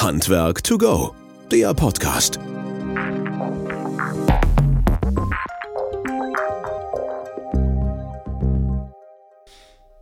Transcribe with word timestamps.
Handwerk 0.00 0.64
to 0.64 0.78
go, 0.78 1.14
der 1.52 1.74
Podcast. 1.74 2.40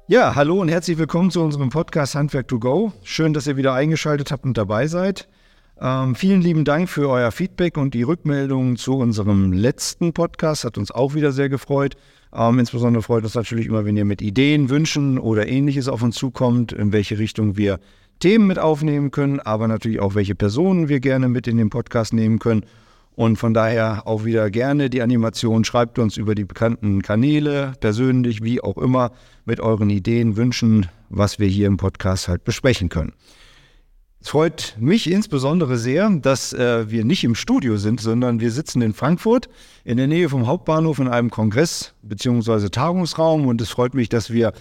Ja, 0.06 0.36
hallo 0.36 0.60
und 0.60 0.68
herzlich 0.68 0.98
willkommen 0.98 1.32
zu 1.32 1.42
unserem 1.42 1.70
Podcast 1.70 2.14
Handwerk 2.14 2.46
to 2.46 2.60
go. 2.60 2.92
Schön, 3.02 3.32
dass 3.32 3.48
ihr 3.48 3.56
wieder 3.56 3.74
eingeschaltet 3.74 4.30
habt 4.30 4.44
und 4.44 4.56
dabei 4.56 4.86
seid. 4.86 5.26
Ähm, 5.80 6.14
vielen 6.14 6.42
lieben 6.42 6.64
Dank 6.64 6.88
für 6.88 7.08
euer 7.08 7.32
Feedback 7.32 7.76
und 7.76 7.92
die 7.92 8.04
Rückmeldungen 8.04 8.76
zu 8.76 8.98
unserem 8.98 9.52
letzten 9.52 10.12
Podcast. 10.12 10.62
Hat 10.62 10.78
uns 10.78 10.92
auch 10.92 11.14
wieder 11.14 11.32
sehr 11.32 11.48
gefreut. 11.48 11.96
Ähm, 12.32 12.60
insbesondere 12.60 13.02
freut 13.02 13.24
uns 13.24 13.34
natürlich 13.34 13.66
immer, 13.66 13.84
wenn 13.84 13.96
ihr 13.96 14.04
mit 14.04 14.22
Ideen, 14.22 14.70
Wünschen 14.70 15.18
oder 15.18 15.48
ähnliches 15.48 15.88
auf 15.88 16.02
uns 16.02 16.14
zukommt, 16.14 16.70
in 16.70 16.92
welche 16.92 17.18
Richtung 17.18 17.56
wir 17.56 17.80
Themen 18.18 18.46
mit 18.46 18.58
aufnehmen 18.58 19.10
können, 19.10 19.40
aber 19.40 19.68
natürlich 19.68 20.00
auch, 20.00 20.14
welche 20.14 20.34
Personen 20.34 20.88
wir 20.88 21.00
gerne 21.00 21.28
mit 21.28 21.46
in 21.46 21.56
den 21.56 21.70
Podcast 21.70 22.12
nehmen 22.12 22.38
können. 22.38 22.64
Und 23.14 23.36
von 23.36 23.52
daher 23.52 24.06
auch 24.06 24.24
wieder 24.24 24.48
gerne 24.48 24.90
die 24.90 25.02
Animation. 25.02 25.64
Schreibt 25.64 25.98
uns 25.98 26.16
über 26.16 26.36
die 26.36 26.44
bekannten 26.44 27.02
Kanäle, 27.02 27.72
persönlich, 27.80 28.44
wie 28.44 28.60
auch 28.60 28.78
immer, 28.78 29.10
mit 29.44 29.58
euren 29.58 29.90
Ideen, 29.90 30.36
Wünschen, 30.36 30.86
was 31.08 31.40
wir 31.40 31.48
hier 31.48 31.66
im 31.66 31.78
Podcast 31.78 32.28
halt 32.28 32.44
besprechen 32.44 32.88
können. 32.88 33.12
Es 34.20 34.30
freut 34.30 34.76
mich 34.78 35.10
insbesondere 35.10 35.78
sehr, 35.78 36.10
dass 36.10 36.52
äh, 36.52 36.90
wir 36.90 37.04
nicht 37.04 37.22
im 37.22 37.36
Studio 37.36 37.76
sind, 37.76 38.00
sondern 38.00 38.40
wir 38.40 38.50
sitzen 38.50 38.82
in 38.82 38.92
Frankfurt 38.92 39.48
in 39.84 39.96
der 39.96 40.08
Nähe 40.08 40.28
vom 40.28 40.46
Hauptbahnhof 40.46 40.98
in 40.98 41.08
einem 41.08 41.30
Kongress- 41.30 41.94
bzw. 42.02 42.68
Tagungsraum. 42.68 43.46
Und 43.46 43.60
es 43.60 43.70
freut 43.70 43.94
mich, 43.94 44.08
dass 44.08 44.32
wir 44.32 44.52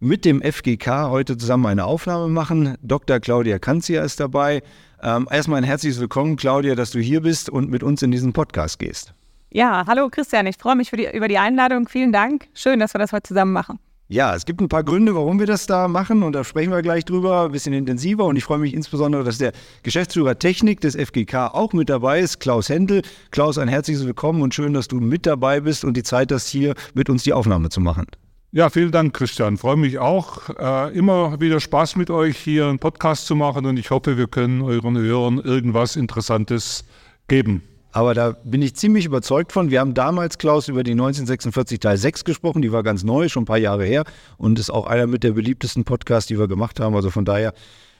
mit 0.00 0.24
dem 0.24 0.42
FGK 0.42 1.08
heute 1.08 1.36
zusammen 1.36 1.66
eine 1.66 1.84
Aufnahme 1.84 2.28
machen. 2.28 2.76
Dr. 2.82 3.20
Claudia 3.20 3.58
Kanzia 3.58 4.02
ist 4.02 4.20
dabei. 4.20 4.62
Ähm, 5.02 5.28
erstmal 5.30 5.58
ein 5.58 5.64
herzliches 5.64 6.00
Willkommen, 6.00 6.36
Claudia, 6.36 6.74
dass 6.74 6.90
du 6.90 6.98
hier 6.98 7.22
bist 7.22 7.48
und 7.48 7.70
mit 7.70 7.82
uns 7.82 8.02
in 8.02 8.10
diesen 8.10 8.32
Podcast 8.32 8.78
gehst. 8.78 9.14
Ja, 9.50 9.84
hallo 9.86 10.08
Christian, 10.10 10.46
ich 10.46 10.56
freue 10.58 10.76
mich 10.76 10.90
die, 10.90 11.08
über 11.14 11.28
die 11.28 11.38
Einladung. 11.38 11.88
Vielen 11.88 12.12
Dank. 12.12 12.46
Schön, 12.52 12.80
dass 12.80 12.94
wir 12.94 12.98
das 12.98 13.12
heute 13.12 13.28
zusammen 13.28 13.52
machen. 13.52 13.78
Ja, 14.08 14.36
es 14.36 14.44
gibt 14.44 14.60
ein 14.60 14.68
paar 14.68 14.84
Gründe, 14.84 15.16
warum 15.16 15.40
wir 15.40 15.46
das 15.46 15.66
da 15.66 15.88
machen 15.88 16.22
und 16.22 16.32
da 16.32 16.44
sprechen 16.44 16.70
wir 16.70 16.80
gleich 16.80 17.04
drüber, 17.04 17.46
ein 17.46 17.52
bisschen 17.52 17.72
intensiver 17.72 18.24
und 18.24 18.36
ich 18.36 18.44
freue 18.44 18.58
mich 18.58 18.72
insbesondere, 18.72 19.24
dass 19.24 19.38
der 19.38 19.50
Geschäftsführer 19.82 20.38
Technik 20.38 20.80
des 20.80 20.94
FGK 20.94 21.52
auch 21.52 21.72
mit 21.72 21.88
dabei 21.88 22.20
ist, 22.20 22.38
Klaus 22.38 22.68
Händel. 22.68 23.02
Klaus, 23.32 23.58
ein 23.58 23.66
herzliches 23.66 24.06
Willkommen 24.06 24.42
und 24.42 24.54
schön, 24.54 24.74
dass 24.74 24.86
du 24.86 25.00
mit 25.00 25.26
dabei 25.26 25.58
bist 25.58 25.84
und 25.84 25.96
die 25.96 26.04
Zeit 26.04 26.30
hast, 26.30 26.46
hier 26.48 26.74
mit 26.94 27.10
uns 27.10 27.24
die 27.24 27.32
Aufnahme 27.32 27.68
zu 27.68 27.80
machen. 27.80 28.06
Ja, 28.52 28.70
vielen 28.70 28.92
Dank, 28.92 29.12
Christian. 29.12 29.58
Freue 29.58 29.76
mich 29.76 29.98
auch. 29.98 30.48
Äh, 30.58 30.96
immer 30.96 31.40
wieder 31.40 31.60
Spaß 31.60 31.96
mit 31.96 32.10
euch 32.10 32.38
hier 32.38 32.66
einen 32.66 32.78
Podcast 32.78 33.26
zu 33.26 33.34
machen 33.34 33.66
und 33.66 33.76
ich 33.76 33.90
hoffe, 33.90 34.16
wir 34.16 34.28
können 34.28 34.62
euren 34.62 34.96
Hörern 34.96 35.38
irgendwas 35.38 35.96
Interessantes 35.96 36.84
geben. 37.28 37.62
Aber 37.92 38.14
da 38.14 38.36
bin 38.44 38.62
ich 38.62 38.74
ziemlich 38.76 39.06
überzeugt 39.06 39.52
von. 39.52 39.70
Wir 39.70 39.80
haben 39.80 39.94
damals, 39.94 40.38
Klaus, 40.38 40.68
über 40.68 40.84
die 40.84 40.92
1946 40.92 41.80
Teil 41.80 41.96
6 41.96 42.24
gesprochen. 42.24 42.62
Die 42.62 42.70
war 42.70 42.82
ganz 42.82 43.04
neu, 43.04 43.28
schon 43.28 43.42
ein 43.42 43.46
paar 43.46 43.58
Jahre 43.58 43.84
her. 43.84 44.04
Und 44.36 44.58
ist 44.58 44.70
auch 44.70 44.86
einer 44.86 45.06
mit 45.06 45.24
der 45.24 45.32
beliebtesten 45.32 45.84
Podcasts, 45.84 46.28
die 46.28 46.38
wir 46.38 46.46
gemacht 46.46 46.78
haben. 46.78 46.94
Also 46.94 47.10
von 47.10 47.24
daher, 47.24 47.54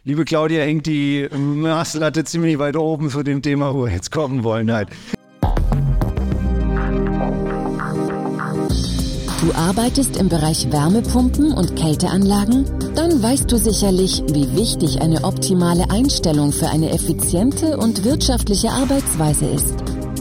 liebe 0.04 0.24
Claudia, 0.24 0.62
hängt 0.62 0.86
die 0.86 1.28
Maßlatte 1.34 2.24
ziemlich 2.24 2.58
weit 2.58 2.76
oben 2.76 3.08
zu 3.08 3.22
dem 3.22 3.40
Thema, 3.40 3.74
wo 3.74 3.86
wir 3.86 3.92
jetzt 3.92 4.12
kommen 4.12 4.44
wollen. 4.44 4.70
Halt. 4.70 4.90
Du 9.46 9.54
arbeitest 9.54 10.16
im 10.16 10.28
Bereich 10.28 10.72
Wärmepumpen 10.72 11.52
und 11.52 11.76
Kälteanlagen? 11.76 12.64
Dann 12.96 13.22
weißt 13.22 13.52
du 13.52 13.58
sicherlich, 13.58 14.24
wie 14.32 14.56
wichtig 14.56 15.00
eine 15.00 15.22
optimale 15.22 15.88
Einstellung 15.88 16.50
für 16.50 16.68
eine 16.68 16.90
effiziente 16.90 17.76
und 17.76 18.02
wirtschaftliche 18.02 18.70
Arbeitsweise 18.70 19.46
ist. 19.46 19.76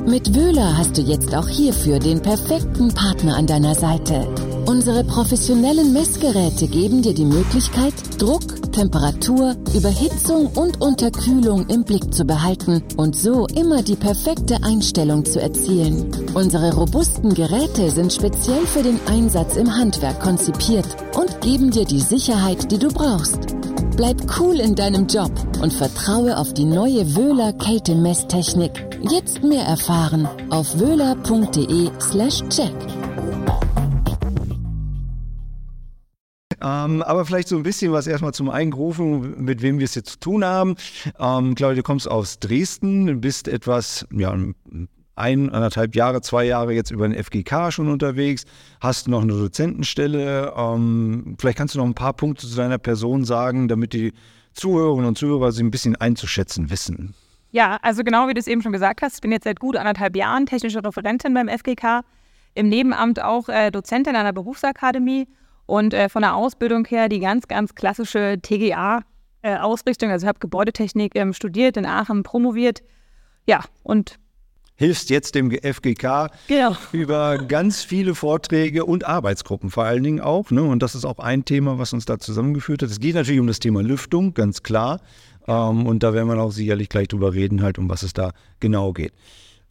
Mit 0.06 0.36
Wöhler 0.36 0.78
hast 0.78 1.00
du 1.00 1.02
jetzt 1.02 1.34
auch 1.34 1.48
hierfür 1.48 1.98
den 1.98 2.22
perfekten 2.22 2.94
Partner 2.94 3.36
an 3.36 3.48
deiner 3.48 3.74
Seite. 3.74 4.28
Unsere 4.68 5.04
professionellen 5.04 5.94
Messgeräte 5.94 6.68
geben 6.68 7.04
dir 7.04 7.14
die 7.14 7.26
Möglichkeit, 7.26 7.94
Druck, 8.18 8.72
Temperatur, 8.72 9.56
Überhitzung 9.76 10.48
und 10.48 10.82
Unterkühlung 10.82 11.68
im 11.68 11.84
Blick 11.84 12.12
zu 12.12 12.26
behalten 12.26 12.84
und 12.98 13.16
so 13.16 13.46
immer 13.56 13.84
die 13.84 13.96
perfekte 13.96 14.64
Einstellung 14.64 15.24
zu 15.24 15.40
erzielen. 15.40 16.10
Unsere 16.34 16.74
robusten 16.74 17.36
Geräte 17.36 17.92
sind 17.92 18.12
speziell 18.12 18.66
für 18.66 18.82
den 18.82 19.00
Einsatz 19.08 19.56
im 19.56 19.72
Handwerk 19.72 20.20
konzipiert 20.20 20.88
und 21.16 21.42
geben 21.42 21.70
dir 21.70 21.86
die 21.86 22.02
Sicherheit, 22.02 22.72
die 22.72 22.80
du 22.80 22.88
brauchst. 22.88 23.56
Bleib 23.96 24.18
cool 24.40 24.60
in 24.60 24.74
deinem 24.74 25.06
Job 25.08 25.32
und 25.62 25.74
vertraue 25.74 26.38
auf 26.38 26.54
die 26.54 26.66
neue 26.66 27.16
Wöhler 27.16 27.54
Kältemesstechnik. 27.54 28.72
Jetzt 29.10 29.44
mehr 29.44 29.64
erfahren 29.64 30.28
auf 30.50 30.80
wöhler.de 30.80 31.92
slash 32.02 32.44
check. 32.50 32.74
Ähm, 36.62 37.02
aber 37.02 37.26
vielleicht 37.26 37.48
so 37.48 37.58
ein 37.58 37.64
bisschen 37.64 37.92
was 37.92 38.08
erstmal 38.08 38.34
zum 38.34 38.50
Eingerufen, 38.50 39.44
mit 39.44 39.62
wem 39.62 39.80
wir 39.80 39.86
es 39.86 39.96
jetzt 39.96 40.12
zu 40.12 40.20
tun 40.20 40.46
haben. 40.46 40.76
Ähm, 41.20 41.56
Claudia, 41.56 41.76
du 41.76 41.84
kommst 41.84 42.10
aus 42.10 42.40
Dresden, 42.40 43.22
bist 43.22 43.48
etwas, 43.48 44.06
ja, 44.12 44.36
ein, 45.16 45.50
anderthalb 45.50 45.96
Jahre, 45.96 46.22
zwei 46.22 46.46
Jahre 46.46 46.74
jetzt 46.74 46.92
über 46.92 47.08
den 47.08 47.22
FGK 47.22 47.72
schon 47.72 47.90
unterwegs, 47.90 48.46
hast 48.82 49.08
noch 49.08 49.22
eine 49.22 49.34
Dozentenstelle. 49.34 50.54
Ähm, 50.56 51.36
vielleicht 51.40 51.58
kannst 51.58 51.76
du 51.76 51.80
noch 51.80 51.86
ein 51.86 51.94
paar 51.94 52.14
Punkte 52.14 52.48
zu 52.48 52.56
deiner 52.56 52.78
Person 52.78 53.24
sagen, 53.24 53.68
damit 53.68 53.94
die 53.94 54.14
Zuhörerinnen 54.54 55.08
und 55.08 55.18
Zuhörer 55.18 55.52
sie 55.52 55.64
ein 55.64 55.72
bisschen 55.72 55.96
einzuschätzen 55.96 56.70
wissen. 56.70 57.14
Ja, 57.52 57.78
also 57.82 58.04
genau 58.04 58.28
wie 58.28 58.34
du 58.34 58.40
es 58.40 58.48
eben 58.48 58.62
schon 58.62 58.74
gesagt 58.74 59.02
hast, 59.02 59.16
ich 59.16 59.22
bin 59.22 59.32
jetzt 59.32 59.46
seit 59.46 59.60
gut 59.60 59.78
anderthalb 59.78 60.16
Jahren 60.18 60.46
technische 60.46 60.84
Referentin 60.84 61.34
beim 61.34 61.48
FGK, 61.48 62.02
im 62.54 62.68
Nebenamt 62.68 63.22
auch 63.22 63.48
äh, 63.48 63.72
Dozentin 63.72 64.14
der 64.14 64.34
Berufsakademie 64.34 65.28
und 65.66 65.94
äh, 65.94 66.10
von 66.10 66.22
der 66.22 66.36
Ausbildung 66.36 66.86
her 66.86 67.10
die 67.10 67.20
ganz, 67.20 67.48
ganz 67.48 67.76
klassische 67.76 68.38
TGA-Ausrichtung. 68.42 70.10
Äh, 70.10 70.14
also 70.14 70.26
ich 70.26 70.28
habe 70.28 70.40
Gebäudetechnik 70.40 71.14
ähm, 71.16 71.34
studiert, 71.34 71.78
in 71.78 71.86
Aachen 71.86 72.24
promoviert. 72.24 72.84
Ja, 73.48 73.64
und 73.84 74.20
hilfst 74.76 75.10
jetzt 75.10 75.36
dem 75.36 75.52
FGK 75.52 76.32
genau. 76.48 76.76
über 76.92 77.38
ganz 77.38 77.84
viele 77.84 78.16
Vorträge 78.16 78.86
und 78.86 79.06
Arbeitsgruppen 79.06 79.70
vor 79.70 79.86
allen 79.86 80.04
Dingen 80.04 80.20
auch. 80.20 80.52
Ne? 80.52 80.64
Und 80.64 80.84
das 80.84 80.96
ist 80.96 81.06
auch 81.06 81.20
ein 81.20 81.46
Thema, 81.46 81.80
was 81.80 81.94
uns 81.94 82.06
da 82.06 82.20
zusammengeführt 82.20 82.82
hat. 82.82 82.90
Es 82.90 83.00
geht 83.00 83.16
natürlich 83.16 83.40
um 83.40 83.48
das 83.48 83.60
Thema 83.60 83.82
Lüftung, 83.82 84.34
ganz 84.34 84.64
klar. 84.64 85.00
Ähm, 85.48 85.86
und 85.86 86.04
da 86.04 86.14
werden 86.14 86.28
wir 86.28 86.38
auch 86.40 86.52
sicherlich 86.52 86.90
gleich 86.90 87.08
drüber 87.08 87.34
reden, 87.34 87.62
halt, 87.62 87.80
um 87.80 87.90
was 87.90 88.04
es 88.04 88.14
da 88.14 88.32
genau 88.60 88.92
geht. 88.94 89.14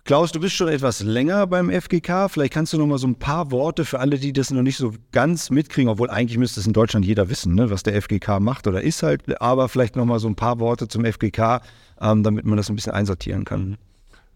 Klaus, 0.06 0.32
du 0.32 0.38
bist 0.40 0.54
schon 0.54 0.68
etwas 0.68 1.02
länger 1.02 1.46
beim 1.46 1.70
FGK. 1.70 2.28
Vielleicht 2.28 2.52
kannst 2.52 2.74
du 2.74 2.78
noch 2.78 2.86
mal 2.86 2.98
so 2.98 3.06
ein 3.06 3.14
paar 3.14 3.50
Worte 3.50 3.86
für 3.86 4.00
alle, 4.00 4.18
die 4.18 4.34
das 4.34 4.50
noch 4.50 4.60
nicht 4.60 4.76
so 4.76 4.92
ganz 5.12 5.48
mitkriegen, 5.48 5.88
obwohl 5.88 6.10
eigentlich 6.10 6.36
müsste 6.36 6.60
es 6.60 6.66
in 6.66 6.74
Deutschland 6.74 7.06
jeder 7.06 7.30
wissen, 7.30 7.54
ne, 7.54 7.70
was 7.70 7.84
der 7.84 7.94
FGK 8.02 8.38
macht 8.38 8.66
oder 8.66 8.82
ist 8.82 9.02
halt. 9.02 9.40
Aber 9.40 9.66
vielleicht 9.70 9.96
noch 9.96 10.04
mal 10.04 10.18
so 10.18 10.28
ein 10.28 10.34
paar 10.34 10.60
Worte 10.60 10.88
zum 10.88 11.06
FGK, 11.06 11.62
ähm, 12.02 12.22
damit 12.22 12.44
man 12.44 12.58
das 12.58 12.68
ein 12.68 12.76
bisschen 12.76 12.92
einsortieren 12.92 13.46
kann. 13.46 13.78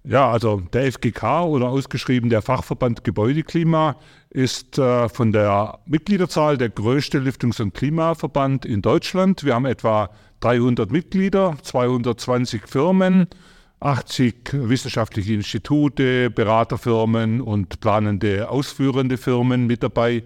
Ja, 0.04 0.30
also 0.30 0.62
der 0.72 0.90
FGK 0.90 1.44
oder 1.44 1.68
ausgeschrieben 1.68 2.30
der 2.30 2.40
Fachverband 2.40 3.04
Gebäudeklima 3.04 3.96
ist 4.30 4.78
äh, 4.78 5.10
von 5.10 5.32
der 5.32 5.80
Mitgliederzahl 5.84 6.56
der 6.56 6.70
größte 6.70 7.18
Lüftungs- 7.18 7.60
und 7.60 7.74
Klimaverband 7.74 8.64
in 8.64 8.80
Deutschland. 8.80 9.44
Wir 9.44 9.54
haben 9.54 9.66
etwa 9.66 10.08
300 10.40 10.90
Mitglieder, 10.90 11.58
220 11.60 12.66
Firmen. 12.66 13.26
80 13.81 14.50
wissenschaftliche 14.53 15.34
Institute, 15.34 16.31
Beraterfirmen 16.31 17.41
und 17.41 17.81
planende, 17.81 18.50
ausführende 18.50 19.16
Firmen 19.16 19.66
mit 19.66 19.83
dabei. 19.83 20.25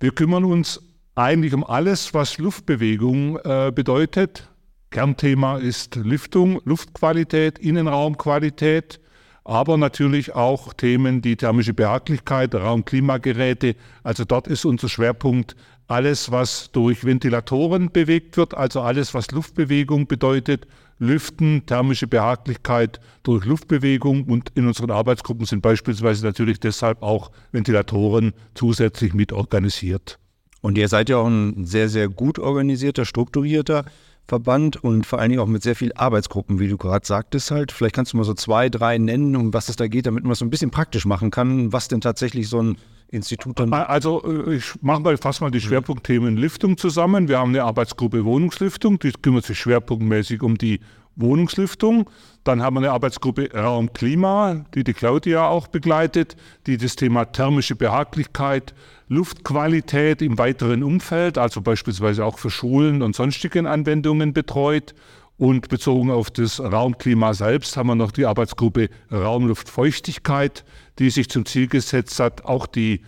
Wir 0.00 0.12
kümmern 0.12 0.44
uns 0.44 0.82
eigentlich 1.14 1.54
um 1.54 1.64
alles, 1.64 2.14
was 2.14 2.38
Luftbewegung 2.38 3.38
äh, 3.38 3.72
bedeutet. 3.74 4.48
Kernthema 4.90 5.58
ist 5.58 5.96
Lüftung, 5.96 6.60
Luftqualität, 6.64 7.58
Innenraumqualität, 7.58 9.00
aber 9.44 9.76
natürlich 9.76 10.34
auch 10.34 10.72
Themen, 10.72 11.22
die 11.22 11.36
thermische 11.36 11.74
Behaglichkeit, 11.74 12.54
Raumklimageräte. 12.54 13.76
Also 14.02 14.24
dort 14.24 14.48
ist 14.48 14.64
unser 14.64 14.88
Schwerpunkt 14.88 15.54
alles, 15.86 16.30
was 16.30 16.72
durch 16.72 17.04
Ventilatoren 17.04 17.90
bewegt 17.90 18.36
wird, 18.36 18.54
also 18.54 18.80
alles, 18.80 19.14
was 19.14 19.30
Luftbewegung 19.30 20.06
bedeutet 20.06 20.66
Lüften, 20.98 21.66
thermische 21.66 22.06
Behaglichkeit 22.06 23.00
durch 23.22 23.44
Luftbewegung 23.44 24.24
und 24.24 24.50
in 24.54 24.66
unseren 24.66 24.90
Arbeitsgruppen 24.90 25.46
sind 25.46 25.60
beispielsweise 25.60 26.24
natürlich 26.24 26.58
deshalb 26.60 27.02
auch 27.02 27.30
Ventilatoren 27.52 28.32
zusätzlich 28.54 29.12
mit 29.12 29.32
organisiert. 29.32 30.18
Und 30.62 30.78
ihr 30.78 30.88
seid 30.88 31.08
ja 31.08 31.18
auch 31.18 31.26
ein 31.26 31.66
sehr, 31.66 31.88
sehr 31.88 32.08
gut 32.08 32.38
organisierter, 32.38 33.04
strukturierter 33.04 33.84
Verband 34.26 34.82
und 34.82 35.06
vor 35.06 35.20
allen 35.20 35.30
Dingen 35.30 35.40
auch 35.40 35.46
mit 35.46 35.62
sehr 35.62 35.76
vielen 35.76 35.96
Arbeitsgruppen, 35.96 36.58
wie 36.58 36.68
du 36.68 36.76
gerade 36.76 37.06
sagtest 37.06 37.50
halt. 37.50 37.70
Vielleicht 37.70 37.94
kannst 37.94 38.12
du 38.12 38.16
mal 38.16 38.24
so 38.24 38.34
zwei, 38.34 38.68
drei 38.68 38.98
nennen, 38.98 39.36
um 39.36 39.54
was 39.54 39.68
es 39.68 39.76
da 39.76 39.86
geht, 39.86 40.06
damit 40.06 40.24
man 40.24 40.32
es 40.32 40.40
so 40.40 40.44
ein 40.44 40.50
bisschen 40.50 40.70
praktisch 40.70 41.04
machen 41.04 41.30
kann, 41.30 41.72
was 41.72 41.88
denn 41.88 42.00
tatsächlich 42.00 42.48
so 42.48 42.60
ein 42.60 42.76
Institut 43.08 43.58
dann. 43.60 43.72
Also 43.72 44.22
äh, 44.24 44.56
ich 44.56 44.82
mache 44.82 45.00
mal 45.00 45.16
fast 45.16 45.40
mal 45.40 45.50
die 45.50 45.60
Schwerpunktthemen 45.60 46.36
Lüftung 46.36 46.76
zusammen. 46.76 47.28
Wir 47.28 47.38
haben 47.38 47.50
eine 47.50 47.64
Arbeitsgruppe 47.64 48.24
Wohnungslüftung, 48.24 48.98
die 48.98 49.12
kümmert 49.12 49.44
sich 49.44 49.58
schwerpunktmäßig 49.58 50.42
um 50.42 50.58
die 50.58 50.80
Wohnungslüftung. 51.16 52.10
Dann 52.44 52.62
haben 52.62 52.74
wir 52.74 52.80
eine 52.80 52.92
Arbeitsgruppe 52.92 53.50
Raum 53.52 53.92
Klima, 53.92 54.66
die 54.74 54.84
die 54.84 54.92
Claudia 54.92 55.48
auch 55.48 55.66
begleitet, 55.66 56.36
die 56.66 56.76
das 56.76 56.96
Thema 56.96 57.24
thermische 57.24 57.74
Behaglichkeit, 57.74 58.74
Luftqualität 59.08 60.20
im 60.20 60.38
weiteren 60.38 60.82
Umfeld, 60.82 61.38
also 61.38 61.60
beispielsweise 61.60 62.24
auch 62.24 62.38
für 62.38 62.50
Schulen 62.50 63.02
und 63.02 63.16
sonstigen 63.16 63.66
Anwendungen 63.66 64.32
betreut. 64.32 64.94
Und 65.38 65.68
bezogen 65.68 66.10
auf 66.10 66.30
das 66.30 66.60
Raumklima 66.60 67.34
selbst 67.34 67.76
haben 67.76 67.88
wir 67.88 67.94
noch 67.94 68.10
die 68.10 68.24
Arbeitsgruppe 68.24 68.88
Raumluftfeuchtigkeit, 69.12 70.64
die 70.98 71.10
sich 71.10 71.28
zum 71.28 71.44
Ziel 71.44 71.66
gesetzt 71.66 72.18
hat, 72.20 72.44
auch 72.44 72.66
die 72.66 73.02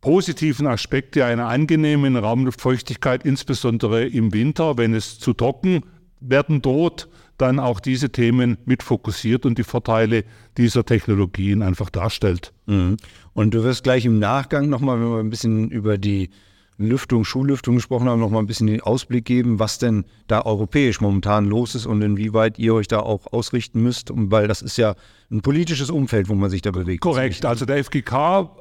positiven 0.00 0.66
Aspekte 0.66 1.24
einer 1.24 1.46
angenehmen 1.46 2.16
Raumluftfeuchtigkeit, 2.16 3.24
insbesondere 3.24 4.06
im 4.06 4.32
Winter, 4.32 4.76
wenn 4.76 4.94
es 4.94 5.18
zu 5.18 5.32
trocken 5.32 5.82
werden 6.20 6.62
droht, 6.62 7.08
dann 7.36 7.60
auch 7.60 7.78
diese 7.78 8.10
Themen 8.10 8.58
mit 8.64 8.82
fokussiert 8.82 9.46
und 9.46 9.58
die 9.58 9.64
Vorteile 9.64 10.24
dieser 10.56 10.84
Technologien 10.84 11.62
einfach 11.62 11.90
darstellt. 11.90 12.52
Mhm. 12.66 12.96
Und 13.32 13.54
du 13.54 13.62
wirst 13.62 13.84
gleich 13.84 14.04
im 14.04 14.18
Nachgang 14.18 14.68
nochmal, 14.68 15.00
wenn 15.00 15.10
wir 15.10 15.20
ein 15.20 15.30
bisschen 15.30 15.70
über 15.70 15.98
die 15.98 16.30
Lüftung, 16.78 17.24
Schullüftung 17.24 17.74
gesprochen 17.74 18.08
haben, 18.08 18.20
noch 18.20 18.30
mal 18.30 18.38
ein 18.38 18.46
bisschen 18.46 18.68
den 18.68 18.80
Ausblick 18.80 19.24
geben, 19.24 19.58
was 19.58 19.78
denn 19.78 20.04
da 20.28 20.42
europäisch 20.42 21.00
momentan 21.00 21.44
los 21.44 21.74
ist 21.74 21.86
und 21.86 22.00
inwieweit 22.02 22.58
ihr 22.58 22.72
euch 22.72 22.86
da 22.86 23.00
auch 23.00 23.32
ausrichten 23.32 23.82
müsst, 23.82 24.12
weil 24.14 24.46
das 24.46 24.62
ist 24.62 24.78
ja 24.78 24.94
ein 25.30 25.42
politisches 25.42 25.90
Umfeld, 25.90 26.28
wo 26.28 26.34
man 26.34 26.50
sich 26.50 26.62
da 26.62 26.70
bewegt. 26.70 27.00
Korrekt, 27.00 27.44
also 27.44 27.66
der 27.66 27.82
FGK 27.82 28.12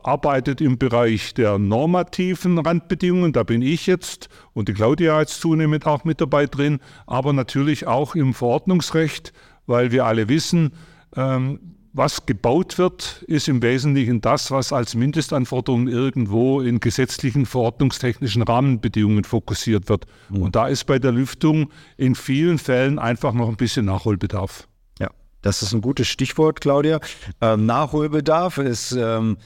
arbeitet 0.03 0.61
im 0.61 0.79
Bereich 0.79 1.35
der 1.35 1.59
normativen 1.59 2.57
Randbedingungen, 2.57 3.33
da 3.33 3.43
bin 3.43 3.61
ich 3.61 3.85
jetzt 3.85 4.29
und 4.53 4.67
die 4.67 4.73
Claudia 4.73 5.19
jetzt 5.19 5.39
zunehmend 5.39 5.85
auch 5.85 6.03
mit 6.03 6.19
dabei 6.19 6.47
drin, 6.47 6.79
aber 7.05 7.33
natürlich 7.33 7.85
auch 7.85 8.15
im 8.15 8.33
Verordnungsrecht, 8.33 9.31
weil 9.67 9.91
wir 9.91 10.05
alle 10.05 10.27
wissen, 10.27 10.71
ähm, 11.15 11.59
was 11.97 12.25
gebaut 12.25 12.77
wird, 12.77 13.23
ist 13.27 13.47
im 13.47 13.61
Wesentlichen 13.61 14.21
das, 14.21 14.51
was 14.51 14.71
als 14.71 14.95
Mindestanforderungen 14.95 15.87
irgendwo 15.87 16.61
in 16.61 16.79
gesetzlichen, 16.79 17.45
verordnungstechnischen 17.45 18.43
Rahmenbedingungen 18.43 19.23
fokussiert 19.23 19.89
wird. 19.89 20.05
Mhm. 20.29 20.43
Und 20.43 20.55
da 20.55 20.67
ist 20.67 20.85
bei 20.85 20.99
der 20.99 21.11
Lüftung 21.11 21.71
in 21.97 22.15
vielen 22.15 22.59
Fällen 22.59 22.99
einfach 22.99 23.33
noch 23.33 23.49
ein 23.49 23.57
bisschen 23.57 23.85
Nachholbedarf. 23.85 24.67
Ja, 24.99 25.09
das 25.41 25.61
ist 25.61 25.73
ein 25.73 25.81
gutes 25.81 26.07
Stichwort, 26.07 26.61
Claudia. 26.61 26.99
Ähm, 27.41 27.65
Nachholbedarf 27.65 28.57
ist. 28.59 28.93
Ähm 28.93 29.37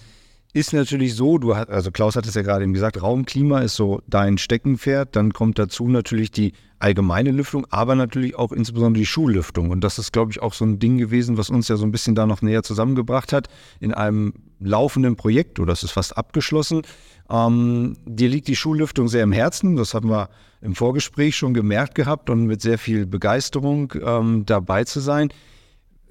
ist 0.53 0.73
natürlich 0.73 1.15
so, 1.15 1.37
du 1.37 1.55
hast, 1.55 1.69
also 1.69 1.91
Klaus 1.91 2.17
hat 2.17 2.25
es 2.25 2.35
ja 2.35 2.41
gerade 2.41 2.63
eben 2.63 2.73
gesagt, 2.73 3.01
Raumklima 3.01 3.59
ist 3.59 3.75
so 3.75 4.01
dein 4.07 4.37
Steckenpferd. 4.37 5.15
Dann 5.15 5.31
kommt 5.31 5.57
dazu 5.57 5.87
natürlich 5.87 6.31
die 6.31 6.51
allgemeine 6.81 7.31
Lüftung, 7.31 7.65
aber 7.69 7.95
natürlich 7.95 8.35
auch 8.35 8.51
insbesondere 8.51 9.01
die 9.01 9.05
Schullüftung. 9.05 9.69
Und 9.69 9.83
das 9.83 9.99
ist, 9.99 10.11
glaube 10.11 10.31
ich, 10.31 10.41
auch 10.41 10.53
so 10.53 10.65
ein 10.65 10.79
Ding 10.79 10.97
gewesen, 10.97 11.37
was 11.37 11.49
uns 11.49 11.67
ja 11.67 11.77
so 11.77 11.85
ein 11.85 11.91
bisschen 11.91 12.15
da 12.15 12.25
noch 12.25 12.41
näher 12.41 12.63
zusammengebracht 12.63 13.33
hat 13.33 13.47
in 13.79 13.93
einem 13.93 14.33
laufenden 14.59 15.15
Projekt, 15.15 15.59
oder 15.59 15.71
das 15.71 15.83
ist 15.83 15.91
fast 15.91 16.17
abgeschlossen. 16.17 16.81
Ähm, 17.29 17.97
dir 18.05 18.29
liegt 18.29 18.47
die 18.47 18.55
Schullüftung 18.55 19.07
sehr 19.07 19.23
im 19.23 19.31
Herzen. 19.31 19.75
Das 19.75 19.93
haben 19.93 20.09
wir 20.09 20.29
im 20.61 20.75
Vorgespräch 20.75 21.35
schon 21.35 21.53
gemerkt 21.53 21.95
gehabt 21.95 22.29
und 22.29 22.45
mit 22.45 22.61
sehr 22.61 22.77
viel 22.77 23.05
Begeisterung 23.05 23.93
ähm, 24.03 24.45
dabei 24.45 24.83
zu 24.83 24.99
sein. 24.99 25.29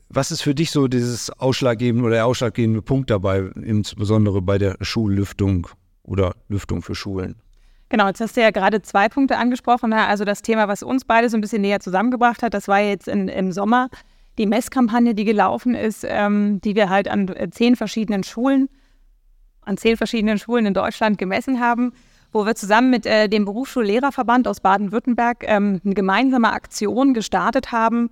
Was 0.09 0.33
ist 0.33 0.43
für 0.43 0.57
dich 0.57 0.73
so 0.73 0.89
dieses 0.89 1.31
ausschlaggebende 1.31 2.05
oder 2.05 2.17
der 2.17 2.27
ausschlaggebende 2.27 2.83
Punkt 2.83 3.11
dabei, 3.11 3.51
insbesondere 3.63 4.43
bei 4.43 4.59
der 4.59 4.77
Schullüftung 4.81 5.69
oder 6.03 6.35
Lüftung 6.49 6.83
für 6.83 6.97
Schulen? 6.97 7.37
Genau, 7.91 8.07
jetzt 8.07 8.21
hast 8.21 8.37
du 8.37 8.41
ja 8.41 8.53
gerade 8.53 8.83
zwei 8.83 9.09
Punkte 9.09 9.37
angesprochen. 9.37 9.93
Also 9.93 10.25
das 10.25 10.43
Thema, 10.43 10.69
was 10.69 10.85
uns 10.85 11.05
beide 11.05 11.29
so 11.29 11.37
ein 11.37 11.41
bisschen 11.41 11.61
näher 11.61 11.81
zusammengebracht 11.81 12.43
hat, 12.43 12.55
das 12.55 12.69
war 12.69 12.81
jetzt 12.81 13.09
in, 13.09 13.29
im 13.29 13.53
Sommer 13.53 13.89
die 14.39 14.47
Messkampagne, 14.47 15.15
die 15.15 15.25
gelaufen 15.25 15.75
ist, 15.75 16.07
ähm, 16.09 16.61
die 16.61 16.77
wir 16.77 16.89
halt 16.89 17.09
an 17.09 17.29
äh, 17.29 17.51
zehn 17.51 17.75
verschiedenen 17.75 18.23
Schulen, 18.23 18.69
an 19.63 19.77
zehn 19.77 19.97
verschiedenen 19.97 20.39
Schulen 20.39 20.67
in 20.67 20.73
Deutschland 20.73 21.19
gemessen 21.19 21.59
haben, 21.59 21.93
wo 22.33 22.47
wir 22.47 22.55
zusammen 22.55 22.91
mit 22.91 23.07
äh, 23.07 23.29
dem 23.29 23.45
Berufsschullehrerverband 23.45 24.47
aus 24.47 24.61
Baden-Württemberg 24.61 25.45
ähm, 25.49 25.81
eine 25.85 25.95
gemeinsame 25.95 26.53
Aktion 26.53 27.13
gestartet 27.13 27.73
haben, 27.73 28.11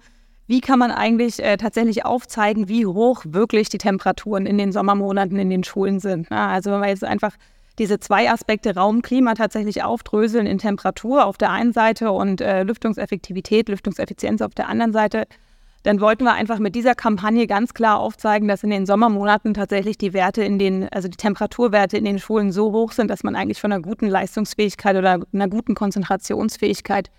wie 0.48 0.60
kann 0.60 0.80
man 0.80 0.90
eigentlich 0.90 1.40
äh, 1.40 1.56
tatsächlich 1.56 2.04
aufzeigen, 2.04 2.69
wie 2.69 2.84
hoch 2.84 3.22
wirklich 3.28 3.69
die 3.69 3.78
Temperaturen 3.78 4.44
in 4.44 4.58
den 4.58 4.72
Sommermonaten 4.72 5.38
in 5.38 5.50
den 5.50 5.62
Schulen 5.62 6.00
sind. 6.00 6.30
Ja, 6.30 6.48
also 6.48 6.72
wenn 6.72 6.80
wir 6.80 6.88
jetzt 6.88 7.04
einfach 7.04 7.34
diese 7.78 8.00
zwei 8.00 8.30
Aspekte 8.30 8.75
Raum, 8.75 9.02
Klima 9.02 9.34
tatsächlich 9.34 9.82
aufdröseln 9.82 10.46
in 10.46 10.58
Temperatur 10.58 11.25
auf 11.25 11.38
der 11.38 11.50
einen 11.50 11.72
Seite 11.72 12.10
und 12.10 12.40
äh, 12.40 12.64
Lüftungseffektivität, 12.64 13.69
Lüftungseffizienz 13.69 14.42
auf 14.42 14.54
der 14.54 14.69
anderen 14.69 14.92
Seite, 14.92 15.26
dann 15.84 16.00
wollten 16.00 16.25
wir 16.25 16.34
einfach 16.34 16.58
mit 16.58 16.75
dieser 16.75 16.94
Kampagne 16.94 17.46
ganz 17.46 17.72
klar 17.72 18.00
aufzeigen, 18.00 18.48
dass 18.48 18.64
in 18.64 18.70
den 18.70 18.84
Sommermonaten 18.84 19.54
tatsächlich 19.54 19.96
die 19.96 20.12
Werte 20.12 20.42
in 20.42 20.58
den, 20.58 20.88
also 20.88 21.06
die 21.08 21.16
Temperaturwerte 21.16 21.96
in 21.96 22.04
den 22.04 22.19
Schulen 22.19 22.50
so 22.50 22.72
hoch 22.72 22.92
sind, 22.92 23.08
dass 23.08 23.22
man 23.22 23.36
eigentlich 23.36 23.60
von 23.60 23.72
einer 23.72 23.80
guten 23.80 24.08
Leistungsfähigkeit 24.08 24.96
oder 24.96 25.20
einer 25.32 25.48
guten 25.48 25.75
Konzentrationsfähigkeit 25.75 27.10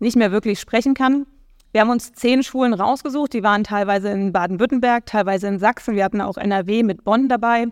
nicht 0.00 0.16
mehr 0.16 0.32
wirklich 0.32 0.58
sprechen 0.58 0.94
kann. 0.94 1.26
Wir 1.72 1.82
haben 1.82 1.90
uns 1.90 2.12
zehn 2.12 2.42
Schulen 2.42 2.74
rausgesucht, 2.74 3.32
die 3.32 3.44
waren 3.44 3.62
teilweise 3.62 4.08
in 4.08 4.32
Baden-Württemberg, 4.32 5.06
teilweise 5.06 5.46
in 5.46 5.60
Sachsen. 5.60 5.94
Wir 5.94 6.04
hatten 6.04 6.20
auch 6.20 6.36
NRW 6.36 6.82
mit 6.82 7.04
Bonn 7.04 7.28
dabei 7.28 7.68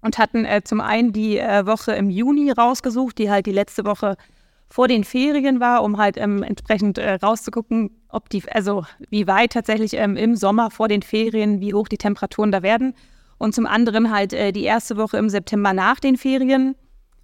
und 0.00 0.18
hatten 0.18 0.44
äh, 0.44 0.62
zum 0.64 0.80
einen 0.80 1.12
die 1.12 1.38
äh, 1.38 1.66
Woche 1.66 1.92
im 1.92 2.10
Juni 2.10 2.50
rausgesucht, 2.50 3.18
die 3.18 3.30
halt 3.30 3.46
die 3.46 3.52
letzte 3.52 3.84
Woche 3.84 4.16
vor 4.70 4.86
den 4.86 5.04
Ferien 5.04 5.60
war, 5.60 5.82
um 5.82 5.98
halt 5.98 6.16
ähm, 6.18 6.42
entsprechend 6.42 6.98
äh, 6.98 7.14
rauszugucken, 7.14 7.90
ob 8.10 8.28
die, 8.28 8.42
also 8.50 8.84
wie 9.08 9.26
weit 9.26 9.52
tatsächlich 9.52 9.94
ähm, 9.94 10.16
im 10.16 10.36
Sommer 10.36 10.70
vor 10.70 10.88
den 10.88 11.02
Ferien, 11.02 11.60
wie 11.60 11.74
hoch 11.74 11.88
die 11.88 11.98
Temperaturen 11.98 12.52
da 12.52 12.62
werden. 12.62 12.94
Und 13.38 13.54
zum 13.54 13.66
anderen 13.66 14.12
halt 14.12 14.32
äh, 14.32 14.52
die 14.52 14.64
erste 14.64 14.96
Woche 14.96 15.16
im 15.16 15.30
September 15.30 15.72
nach 15.72 16.00
den 16.00 16.16
Ferien 16.16 16.74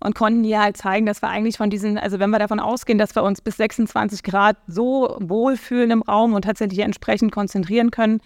und 0.01 0.15
konnten 0.15 0.45
hier 0.45 0.63
halt 0.63 0.77
zeigen, 0.77 1.07
dass 1.07 1.23
wir 1.23 1.29
eigentlich 1.29 1.57
von 1.57 1.71
diesen, 1.71 1.99
also 1.99 2.19
wenn 2.19 2.31
wir 2.31 2.39
davon 2.39 2.61
ausgehen, 2.61 2.99
dass 2.99 3.15
wir 3.15 3.23
uns 3.23 3.41
bis 3.41 3.57
26 3.57 4.23
Grad 4.23 4.57
so 4.67 5.17
wohlfühlen 5.21 5.91
im 5.91 6.03
Raum 6.03 6.35
und 6.35 6.43
tatsächlich 6.43 6.81
entsprechend 6.81 7.33
konzentrieren 7.33 7.91
können, 7.91 8.21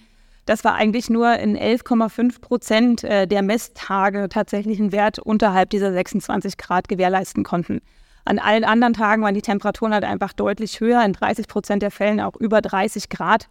dass 0.48 0.64
wir 0.64 0.74
eigentlich 0.74 1.10
nur 1.10 1.34
in 1.38 1.56
11,5 1.56 2.40
Prozent 2.40 3.04
äh, 3.04 3.26
der 3.26 3.42
Messtage 3.42 4.28
tatsächlich 4.28 4.80
einen 4.80 4.92
Wert 4.92 5.18
unterhalb 5.18 5.70
dieser 5.70 5.92
26 5.92 6.56
Grad 6.56 6.88
gewährleisten 6.88 7.44
konnten. 7.44 7.80
An 8.24 8.38
allen 8.38 8.64
anderen 8.64 8.94
Tagen 8.94 9.22
waren 9.22 9.34
die 9.34 9.42
Temperaturen 9.42 9.92
halt 9.92 10.04
einfach 10.04 10.32
deutlich 10.32 10.80
höher, 10.80 11.04
in 11.04 11.12
30 11.12 11.48
Prozent 11.48 11.82
der 11.82 11.90
Fällen 11.90 12.20
auch 12.20 12.36
über 12.36 12.60
30 12.60 13.08
Grad. 13.08 13.48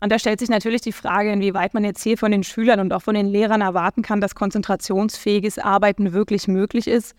Und 0.00 0.10
da 0.10 0.18
stellt 0.18 0.40
sich 0.40 0.48
natürlich 0.48 0.80
die 0.80 0.92
Frage, 0.92 1.30
inwieweit 1.30 1.74
man 1.74 1.84
jetzt 1.84 2.02
hier 2.02 2.16
von 2.16 2.30
den 2.32 2.42
Schülern 2.42 2.80
und 2.80 2.92
auch 2.92 3.02
von 3.02 3.14
den 3.14 3.26
Lehrern 3.26 3.60
erwarten 3.60 4.02
kann, 4.02 4.20
dass 4.20 4.34
konzentrationsfähiges 4.34 5.58
Arbeiten 5.58 6.14
wirklich 6.14 6.48
möglich 6.48 6.86
ist 6.86 7.14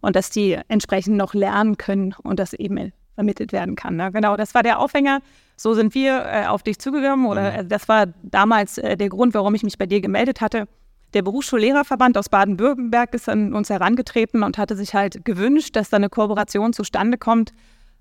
und 0.00 0.16
dass 0.16 0.30
die 0.30 0.58
entsprechend 0.68 1.16
noch 1.16 1.32
lernen 1.32 1.78
können 1.78 2.14
und 2.22 2.38
das 2.38 2.52
eben 2.52 2.92
vermittelt 3.16 3.52
werden 3.52 3.74
kann. 3.74 3.96
Ne? 3.96 4.12
Genau, 4.12 4.36
das 4.36 4.54
war 4.54 4.62
der 4.62 4.78
Aufhänger. 4.78 5.20
So 5.56 5.74
sind 5.74 5.94
wir 5.94 6.24
äh, 6.24 6.46
auf 6.46 6.62
dich 6.62 6.78
zugekommen 6.78 7.26
oder 7.26 7.50
mhm. 7.50 7.58
äh, 7.58 7.64
das 7.64 7.88
war 7.88 8.06
damals 8.22 8.78
äh, 8.78 8.96
der 8.96 9.08
Grund, 9.08 9.34
warum 9.34 9.54
ich 9.54 9.64
mich 9.64 9.76
bei 9.76 9.86
dir 9.86 10.00
gemeldet 10.00 10.40
hatte. 10.40 10.68
Der 11.14 11.22
Berufsschullehrerverband 11.22 12.16
aus 12.18 12.28
Baden-Württemberg 12.28 13.14
ist 13.14 13.28
an 13.28 13.54
uns 13.54 13.70
herangetreten 13.70 14.42
und 14.42 14.58
hatte 14.58 14.76
sich 14.76 14.94
halt 14.94 15.24
gewünscht, 15.24 15.74
dass 15.74 15.90
da 15.90 15.96
eine 15.96 16.08
Kooperation 16.08 16.72
zustande 16.72 17.18
kommt, 17.18 17.52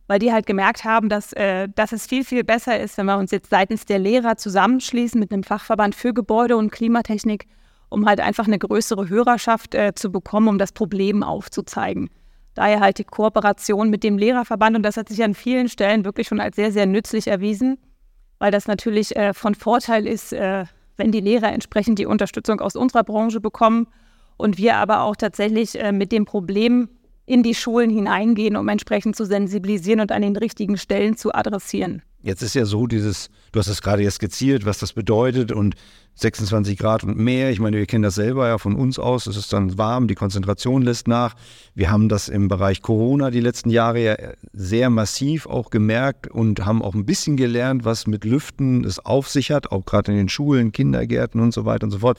weil 0.07 0.19
die 0.19 0.31
halt 0.31 0.45
gemerkt 0.45 0.83
haben, 0.83 1.09
dass, 1.09 1.33
äh, 1.33 1.67
dass 1.73 1.91
es 1.91 2.05
viel, 2.05 2.23
viel 2.23 2.43
besser 2.43 2.79
ist, 2.79 2.97
wenn 2.97 3.07
wir 3.07 3.17
uns 3.17 3.31
jetzt 3.31 3.49
seitens 3.49 3.85
der 3.85 3.99
Lehrer 3.99 4.37
zusammenschließen 4.37 5.19
mit 5.19 5.31
einem 5.31 5.43
Fachverband 5.43 5.95
für 5.95 6.13
Gebäude 6.13 6.57
und 6.57 6.71
Klimatechnik 6.71 7.47
um 7.89 8.05
halt 8.05 8.19
einfach 8.19 8.47
eine 8.47 8.59
größere 8.59 9.09
Hörerschaft 9.09 9.75
äh, 9.75 9.93
zu 9.95 10.11
bekommen, 10.11 10.47
um 10.47 10.57
das 10.57 10.71
Problem 10.71 11.23
aufzuzeigen. 11.23 12.09
Daher 12.55 12.79
halt 12.79 12.97
die 12.97 13.03
Kooperation 13.03 13.89
mit 13.89 14.03
dem 14.03 14.17
Lehrerverband 14.17 14.77
und 14.77 14.83
das 14.83 14.97
hat 14.97 15.09
sich 15.09 15.23
an 15.23 15.35
vielen 15.35 15.69
Stellen 15.69 16.05
wirklich 16.05 16.27
schon 16.27 16.39
als 16.39 16.55
sehr, 16.55 16.71
sehr 16.71 16.85
nützlich 16.85 17.27
erwiesen, 17.27 17.77
weil 18.39 18.51
das 18.51 18.67
natürlich 18.67 19.15
äh, 19.15 19.33
von 19.33 19.55
Vorteil 19.55 20.07
ist, 20.07 20.33
äh, 20.33 20.65
wenn 20.97 21.11
die 21.11 21.19
Lehrer 21.19 21.51
entsprechend 21.51 21.99
die 21.99 22.05
Unterstützung 22.05 22.61
aus 22.61 22.75
unserer 22.75 23.03
Branche 23.03 23.41
bekommen 23.41 23.87
und 24.37 24.57
wir 24.57 24.77
aber 24.77 25.01
auch 25.01 25.17
tatsächlich 25.17 25.79
äh, 25.79 25.91
mit 25.91 26.13
dem 26.13 26.25
Problem 26.25 26.89
in 27.25 27.43
die 27.43 27.55
Schulen 27.55 27.89
hineingehen, 27.89 28.55
um 28.55 28.67
entsprechend 28.69 29.15
zu 29.15 29.25
sensibilisieren 29.25 29.99
und 29.99 30.11
an 30.11 30.21
den 30.21 30.37
richtigen 30.37 30.77
Stellen 30.77 31.17
zu 31.17 31.33
adressieren. 31.33 32.03
Jetzt 32.25 32.41
ist 32.41 32.55
ja 32.55 32.65
so 32.65 32.87
dieses, 32.87 33.29
du 33.51 33.59
hast 33.59 33.67
es 33.67 33.83
gerade 33.83 34.01
ja 34.01 34.09
skizziert, 34.09 34.65
was 34.65 34.79
das 34.79 34.93
bedeutet 34.93 35.51
und 35.51 35.75
26 36.15 36.75
Grad 36.75 37.03
und 37.03 37.17
mehr. 37.17 37.51
Ich 37.51 37.59
meine, 37.59 37.77
wir 37.77 37.85
kennen 37.85 38.01
das 38.01 38.15
selber 38.15 38.47
ja 38.47 38.57
von 38.57 38.73
uns 38.75 38.97
aus. 38.97 39.27
Es 39.27 39.37
ist 39.37 39.53
dann 39.53 39.77
warm, 39.77 40.07
die 40.07 40.15
Konzentration 40.15 40.81
lässt 40.81 41.07
nach. 41.07 41.35
Wir 41.75 41.91
haben 41.91 42.09
das 42.09 42.27
im 42.27 42.47
Bereich 42.47 42.81
Corona 42.81 43.29
die 43.29 43.41
letzten 43.41 43.69
Jahre 43.69 44.03
ja 44.03 44.15
sehr 44.53 44.89
massiv 44.89 45.45
auch 45.45 45.69
gemerkt 45.69 46.25
und 46.25 46.65
haben 46.65 46.81
auch 46.81 46.95
ein 46.95 47.05
bisschen 47.05 47.37
gelernt, 47.37 47.85
was 47.85 48.07
mit 48.07 48.25
Lüften 48.25 48.83
es 48.85 48.97
auf 48.97 49.29
sich 49.29 49.51
hat, 49.51 49.71
auch 49.71 49.85
gerade 49.85 50.11
in 50.11 50.17
den 50.17 50.29
Schulen, 50.29 50.71
Kindergärten 50.71 51.39
und 51.39 51.53
so 51.53 51.65
weiter 51.65 51.83
und 51.83 51.91
so 51.91 51.99
fort. 51.99 52.17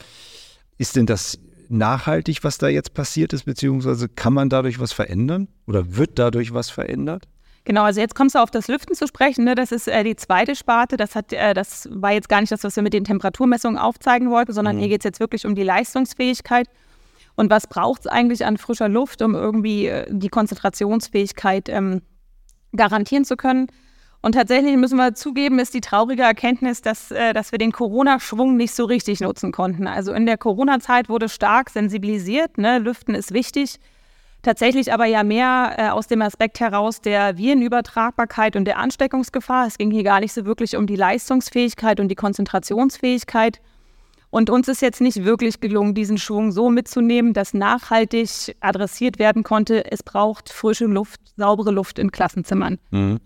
Ist 0.77 0.95
denn 0.95 1.05
das 1.05 1.37
nachhaltig, 1.67 2.45
was 2.45 2.57
da 2.57 2.69
jetzt 2.69 2.93
passiert 2.93 3.33
ist, 3.33 3.43
beziehungsweise 3.43 4.07
kann 4.07 4.31
man 4.31 4.47
dadurch 4.47 4.79
was 4.79 4.93
verändern 4.93 5.49
oder 5.65 5.97
wird 5.97 6.17
dadurch 6.17 6.53
was 6.53 6.69
verändert? 6.69 7.27
Genau, 7.67 7.83
also 7.83 7.99
jetzt 7.99 8.15
kommst 8.15 8.33
du 8.33 8.39
auf 8.39 8.49
das 8.49 8.69
Lüften 8.69 8.95
zu 8.95 9.07
sprechen. 9.07 9.43
Ne? 9.43 9.53
Das 9.53 9.73
ist 9.73 9.89
äh, 9.89 10.01
die 10.05 10.15
zweite 10.15 10.55
Sparte. 10.55 10.95
Das, 10.95 11.15
hat, 11.15 11.33
äh, 11.33 11.53
das 11.53 11.89
war 11.91 12.13
jetzt 12.13 12.29
gar 12.29 12.39
nicht 12.39 12.49
das, 12.49 12.63
was 12.63 12.77
wir 12.77 12.81
mit 12.81 12.93
den 12.93 13.03
Temperaturmessungen 13.03 13.77
aufzeigen 13.77 14.29
wollten, 14.31 14.53
sondern 14.53 14.77
mhm. 14.77 14.79
hier 14.79 14.87
geht 14.87 15.01
es 15.01 15.03
jetzt 15.03 15.19
wirklich 15.19 15.45
um 15.45 15.53
die 15.53 15.63
Leistungsfähigkeit. 15.63 16.69
Und 17.35 17.49
was 17.49 17.67
braucht 17.67 18.05
es 18.05 18.07
eigentlich 18.07 18.45
an 18.45 18.57
frischer 18.57 18.87
Luft, 18.87 19.21
um 19.21 19.35
irgendwie 19.35 19.87
äh, 19.87 20.05
die 20.09 20.29
Konzentrationsfähigkeit 20.29 21.67
ähm, 21.67 22.03
garantieren 22.73 23.25
zu 23.25 23.35
können? 23.35 23.67
Und 24.21 24.35
tatsächlich 24.35 24.77
müssen 24.77 24.95
wir 24.95 25.13
zugeben, 25.13 25.59
ist 25.59 25.73
die 25.73 25.81
traurige 25.81 26.23
Erkenntnis, 26.23 26.81
dass, 26.81 27.11
äh, 27.11 27.33
dass 27.33 27.51
wir 27.51 27.59
den 27.59 27.73
Corona-Schwung 27.73 28.55
nicht 28.55 28.75
so 28.75 28.85
richtig 28.85 29.19
nutzen 29.19 29.51
konnten. 29.51 29.87
Also 29.87 30.13
in 30.13 30.25
der 30.25 30.37
Corona-Zeit 30.37 31.09
wurde 31.09 31.27
stark 31.27 31.69
sensibilisiert, 31.69 32.57
ne? 32.57 32.79
Lüften 32.79 33.13
ist 33.13 33.33
wichtig. 33.33 33.77
Tatsächlich 34.41 34.93
aber 34.93 35.05
ja 35.05 35.23
mehr 35.23 35.75
äh, 35.77 35.89
aus 35.89 36.07
dem 36.07 36.21
Aspekt 36.21 36.59
heraus 36.59 37.01
der 37.01 37.37
Virenübertragbarkeit 37.37 38.55
und 38.55 38.65
der 38.65 38.77
Ansteckungsgefahr. 38.77 39.67
Es 39.67 39.77
ging 39.77 39.91
hier 39.91 40.03
gar 40.03 40.19
nicht 40.19 40.33
so 40.33 40.45
wirklich 40.45 40.75
um 40.77 40.87
die 40.87 40.95
Leistungsfähigkeit 40.95 41.99
und 41.99 42.07
die 42.07 42.15
Konzentrationsfähigkeit. 42.15 43.59
Und 44.29 44.49
uns 44.49 44.67
ist 44.67 44.81
jetzt 44.81 45.01
nicht 45.01 45.23
wirklich 45.23 45.59
gelungen, 45.61 45.93
diesen 45.93 46.17
Schwung 46.17 46.51
so 46.51 46.69
mitzunehmen, 46.69 47.33
dass 47.33 47.53
nachhaltig 47.53 48.55
adressiert 48.59 49.19
werden 49.19 49.43
konnte, 49.43 49.89
es 49.89 50.03
braucht 50.03 50.49
frische 50.49 50.85
Luft, 50.85 51.21
saubere 51.37 51.71
Luft 51.71 51.97
in 51.97 52.11
Klassenzimmern. 52.11 52.77
Mhm. 52.91 53.19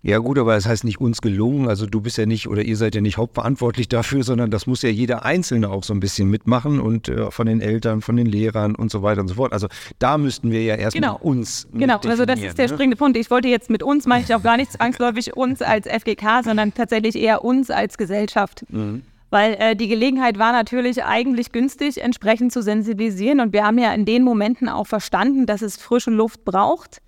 Ja 0.00 0.18
gut, 0.18 0.38
aber 0.38 0.56
es 0.56 0.64
das 0.64 0.70
heißt 0.70 0.84
nicht 0.84 1.00
uns 1.00 1.20
gelungen. 1.20 1.68
Also 1.68 1.86
du 1.86 2.00
bist 2.00 2.18
ja 2.18 2.26
nicht 2.26 2.48
oder 2.48 2.62
ihr 2.62 2.76
seid 2.76 2.94
ja 2.94 3.00
nicht 3.00 3.16
hauptverantwortlich 3.16 3.88
dafür, 3.88 4.22
sondern 4.22 4.50
das 4.50 4.66
muss 4.66 4.82
ja 4.82 4.88
jeder 4.88 5.24
Einzelne 5.24 5.70
auch 5.70 5.82
so 5.82 5.92
ein 5.92 6.00
bisschen 6.00 6.30
mitmachen 6.30 6.80
und 6.80 7.08
äh, 7.08 7.30
von 7.30 7.46
den 7.46 7.60
Eltern, 7.60 8.00
von 8.00 8.16
den 8.16 8.26
Lehrern 8.26 8.74
und 8.74 8.90
so 8.90 9.02
weiter 9.02 9.20
und 9.20 9.28
so 9.28 9.34
fort. 9.34 9.52
Also 9.52 9.66
da 9.98 10.16
müssten 10.18 10.50
wir 10.50 10.62
ja 10.62 10.76
erstmal 10.76 11.10
genau. 11.10 11.18
uns. 11.20 11.66
Genau, 11.72 11.98
also 11.98 12.24
das 12.24 12.40
ist 12.40 12.58
der 12.58 12.68
ne? 12.68 12.74
springende 12.74 12.96
Punkt. 12.96 13.16
Ich 13.16 13.30
wollte 13.30 13.48
jetzt 13.48 13.70
mit 13.70 13.82
uns, 13.82 14.06
meine 14.06 14.24
ich 14.24 14.34
auch 14.34 14.42
gar 14.42 14.56
nicht 14.56 14.72
zwangsläufig 14.72 15.36
uns 15.36 15.62
als 15.62 15.86
FGK, 15.86 16.44
sondern 16.44 16.72
tatsächlich 16.74 17.16
eher 17.16 17.44
uns 17.44 17.70
als 17.70 17.98
Gesellschaft. 17.98 18.64
Mhm. 18.68 19.02
Weil 19.30 19.56
äh, 19.58 19.76
die 19.76 19.88
Gelegenheit 19.88 20.38
war 20.38 20.52
natürlich 20.52 21.04
eigentlich 21.04 21.52
günstig, 21.52 22.00
entsprechend 22.00 22.52
zu 22.52 22.62
sensibilisieren. 22.62 23.40
Und 23.40 23.52
wir 23.52 23.64
haben 23.64 23.78
ja 23.78 23.92
in 23.92 24.06
den 24.06 24.22
Momenten 24.22 24.68
auch 24.68 24.86
verstanden, 24.86 25.44
dass 25.44 25.60
es 25.60 25.76
frische 25.76 26.10
Luft 26.10 26.44
braucht 26.44 27.02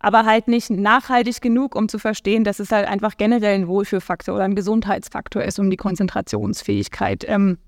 aber 0.00 0.24
halt 0.24 0.48
nicht 0.48 0.70
nachhaltig 0.70 1.40
genug, 1.40 1.74
um 1.74 1.88
zu 1.88 1.98
verstehen, 1.98 2.44
dass 2.44 2.60
es 2.60 2.70
halt 2.70 2.86
einfach 2.86 3.16
generell 3.16 3.54
ein 3.54 3.68
Wohlfühlfaktor 3.68 4.34
oder 4.34 4.44
ein 4.44 4.54
Gesundheitsfaktor 4.54 5.42
ist, 5.42 5.58
um 5.58 5.70
die 5.70 5.76
Konzentrationsfähigkeit, 5.76 7.24
ähm, 7.26 7.58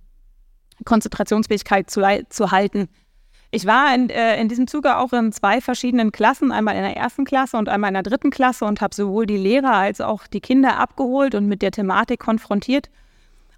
Konzentrationsfähigkeit 0.85 1.91
zu, 1.91 2.03
zu 2.29 2.51
halten. 2.51 2.89
Ich 3.51 3.67
war 3.67 3.93
in, 3.95 4.11
äh, 4.11 4.41
in 4.41 4.49
diesem 4.49 4.69
Zuge 4.69 4.97
auch 4.97 5.13
in 5.13 5.33
zwei 5.33 5.61
verschiedenen 5.61 6.13
Klassen, 6.13 6.53
einmal 6.53 6.77
in 6.77 6.83
der 6.83 6.97
ersten 6.97 7.25
Klasse 7.25 7.57
und 7.57 7.69
einmal 7.69 7.89
in 7.89 7.95
der 7.95 8.05
dritten 8.05 8.31
Klasse 8.31 8.65
und 8.65 8.81
habe 8.81 8.95
sowohl 8.95 9.27
die 9.27 9.37
Lehrer 9.37 9.75
als 9.75 10.01
auch 10.01 10.29
die 10.29 10.41
Kinder 10.41 10.79
abgeholt 10.79 11.35
und 11.35 11.47
mit 11.47 11.63
der 11.63 11.73
Thematik 11.73 12.21
konfrontiert 12.21 12.91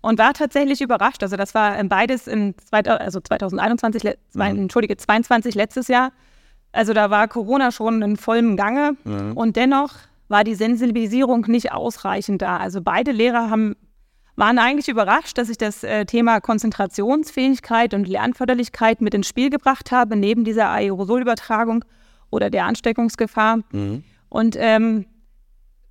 und 0.00 0.18
war 0.18 0.32
tatsächlich 0.32 0.80
überrascht. 0.80 1.22
Also 1.22 1.36
das 1.36 1.54
war 1.54 1.82
beides 1.84 2.26
in 2.26 2.54
zwei, 2.56 2.80
also 2.80 3.20
2021, 3.20 4.04
mhm. 4.32 4.40
entschuldige, 4.40 4.96
22 4.96 5.54
letztes 5.54 5.88
Jahr 5.88 6.10
also 6.72 6.94
da 6.94 7.10
war 7.10 7.28
Corona 7.28 7.70
schon 7.70 8.02
in 8.02 8.16
vollem 8.16 8.56
Gange 8.56 8.96
mhm. 9.04 9.36
und 9.36 9.56
dennoch 9.56 9.94
war 10.28 10.44
die 10.44 10.54
Sensibilisierung 10.54 11.42
nicht 11.46 11.72
ausreichend 11.72 12.42
da. 12.42 12.56
Also 12.56 12.80
beide 12.80 13.12
Lehrer 13.12 13.50
haben, 13.50 13.76
waren 14.34 14.58
eigentlich 14.58 14.88
überrascht, 14.88 15.36
dass 15.36 15.50
ich 15.50 15.58
das 15.58 15.84
äh, 15.84 16.06
Thema 16.06 16.40
Konzentrationsfähigkeit 16.40 17.92
und 17.92 18.08
Lernförderlichkeit 18.08 19.02
mit 19.02 19.12
ins 19.12 19.28
Spiel 19.28 19.50
gebracht 19.50 19.92
habe, 19.92 20.16
neben 20.16 20.44
dieser 20.44 20.70
Aerosolübertragung 20.70 21.84
oder 22.30 22.48
der 22.48 22.64
Ansteckungsgefahr. 22.64 23.58
Mhm. 23.72 24.04
Und 24.30 24.56
ähm, 24.58 25.04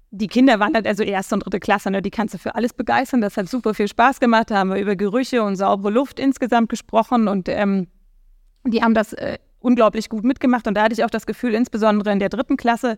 die 0.09 0.27
Kinder 0.27 0.59
waren 0.59 0.73
halt 0.73 0.87
also 0.87 1.03
erste 1.03 1.35
und 1.35 1.45
dritte 1.45 1.59
Klasse, 1.59 1.91
ne? 1.91 2.01
die 2.01 2.09
kannst 2.09 2.33
du 2.33 2.37
für 2.39 2.55
alles 2.55 2.73
begeistern. 2.73 3.21
Das 3.21 3.37
hat 3.37 3.47
super 3.47 3.75
viel 3.75 3.87
Spaß 3.87 4.19
gemacht. 4.19 4.49
Da 4.49 4.57
haben 4.57 4.71
wir 4.71 4.81
über 4.81 4.95
Gerüche 4.95 5.43
und 5.43 5.55
saubere 5.55 5.91
Luft 5.91 6.19
insgesamt 6.19 6.69
gesprochen 6.69 7.27
und 7.27 7.47
ähm, 7.47 7.87
die 8.65 8.83
haben 8.83 8.93
das 8.93 9.13
äh, 9.13 9.37
unglaublich 9.61 10.09
gut 10.09 10.23
mitgemacht. 10.23 10.67
Und 10.67 10.75
da 10.75 10.83
hatte 10.83 10.93
ich 10.93 11.03
auch 11.03 11.09
das 11.09 11.25
Gefühl, 11.25 11.53
insbesondere 11.53 12.11
in 12.11 12.19
der 12.19 12.29
dritten 12.29 12.57
Klasse, 12.57 12.97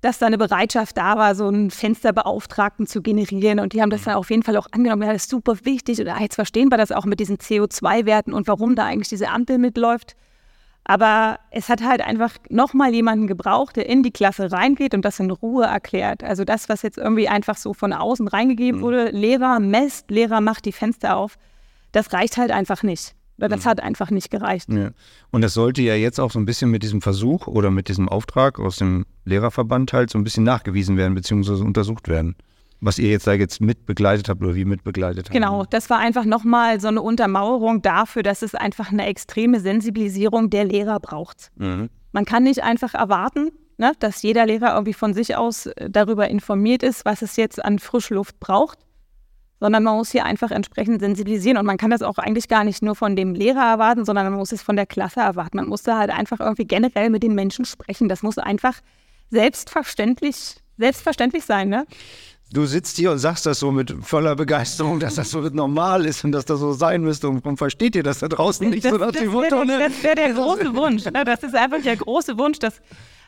dass 0.00 0.18
da 0.18 0.26
eine 0.26 0.38
Bereitschaft 0.38 0.96
da 0.96 1.16
war, 1.16 1.34
so 1.34 1.46
einen 1.46 1.70
Fensterbeauftragten 1.70 2.86
zu 2.86 3.02
generieren. 3.02 3.60
Und 3.60 3.72
die 3.72 3.82
haben 3.82 3.90
das 3.90 4.04
dann 4.04 4.14
auf 4.14 4.30
jeden 4.30 4.42
Fall 4.42 4.56
auch 4.56 4.68
angenommen. 4.72 5.02
Ja, 5.02 5.12
das 5.12 5.24
ist 5.24 5.30
super 5.30 5.56
wichtig. 5.64 6.00
Oder 6.00 6.18
jetzt 6.20 6.36
verstehen 6.36 6.70
wir 6.70 6.78
das 6.78 6.92
auch 6.92 7.04
mit 7.04 7.20
diesen 7.20 7.36
CO2-Werten 7.36 8.32
und 8.32 8.48
warum 8.48 8.76
da 8.76 8.86
eigentlich 8.86 9.08
diese 9.08 9.28
Ampel 9.28 9.58
mitläuft. 9.58 10.16
Aber 10.84 11.38
es 11.50 11.68
hat 11.68 11.84
halt 11.84 12.00
einfach 12.00 12.34
nochmal 12.48 12.94
jemanden 12.94 13.26
gebraucht, 13.26 13.76
der 13.76 13.88
in 13.88 14.02
die 14.02 14.10
Klasse 14.10 14.50
reingeht 14.50 14.94
und 14.94 15.04
das 15.04 15.20
in 15.20 15.30
Ruhe 15.30 15.64
erklärt. 15.64 16.24
Also 16.24 16.44
das, 16.44 16.68
was 16.68 16.82
jetzt 16.82 16.98
irgendwie 16.98 17.28
einfach 17.28 17.56
so 17.56 17.74
von 17.74 17.92
außen 17.92 18.26
reingegeben 18.26 18.80
mhm. 18.80 18.84
wurde, 18.84 19.10
Lehrer 19.10 19.60
messt, 19.60 20.10
Lehrer 20.10 20.40
macht 20.40 20.64
die 20.64 20.72
Fenster 20.72 21.16
auf, 21.16 21.36
das 21.92 22.12
reicht 22.12 22.38
halt 22.38 22.50
einfach 22.50 22.82
nicht. 22.82 23.14
Das 23.48 23.64
mhm. 23.64 23.68
hat 23.68 23.82
einfach 23.82 24.10
nicht 24.10 24.30
gereicht. 24.30 24.70
Ja. 24.72 24.90
Und 25.30 25.42
das 25.42 25.54
sollte 25.54 25.82
ja 25.82 25.94
jetzt 25.94 26.18
auch 26.20 26.30
so 26.30 26.38
ein 26.38 26.44
bisschen 26.44 26.70
mit 26.70 26.82
diesem 26.82 27.00
Versuch 27.00 27.46
oder 27.46 27.70
mit 27.70 27.88
diesem 27.88 28.08
Auftrag 28.08 28.58
aus 28.58 28.76
dem 28.76 29.06
Lehrerverband 29.24 29.92
halt 29.92 30.10
so 30.10 30.18
ein 30.18 30.24
bisschen 30.24 30.44
nachgewiesen 30.44 30.96
werden, 30.96 31.14
beziehungsweise 31.14 31.64
untersucht 31.64 32.08
werden. 32.08 32.36
Was 32.80 32.98
ihr 32.98 33.10
jetzt 33.10 33.26
da 33.26 33.34
jetzt 33.34 33.60
mitbegleitet 33.60 34.28
habt 34.28 34.42
oder 34.42 34.54
wie 34.54 34.64
mitbegleitet 34.64 35.26
habt. 35.26 35.34
Genau, 35.34 35.64
das 35.68 35.90
war 35.90 35.98
einfach 35.98 36.24
nochmal 36.24 36.80
so 36.80 36.88
eine 36.88 37.02
Untermauerung 37.02 37.82
dafür, 37.82 38.22
dass 38.22 38.40
es 38.40 38.54
einfach 38.54 38.90
eine 38.90 39.06
extreme 39.06 39.60
Sensibilisierung 39.60 40.48
der 40.48 40.64
Lehrer 40.64 40.98
braucht. 40.98 41.50
Mhm. 41.56 41.90
Man 42.12 42.24
kann 42.24 42.42
nicht 42.42 42.62
einfach 42.62 42.94
erwarten, 42.94 43.50
ne, 43.76 43.92
dass 43.98 44.22
jeder 44.22 44.46
Lehrer 44.46 44.72
irgendwie 44.72 44.94
von 44.94 45.12
sich 45.12 45.36
aus 45.36 45.66
äh, 45.66 45.90
darüber 45.90 46.28
informiert 46.28 46.82
ist, 46.82 47.04
was 47.04 47.20
es 47.22 47.36
jetzt 47.36 47.62
an 47.62 47.78
Frischluft 47.78 48.40
braucht 48.40 48.78
sondern 49.60 49.82
man 49.82 49.96
muss 49.96 50.10
hier 50.10 50.24
einfach 50.24 50.50
entsprechend 50.50 51.00
sensibilisieren. 51.00 51.58
Und 51.58 51.66
man 51.66 51.76
kann 51.76 51.90
das 51.90 52.02
auch 52.02 52.18
eigentlich 52.18 52.48
gar 52.48 52.64
nicht 52.64 52.82
nur 52.82 52.96
von 52.96 53.14
dem 53.14 53.34
Lehrer 53.34 53.62
erwarten, 53.62 54.04
sondern 54.04 54.24
man 54.24 54.38
muss 54.38 54.52
es 54.52 54.62
von 54.62 54.74
der 54.74 54.86
Klasse 54.86 55.20
erwarten. 55.20 55.58
Man 55.58 55.68
muss 55.68 55.82
da 55.82 55.98
halt 55.98 56.10
einfach 56.10 56.40
irgendwie 56.40 56.64
generell 56.64 57.10
mit 57.10 57.22
den 57.22 57.34
Menschen 57.34 57.66
sprechen. 57.66 58.08
Das 58.08 58.22
muss 58.22 58.38
einfach 58.38 58.80
selbstverständlich, 59.30 60.56
selbstverständlich 60.78 61.44
sein, 61.44 61.68
ne? 61.68 61.86
Du 62.52 62.66
sitzt 62.66 62.96
hier 62.96 63.12
und 63.12 63.18
sagst 63.18 63.46
das 63.46 63.60
so 63.60 63.70
mit 63.70 63.94
voller 64.02 64.34
Begeisterung, 64.34 64.98
dass 64.98 65.14
das 65.14 65.30
so 65.30 65.40
normal 65.40 66.04
ist 66.04 66.24
und 66.24 66.32
dass 66.32 66.44
das 66.44 66.58
so 66.58 66.72
sein 66.72 67.02
müsste. 67.02 67.28
Und 67.28 67.44
warum 67.44 67.56
versteht 67.56 67.94
ihr 67.94 68.02
das 68.02 68.18
da 68.18 68.28
draußen 68.28 68.68
nicht 68.68 68.84
das, 68.84 68.90
so 68.90 68.98
nach 68.98 69.12
dem 69.12 69.30
Motto? 69.30 69.64
Ne? 69.64 69.78
Das 69.78 70.02
wäre 70.02 70.16
der 70.16 70.32
große 70.32 70.74
Wunsch. 70.74 71.04
Ne? 71.04 71.24
Das 71.24 71.44
ist 71.44 71.54
einfach 71.54 71.80
der 71.80 71.96
große 71.96 72.36
Wunsch, 72.38 72.58
dass 72.58 72.80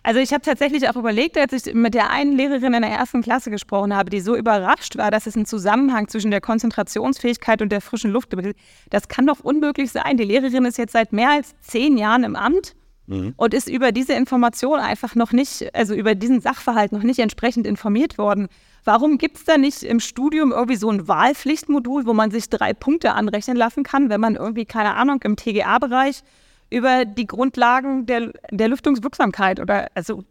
also 0.03 0.19
ich 0.19 0.33
habe 0.33 0.43
tatsächlich 0.43 0.89
auch 0.89 0.97
überlegt, 0.97 1.39
als 1.39 1.53
ich 1.53 1.75
mit 1.75 1.95
der 1.95 2.11
einen 2.11 2.37
Lehrerin 2.37 2.75
in 2.75 2.83
der 2.83 2.91
ersten 2.91 3.23
Klasse 3.23 3.51
gesprochen 3.51 3.95
habe, 3.95 4.11
die 4.11 4.21
so 4.21 4.37
überrascht 4.37 4.97
war, 4.97 5.11
dass 5.11 5.27
es 5.27 5.37
einen 5.37 5.47
Zusammenhang 5.47 6.09
zwischen 6.09 6.31
der 6.31 6.41
Konzentrationsfähigkeit 6.41 7.63
und 7.63 7.71
der 7.71 7.81
frischen 7.81 8.11
Luft 8.11 8.31
gibt. 8.31 8.57
Das 8.91 9.09
kann 9.09 9.27
doch 9.27 9.41
unmöglich 9.41 9.93
sein. 9.93 10.17
Die 10.17 10.25
Lehrerin 10.25 10.65
ist 10.65 10.79
jetzt 10.79 10.93
seit 10.93 11.13
mehr 11.13 11.31
als 11.31 11.55
zehn 11.61 11.97
Jahren 11.97 12.25
im 12.25 12.35
Amt 12.35 12.75
mhm. 13.07 13.35
und 13.37 13.55
ist 13.55 13.69
über 13.69 13.93
diese 13.93 14.15
Information 14.15 14.81
einfach 14.81 15.15
noch 15.15 15.31
nicht, 15.33 15.73
also 15.75 15.95
über 15.95 16.17
diesen 16.17 16.41
Sachverhalt 16.41 16.91
noch 16.91 17.05
nicht 17.05 17.21
entsprechend 17.21 17.67
informiert 17.67 18.19
worden. 18.19 18.49
Warum 18.85 19.19
gibt 19.19 19.37
es 19.37 19.45
da 19.45 19.57
nicht 19.57 19.85
im 19.85 20.01
Studium 20.01 20.51
irgendwie 20.51 20.77
so 20.77 20.91
ein 20.91 21.07
Wahlpflichtmodul, 21.07 22.07
wo 22.07 22.13
man 22.13 22.33
sich 22.33 22.51
drei 22.51 22.73
Punkte 22.73 23.13
anrechnen 23.13 23.57
lassen 23.57 23.85
kann, 23.85 24.11
wenn 24.11 24.21
man 24.21 24.35
irgendwie, 24.35 24.65
keine 24.65 24.95
Ahnung, 24.97 25.21
im 25.23 25.37
TGA-Bereich 25.37 26.23
über 26.73 27.05
die 27.05 27.26
Grundlagen 27.26 28.07
der, 28.07 28.33
der 28.50 28.69
Lüftungswirksamkeit 28.69 29.61
oder 29.61 29.88
also 29.95 30.25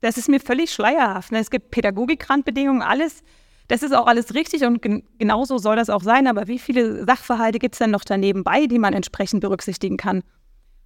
das 0.00 0.18
ist 0.18 0.28
mir 0.28 0.40
völlig 0.40 0.72
schleierhaft. 0.72 1.30
Ne? 1.30 1.38
Es 1.38 1.50
gibt 1.50 1.70
Pädagogikrandbedingungen, 1.70 2.82
alles. 2.82 3.22
Das 3.68 3.82
ist 3.82 3.94
auch 3.94 4.06
alles 4.06 4.34
richtig 4.34 4.64
und 4.64 4.82
gen 4.82 5.04
genauso 5.18 5.58
soll 5.58 5.76
das 5.76 5.90
auch 5.90 6.02
sein. 6.02 6.26
Aber 6.26 6.48
wie 6.48 6.58
viele 6.58 7.04
Sachverhalte 7.06 7.58
gibt 7.58 7.76
es 7.76 7.78
denn 7.78 7.92
noch 7.92 8.04
daneben 8.04 8.42
bei, 8.42 8.66
die 8.66 8.80
man 8.80 8.94
entsprechend 8.94 9.40
berücksichtigen 9.40 9.96
kann? 9.96 10.24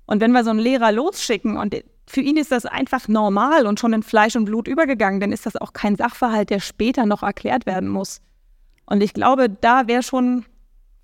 Und 0.04 0.20
wenn 0.20 0.32
wir 0.32 0.44
so 0.44 0.50
einen 0.50 0.58
Lehrer 0.58 0.92
losschicken 0.92 1.56
und 1.56 1.74
für 2.06 2.20
ihn 2.20 2.36
ist 2.36 2.52
das 2.52 2.66
einfach 2.66 3.08
normal 3.08 3.66
und 3.66 3.80
schon 3.80 3.92
in 3.92 4.02
Fleisch 4.02 4.36
und 4.36 4.44
Blut 4.44 4.68
übergegangen, 4.68 5.18
dann 5.18 5.32
ist 5.32 5.46
das 5.46 5.56
auch 5.56 5.72
kein 5.72 5.96
Sachverhalt, 5.96 6.50
der 6.50 6.60
später 6.60 7.06
noch 7.06 7.22
erklärt 7.22 7.66
werden 7.66 7.88
muss. 7.88 8.20
Und 8.84 9.02
ich 9.02 9.14
glaube, 9.14 9.48
da 9.48 9.88
wäre 9.88 10.02
schon 10.02 10.44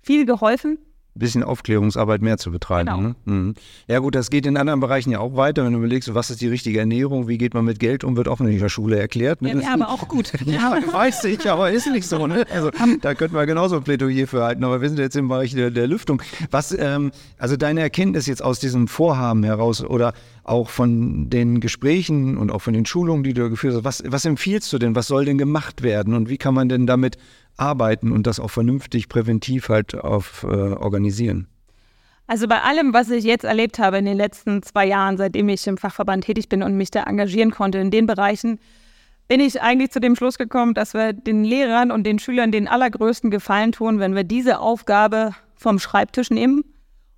viel 0.01 0.25
geholfen 0.25 0.77
bisschen 1.15 1.43
Aufklärungsarbeit 1.43 2.21
mehr 2.21 2.37
zu 2.37 2.51
betreiben. 2.51 2.89
Genau. 2.89 3.01
Ne? 3.01 3.15
Mhm. 3.25 3.53
Ja 3.87 3.99
gut, 3.99 4.15
das 4.15 4.29
geht 4.29 4.45
in 4.45 4.57
anderen 4.57 4.79
Bereichen 4.79 5.11
ja 5.11 5.19
auch 5.19 5.35
weiter. 5.35 5.63
Wenn 5.63 5.73
du 5.73 5.79
überlegst, 5.79 6.13
was 6.13 6.29
ist 6.29 6.41
die 6.41 6.47
richtige 6.47 6.79
Ernährung, 6.79 7.27
wie 7.27 7.37
geht 7.37 7.53
man 7.53 7.65
mit 7.65 7.79
Geld 7.79 8.03
um, 8.03 8.17
wird 8.17 8.27
auch 8.27 8.39
in 8.39 8.59
der 8.59 8.69
Schule 8.69 8.99
erklärt. 8.99 9.41
Ne? 9.41 9.61
Ja, 9.61 9.73
aber 9.73 9.89
auch 9.89 10.07
gut. 10.07 10.31
ja, 10.45 10.77
weiß 10.91 11.25
ich, 11.25 11.49
aber 11.49 11.71
ist 11.71 11.87
nicht 11.87 12.07
so. 12.07 12.25
Ne? 12.27 12.45
Also 12.51 12.71
da 13.01 13.13
könnten 13.13 13.35
wir 13.35 13.45
genauso 13.45 13.77
ein 13.77 13.83
Plädoyer 13.83 14.27
für 14.27 14.43
halten. 14.43 14.63
Aber 14.63 14.81
wir 14.81 14.89
sind 14.89 14.99
jetzt 14.99 15.15
im 15.15 15.27
Bereich 15.27 15.53
der, 15.53 15.69
der 15.69 15.87
Lüftung. 15.87 16.21
Was, 16.49 16.75
ähm, 16.77 17.11
also 17.37 17.57
deine 17.57 17.81
Erkenntnis 17.81 18.25
jetzt 18.25 18.43
aus 18.43 18.59
diesem 18.59 18.87
Vorhaben 18.87 19.43
heraus 19.43 19.83
oder 19.83 20.13
auch 20.43 20.69
von 20.69 21.29
den 21.29 21.59
Gesprächen 21.61 22.37
und 22.37 22.51
auch 22.51 22.61
von 22.61 22.73
den 22.73 22.85
Schulungen, 22.85 23.23
die 23.23 23.33
du 23.33 23.49
geführt 23.49 23.75
hast, 23.75 23.83
was, 23.83 24.03
was 24.05 24.25
empfiehlst 24.25 24.71
du 24.73 24.77
denn? 24.77 24.95
Was 24.95 25.07
soll 25.07 25.25
denn 25.25 25.37
gemacht 25.37 25.83
werden 25.83 26.13
und 26.13 26.29
wie 26.29 26.37
kann 26.37 26.53
man 26.53 26.69
denn 26.69 26.85
damit 26.85 27.17
arbeiten 27.55 28.11
und 28.11 28.27
das 28.27 28.39
auch 28.39 28.51
vernünftig 28.51 29.07
präventiv 29.07 29.69
halt 29.69 29.95
auf, 29.95 30.43
äh, 30.43 30.47
organisieren? 30.47 31.47
Also 32.27 32.47
bei 32.47 32.61
allem, 32.61 32.93
was 32.93 33.09
ich 33.09 33.23
jetzt 33.23 33.43
erlebt 33.43 33.79
habe 33.79 33.97
in 33.97 34.05
den 34.05 34.17
letzten 34.17 34.63
zwei 34.63 34.85
Jahren, 34.85 35.17
seitdem 35.17 35.49
ich 35.49 35.65
im 35.67 35.77
Fachverband 35.77 36.25
tätig 36.25 36.49
bin 36.49 36.63
und 36.63 36.75
mich 36.75 36.91
da 36.91 37.03
engagieren 37.03 37.51
konnte 37.51 37.79
in 37.79 37.91
den 37.91 38.05
Bereichen, 38.05 38.59
bin 39.27 39.39
ich 39.39 39.61
eigentlich 39.61 39.91
zu 39.91 39.99
dem 39.99 40.15
Schluss 40.15 40.37
gekommen, 40.37 40.73
dass 40.73 40.93
wir 40.93 41.13
den 41.13 41.43
Lehrern 41.43 41.91
und 41.91 42.03
den 42.03 42.19
Schülern 42.19 42.51
den 42.51 42.67
allergrößten 42.67 43.31
Gefallen 43.31 43.71
tun, 43.71 43.99
wenn 43.99 44.15
wir 44.15 44.23
diese 44.23 44.59
Aufgabe 44.59 45.31
vom 45.55 45.79
Schreibtisch 45.79 46.29
nehmen 46.29 46.63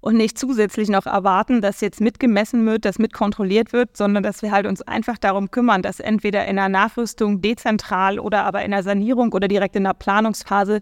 und 0.06 0.18
nicht 0.18 0.38
zusätzlich 0.38 0.88
noch 0.88 1.08
erwarten, 1.08 1.62
dass 1.62 1.82
jetzt 1.82 2.00
mitgemessen 2.00 2.64
wird, 2.68 2.86
dass 2.86 3.00
mitkontrolliert 3.00 3.74
wird, 3.74 3.98
sondern 3.98 4.22
dass 4.22 4.44
wir 4.44 4.52
halt 4.52 4.68
uns 4.68 4.84
einfach 4.84 5.18
darum 5.18 5.50
kümmern, 5.50 5.82
dass 5.82 6.00
entweder 6.00 6.46
in 6.46 6.58
der 6.58 6.70
Nachrüstung 6.70 7.42
dezentral 7.42 8.20
oder 8.20 8.44
aber 8.44 8.64
in 8.64 8.70
der 8.70 8.84
Sanierung 8.84 9.34
oder 9.34 9.48
direkt 9.48 9.76
in 9.76 9.84
der 9.84 9.96
Planungsphase 9.96 10.82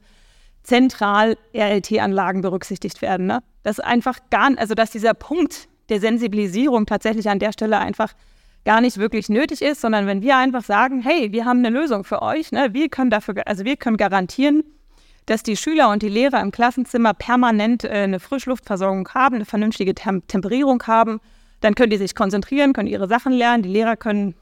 zentral 0.64 1.38
RLT-Anlagen 1.56 2.42
berücksichtigt 2.42 3.02
werden. 3.02 3.28
Ne? 3.28 3.40
Dass 3.64 3.80
einfach 3.80 4.20
gar, 4.30 4.52
also 4.58 4.74
dass 4.74 4.92
dieser 4.92 5.14
Punkt 5.14 5.70
der 5.88 6.02
Sensibilisierung 6.02 6.86
tatsächlich 6.86 7.30
an 7.30 7.40
der 7.40 7.54
Stelle 7.54 7.80
einfach 7.80 8.12
gar 8.66 8.82
nicht 8.82 8.98
wirklich 8.98 9.30
nötig 9.30 9.62
ist, 9.62 9.80
sondern 9.80 10.06
wenn 10.06 10.22
wir 10.22 10.36
einfach 10.36 10.66
sagen, 10.66 11.02
hey, 11.02 11.32
wir 11.32 11.46
haben 11.46 11.60
eine 11.60 11.70
Lösung 11.70 12.04
für 12.04 12.22
euch, 12.22 12.52
ne? 12.52 12.74
wir 12.74 12.90
können 12.90 13.10
dafür, 13.10 13.36
also 13.46 13.64
wir 13.64 13.78
können 13.78 13.96
garantieren, 13.96 14.66
dass 15.26 15.44
die 15.44 15.58
Schüler 15.58 15.90
und 15.90 16.02
die 16.04 16.10
Lehrer 16.10 16.42
im 16.42 16.52
Klassenzimmer 16.52 17.14
permanent 17.14 17.84
äh, 17.84 17.90
eine 17.90 18.20
Frischluftversorgung 18.20 19.08
haben, 19.10 19.36
eine 19.36 19.46
vernünftige 19.46 19.96
Tem 19.96 20.26
Temperierung 20.28 20.84
haben. 20.84 21.20
Dann 21.62 21.76
können 21.76 21.92
die 21.92 21.98
sich 21.98 22.16
konzentrieren, 22.16 22.74
können 22.74 22.90
ihre 22.90 23.08
Sachen 23.08 23.32
lernen. 23.32 23.64
Die 23.64 23.70
Lehrer 23.70 23.96
können 23.96 24.36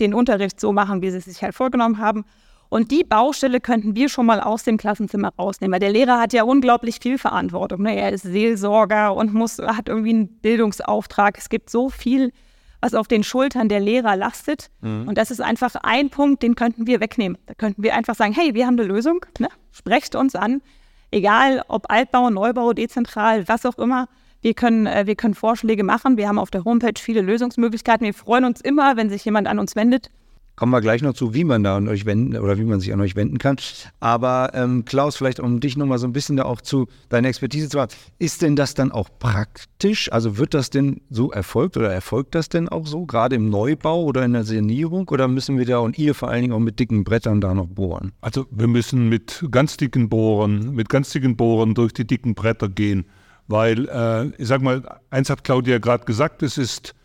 den 0.00 0.14
Unterricht 0.14 0.60
so 0.60 0.72
machen, 0.72 1.02
wie 1.02 1.10
sie 1.10 1.18
es 1.18 1.24
sich 1.24 1.42
halt 1.42 1.54
vorgenommen 1.54 1.98
haben. 1.98 2.24
Und 2.68 2.90
die 2.90 3.02
Baustelle 3.02 3.60
könnten 3.60 3.96
wir 3.96 4.08
schon 4.10 4.26
mal 4.26 4.40
aus 4.40 4.64
dem 4.64 4.76
Klassenzimmer 4.76 5.32
rausnehmen. 5.38 5.72
Weil 5.72 5.80
der 5.80 5.92
Lehrer 5.92 6.20
hat 6.20 6.34
ja 6.34 6.42
unglaublich 6.42 6.98
viel 7.00 7.16
Verantwortung. 7.16 7.82
Ne? 7.82 7.96
Er 7.96 8.12
ist 8.12 8.22
Seelsorger 8.22 9.14
und 9.14 9.32
muss, 9.32 9.58
hat 9.58 9.88
irgendwie 9.88 10.10
einen 10.10 10.28
Bildungsauftrag. 10.40 11.38
Es 11.38 11.48
gibt 11.48 11.70
so 11.70 11.88
viel 11.88 12.32
was 12.80 12.94
auf 12.94 13.08
den 13.08 13.24
Schultern 13.24 13.68
der 13.68 13.80
Lehrer 13.80 14.16
lastet. 14.16 14.70
Mhm. 14.80 15.08
Und 15.08 15.18
das 15.18 15.30
ist 15.30 15.40
einfach 15.40 15.74
ein 15.82 16.10
Punkt, 16.10 16.42
den 16.42 16.54
könnten 16.54 16.86
wir 16.86 17.00
wegnehmen. 17.00 17.38
Da 17.46 17.54
könnten 17.54 17.82
wir 17.82 17.94
einfach 17.94 18.14
sagen, 18.14 18.32
hey, 18.32 18.54
wir 18.54 18.66
haben 18.66 18.78
eine 18.78 18.88
Lösung, 18.88 19.24
ne? 19.38 19.48
sprecht 19.72 20.14
uns 20.14 20.34
an, 20.34 20.62
egal 21.10 21.64
ob 21.68 21.90
Altbau, 21.90 22.30
Neubau, 22.30 22.72
dezentral, 22.72 23.48
was 23.48 23.66
auch 23.66 23.78
immer. 23.78 24.08
Wir 24.40 24.54
können, 24.54 24.86
äh, 24.86 25.06
wir 25.06 25.16
können 25.16 25.34
Vorschläge 25.34 25.82
machen. 25.82 26.16
Wir 26.16 26.28
haben 26.28 26.38
auf 26.38 26.50
der 26.50 26.64
Homepage 26.64 26.94
viele 26.96 27.22
Lösungsmöglichkeiten. 27.22 28.04
Wir 28.04 28.14
freuen 28.14 28.44
uns 28.44 28.60
immer, 28.60 28.96
wenn 28.96 29.10
sich 29.10 29.24
jemand 29.24 29.48
an 29.48 29.58
uns 29.58 29.74
wendet 29.74 30.10
Kommen 30.58 30.72
wir 30.72 30.80
gleich 30.80 31.02
noch 31.02 31.14
zu, 31.14 31.34
wie 31.34 31.44
man 31.44 31.62
da 31.62 31.76
an 31.76 31.86
euch 31.86 32.04
wenden 32.04 32.36
oder 32.36 32.58
wie 32.58 32.64
man 32.64 32.80
sich 32.80 32.92
an 32.92 33.00
euch 33.00 33.14
wenden 33.14 33.38
kann. 33.38 33.58
Aber 34.00 34.50
ähm, 34.54 34.84
Klaus, 34.84 35.16
vielleicht 35.16 35.38
um 35.38 35.60
dich 35.60 35.76
nochmal 35.76 35.98
so 35.98 36.06
ein 36.08 36.12
bisschen 36.12 36.36
da 36.36 36.46
auch 36.46 36.60
zu 36.60 36.88
deiner 37.10 37.28
Expertise 37.28 37.68
zu 37.68 37.80
haben, 37.80 37.92
ist 38.18 38.42
denn 38.42 38.56
das 38.56 38.74
dann 38.74 38.90
auch 38.90 39.08
praktisch? 39.20 40.10
Also 40.10 40.36
wird 40.36 40.54
das 40.54 40.70
denn 40.70 41.00
so 41.10 41.30
erfolgt 41.30 41.76
oder 41.76 41.92
erfolgt 41.92 42.34
das 42.34 42.48
denn 42.48 42.68
auch 42.68 42.88
so, 42.88 43.06
gerade 43.06 43.36
im 43.36 43.50
Neubau 43.50 44.02
oder 44.02 44.24
in 44.24 44.32
der 44.32 44.42
Sanierung? 44.42 45.08
Oder 45.10 45.28
müssen 45.28 45.58
wir 45.58 45.64
da 45.64 45.78
und 45.78 45.96
ihr 45.96 46.12
vor 46.12 46.28
allen 46.28 46.42
Dingen 46.42 46.54
auch 46.54 46.58
mit 46.58 46.80
dicken 46.80 47.04
Brettern 47.04 47.40
da 47.40 47.54
noch 47.54 47.68
bohren? 47.68 48.10
Also 48.20 48.46
wir 48.50 48.66
müssen 48.66 49.08
mit 49.08 49.46
ganz 49.52 49.76
dicken 49.76 50.08
Bohren, 50.08 50.74
mit 50.74 50.88
ganz 50.88 51.10
dicken 51.10 51.36
Bohren 51.36 51.74
durch 51.74 51.92
die 51.92 52.04
dicken 52.04 52.34
Bretter 52.34 52.68
gehen. 52.68 53.04
Weil, 53.46 53.88
äh, 53.88 54.26
ich 54.42 54.48
sag 54.48 54.60
mal, 54.60 54.82
eins 55.10 55.30
hat 55.30 55.44
Claudia 55.44 55.78
gerade 55.78 56.04
gesagt, 56.04 56.42
es 56.42 56.58
ist 56.58 56.96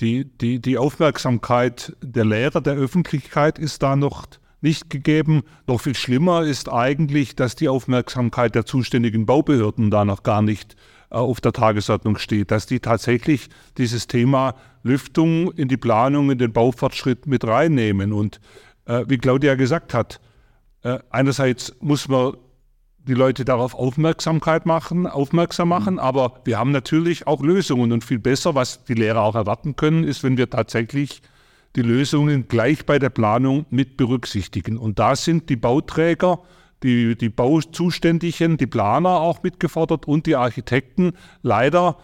die, 0.00 0.24
die, 0.24 0.60
die 0.60 0.78
Aufmerksamkeit 0.78 1.96
der 2.02 2.24
Lehrer, 2.24 2.60
der 2.60 2.74
Öffentlichkeit 2.74 3.58
ist 3.58 3.82
da 3.82 3.96
noch 3.96 4.26
nicht 4.60 4.90
gegeben. 4.90 5.42
Noch 5.66 5.80
viel 5.80 5.94
schlimmer 5.94 6.42
ist 6.42 6.70
eigentlich, 6.70 7.36
dass 7.36 7.56
die 7.56 7.68
Aufmerksamkeit 7.68 8.54
der 8.54 8.64
zuständigen 8.64 9.26
Baubehörden 9.26 9.90
da 9.90 10.04
noch 10.04 10.22
gar 10.22 10.40
nicht 10.40 10.76
äh, 11.10 11.16
auf 11.16 11.40
der 11.40 11.52
Tagesordnung 11.52 12.16
steht, 12.16 12.50
dass 12.50 12.66
die 12.66 12.80
tatsächlich 12.80 13.48
dieses 13.76 14.06
Thema 14.06 14.54
Lüftung 14.82 15.52
in 15.52 15.68
die 15.68 15.76
Planung, 15.76 16.30
in 16.30 16.38
den 16.38 16.52
Baufortschritt 16.52 17.26
mit 17.26 17.44
reinnehmen. 17.44 18.12
Und 18.12 18.40
äh, 18.86 19.04
wie 19.08 19.18
Claudia 19.18 19.56
gesagt 19.56 19.94
hat, 19.94 20.20
äh, 20.82 20.98
einerseits 21.10 21.74
muss 21.80 22.08
man 22.08 22.34
die 23.06 23.14
Leute 23.14 23.44
darauf 23.44 23.74
Aufmerksamkeit 23.74 24.66
machen, 24.66 25.06
aufmerksam 25.06 25.68
mhm. 25.68 25.70
machen, 25.70 25.98
aber 25.98 26.40
wir 26.44 26.58
haben 26.58 26.70
natürlich 26.70 27.26
auch 27.26 27.42
Lösungen 27.42 27.92
und 27.92 28.04
viel 28.04 28.18
besser, 28.18 28.54
was 28.54 28.84
die 28.84 28.94
Lehrer 28.94 29.22
auch 29.22 29.34
erwarten 29.34 29.76
können, 29.76 30.04
ist, 30.04 30.22
wenn 30.22 30.36
wir 30.36 30.50
tatsächlich 30.50 31.22
die 31.76 31.82
Lösungen 31.82 32.48
gleich 32.48 32.84
bei 32.84 32.98
der 32.98 33.10
Planung 33.10 33.66
mit 33.70 33.96
berücksichtigen. 33.96 34.76
Und 34.76 34.98
da 34.98 35.16
sind 35.16 35.48
die 35.48 35.56
Bauträger, 35.56 36.40
die, 36.82 37.16
die 37.16 37.28
Bauzuständigen, 37.28 38.56
die 38.56 38.66
Planer 38.66 39.20
auch 39.20 39.42
mitgefordert 39.42 40.06
und 40.06 40.26
die 40.26 40.36
Architekten. 40.36 41.12
Leider, 41.42 41.96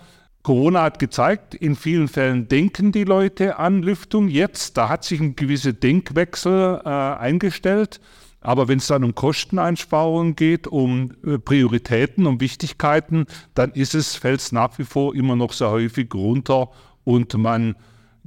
Corona 0.43 0.85
hat 0.85 0.99
gezeigt, 0.99 1.55
in 1.55 1.77
vielen 1.77 2.09
Fällen 2.09 2.49
denken 2.49 2.93
die 2.93 3.05
Leute 3.05 3.59
an 3.59 3.83
Lüftung 3.83 4.29
jetzt. 4.29 4.77
Da 4.79 4.89
hat 4.89 5.05
sich 5.05 5.21
ein 5.21 5.37
gewisser 5.37 5.73
Denkwechsel 5.73 6.81
äh, 6.85 6.89
eingestellt. 6.89 8.01
Aber 8.41 8.69
wenn 8.69 8.79
es 8.79 8.87
dann 8.87 9.05
um 9.05 9.15
Kosteneinsparungen 9.15 10.37
geht, 10.37 10.67
um 10.67 11.13
äh, 11.27 11.39
Prioritäten, 11.39 12.27
um 12.27 12.41
Wichtigkeiten, 12.41 13.27
dann 13.55 13.73
ist 13.73 13.95
es, 13.95 14.15
fällt 14.15 14.41
es 14.41 14.53
nach 14.53 14.79
wie 14.79 14.85
vor 14.85 15.15
immer 15.15 15.35
noch 15.35 15.53
sehr 15.53 15.71
häufig 15.71 16.15
runter 16.15 16.71
und 17.05 17.35
man 17.35 17.75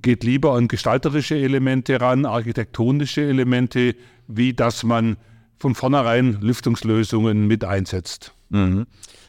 geht 0.02 0.24
lieber 0.24 0.54
an 0.54 0.68
gestalterische 0.68 1.36
Elemente 1.36 2.02
ran, 2.02 2.26
architektonische 2.26 3.22
Elemente, 3.22 3.96
wie 4.28 4.54
dass 4.54 4.84
man 4.84 5.18
von 5.58 5.76
vornherein 5.76 6.40
Lüftungslösungen 6.42 7.48
mit 7.48 7.64
einsetzt. 7.64 8.34
Mhm. 8.50 8.88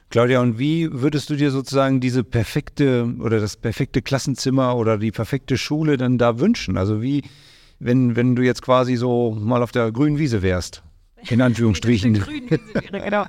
Claudia, 0.08 0.40
und 0.40 0.58
wie 0.58 0.88
würdest 0.92 1.30
du 1.30 1.36
dir 1.36 1.50
sozusagen 1.50 2.00
diese 2.00 2.22
perfekte 2.22 3.14
oder 3.20 3.40
das 3.40 3.56
perfekte 3.56 4.02
Klassenzimmer 4.02 4.76
oder 4.76 4.98
die 4.98 5.10
perfekte 5.10 5.56
Schule 5.56 5.96
dann 5.96 6.18
da 6.18 6.38
wünschen? 6.38 6.76
Also 6.76 7.00
wie, 7.00 7.22
wenn, 7.82 8.16
wenn 8.16 8.36
du 8.36 8.42
jetzt 8.42 8.62
quasi 8.62 8.96
so 8.96 9.36
mal 9.38 9.62
auf 9.62 9.72
der 9.72 9.90
grünen 9.92 10.18
Wiese 10.18 10.42
wärst. 10.42 10.82
In 11.28 11.40
Anführungsstrichen. 11.40 12.24
genau. 12.90 13.26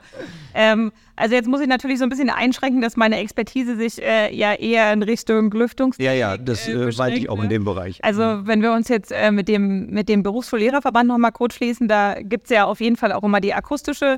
ähm, 0.56 0.92
also 1.16 1.36
jetzt 1.36 1.48
muss 1.48 1.62
ich 1.62 1.68
natürlich 1.68 2.00
so 2.00 2.06
ein 2.06 2.10
bisschen 2.10 2.32
einschränken, 2.32 2.82
dass 2.82 2.98
meine 2.98 3.18
Expertise 3.20 3.76
sich 3.76 4.02
äh, 4.02 4.34
ja 4.36 4.54
eher 4.54 4.92
in 4.94 5.04
Richtung 5.04 5.52
Lüftungs. 5.52 5.98
Ja, 6.00 6.12
ja, 6.12 6.38
das 6.38 6.68
äh, 6.68 6.92
meinte 6.98 7.20
ich 7.20 7.30
auch 7.30 7.42
in 7.44 7.50
dem 7.50 7.66
Bereich. 7.66 8.04
Also 8.04 8.48
wenn 8.48 8.64
wir 8.64 8.74
uns 8.74 8.90
jetzt 8.90 9.12
äh, 9.12 9.32
mit 9.32 9.48
dem, 9.48 9.92
mit 9.92 10.10
dem 10.10 10.24
Berufsschullehrerverband 10.24 11.08
nochmal 11.08 11.32
kurz 11.32 11.54
schließen, 11.56 11.88
da 11.88 12.16
gibt 12.20 12.46
es 12.46 12.50
ja 12.50 12.66
auf 12.66 12.82
jeden 12.82 12.96
Fall 12.96 13.12
auch 13.12 13.24
immer 13.24 13.42
die 13.42 13.54
akustische 13.54 14.18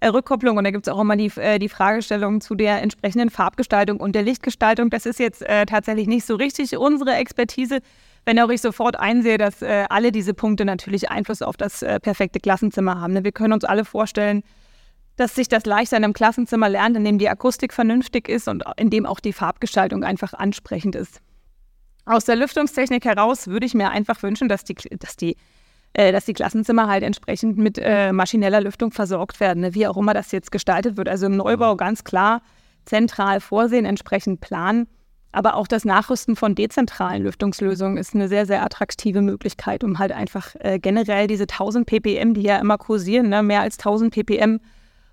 äh, 0.00 0.08
Rückkopplung 0.08 0.56
und 0.56 0.64
da 0.64 0.72
gibt 0.72 0.88
es 0.88 0.92
auch 0.92 1.00
immer 1.00 1.16
die, 1.16 1.30
äh, 1.36 1.60
die 1.60 1.68
Fragestellung 1.68 2.40
zu 2.40 2.56
der 2.56 2.82
entsprechenden 2.82 3.30
Farbgestaltung 3.30 4.00
und 4.00 4.16
der 4.16 4.22
Lichtgestaltung. 4.22 4.90
Das 4.90 5.06
ist 5.06 5.20
jetzt 5.20 5.42
äh, 5.42 5.64
tatsächlich 5.64 6.08
nicht 6.08 6.26
so 6.26 6.34
richtig 6.34 6.76
unsere 6.76 7.14
Expertise 7.14 7.78
wenn 8.24 8.38
auch 8.38 8.50
ich 8.50 8.60
sofort 8.60 8.98
einsehe, 8.98 9.38
dass 9.38 9.62
äh, 9.62 9.86
alle 9.90 10.12
diese 10.12 10.34
Punkte 10.34 10.64
natürlich 10.64 11.10
Einfluss 11.10 11.42
auf 11.42 11.56
das 11.56 11.82
äh, 11.82 11.98
perfekte 11.98 12.40
Klassenzimmer 12.40 13.00
haben. 13.00 13.14
Ne? 13.14 13.24
Wir 13.24 13.32
können 13.32 13.52
uns 13.52 13.64
alle 13.64 13.84
vorstellen, 13.84 14.42
dass 15.16 15.34
sich 15.34 15.48
das 15.48 15.66
leichter 15.66 15.96
in 15.96 16.04
einem 16.04 16.12
Klassenzimmer 16.12 16.68
lernt, 16.68 16.96
in 16.96 17.04
dem 17.04 17.18
die 17.18 17.28
Akustik 17.28 17.72
vernünftig 17.72 18.28
ist 18.28 18.48
und 18.48 18.64
in 18.76 18.90
dem 18.90 19.06
auch 19.06 19.20
die 19.20 19.32
Farbgestaltung 19.32 20.04
einfach 20.04 20.32
ansprechend 20.34 20.94
ist. 20.94 21.20
Aus 22.04 22.24
der 22.24 22.36
Lüftungstechnik 22.36 23.04
heraus 23.04 23.46
würde 23.46 23.66
ich 23.66 23.74
mir 23.74 23.90
einfach 23.90 24.22
wünschen, 24.22 24.48
dass 24.48 24.64
die, 24.64 24.74
dass 24.74 25.16
die, 25.16 25.36
äh, 25.92 26.12
dass 26.12 26.24
die 26.24 26.32
Klassenzimmer 26.32 26.88
halt 26.88 27.02
entsprechend 27.02 27.58
mit 27.58 27.78
äh, 27.78 28.12
maschineller 28.12 28.60
Lüftung 28.60 28.90
versorgt 28.90 29.40
werden, 29.40 29.60
ne? 29.60 29.74
wie 29.74 29.86
auch 29.86 29.96
immer 29.96 30.14
das 30.14 30.32
jetzt 30.32 30.50
gestaltet 30.50 30.96
wird. 30.96 31.08
Also 31.08 31.26
im 31.26 31.36
Neubau 31.36 31.76
ganz 31.76 32.04
klar 32.04 32.42
zentral 32.84 33.40
vorsehen, 33.40 33.84
entsprechend 33.84 34.40
planen. 34.40 34.88
Aber 35.32 35.56
auch 35.56 35.66
das 35.66 35.84
Nachrüsten 35.84 36.36
von 36.36 36.54
dezentralen 36.54 37.22
Lüftungslösungen 37.22 37.96
ist 37.96 38.14
eine 38.14 38.28
sehr, 38.28 38.46
sehr 38.46 38.62
attraktive 38.62 39.22
Möglichkeit, 39.22 39.82
um 39.82 39.98
halt 39.98 40.12
einfach 40.12 40.54
äh, 40.60 40.78
generell 40.78 41.26
diese 41.26 41.44
1000 41.44 41.86
ppm, 41.86 42.34
die 42.34 42.42
ja 42.42 42.58
immer 42.58 42.78
kursieren, 42.78 43.30
ne, 43.30 43.42
mehr 43.42 43.62
als 43.62 43.78
1000 43.78 44.12
ppm 44.12 44.60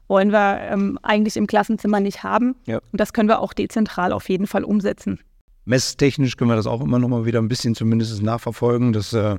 wollen 0.09 0.31
wir 0.31 0.59
ähm, 0.61 0.99
eigentlich 1.03 1.37
im 1.37 1.47
Klassenzimmer 1.47 1.99
nicht 1.99 2.23
haben. 2.23 2.55
Ja. 2.65 2.79
Und 2.91 2.99
das 2.99 3.13
können 3.13 3.29
wir 3.29 3.39
auch 3.39 3.53
dezentral 3.53 4.11
auf 4.11 4.27
jeden 4.27 4.47
Fall 4.47 4.63
umsetzen. 4.63 5.19
Messtechnisch 5.65 6.35
können 6.35 6.49
wir 6.49 6.55
das 6.55 6.65
auch 6.65 6.81
immer 6.81 6.97
noch 6.97 7.07
mal 7.07 7.25
wieder 7.25 7.39
ein 7.39 7.47
bisschen 7.47 7.75
zumindest 7.75 8.21
nachverfolgen. 8.23 8.91
Das 8.91 9.13
äh, 9.13 9.37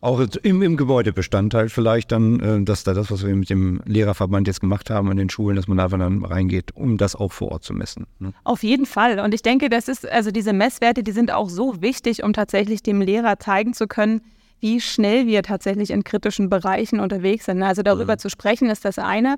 auch 0.00 0.20
im, 0.42 0.62
im 0.62 0.76
Gebäudebestandteil 0.76 1.68
vielleicht 1.68 2.12
dann, 2.12 2.40
äh, 2.40 2.62
dass 2.62 2.84
da 2.84 2.94
das, 2.94 3.10
was 3.10 3.26
wir 3.26 3.34
mit 3.34 3.50
dem 3.50 3.80
Lehrerverband 3.84 4.46
jetzt 4.46 4.60
gemacht 4.60 4.90
haben 4.90 5.10
an 5.10 5.16
den 5.16 5.28
Schulen, 5.28 5.56
dass 5.56 5.66
man 5.66 5.80
einfach 5.80 5.98
dann 5.98 6.24
reingeht, 6.24 6.76
um 6.76 6.98
das 6.98 7.16
auch 7.16 7.32
vor 7.32 7.50
Ort 7.50 7.64
zu 7.64 7.72
messen. 7.74 8.06
Ne? 8.20 8.32
Auf 8.44 8.62
jeden 8.62 8.86
Fall. 8.86 9.18
Und 9.18 9.34
ich 9.34 9.42
denke, 9.42 9.68
das 9.68 9.88
ist, 9.88 10.08
also 10.08 10.30
diese 10.30 10.52
Messwerte, 10.52 11.02
die 11.02 11.10
sind 11.10 11.32
auch 11.32 11.48
so 11.48 11.82
wichtig, 11.82 12.22
um 12.22 12.32
tatsächlich 12.32 12.82
dem 12.82 13.00
Lehrer 13.00 13.40
zeigen 13.40 13.74
zu 13.74 13.88
können, 13.88 14.20
wie 14.60 14.80
schnell 14.80 15.26
wir 15.26 15.42
tatsächlich 15.42 15.90
in 15.90 16.04
kritischen 16.04 16.48
Bereichen 16.48 17.00
unterwegs 17.00 17.46
sind. 17.46 17.62
Also 17.62 17.82
darüber 17.82 18.14
mhm. 18.14 18.18
zu 18.18 18.30
sprechen 18.30 18.70
ist 18.70 18.84
das 18.84 18.98
eine. 18.98 19.36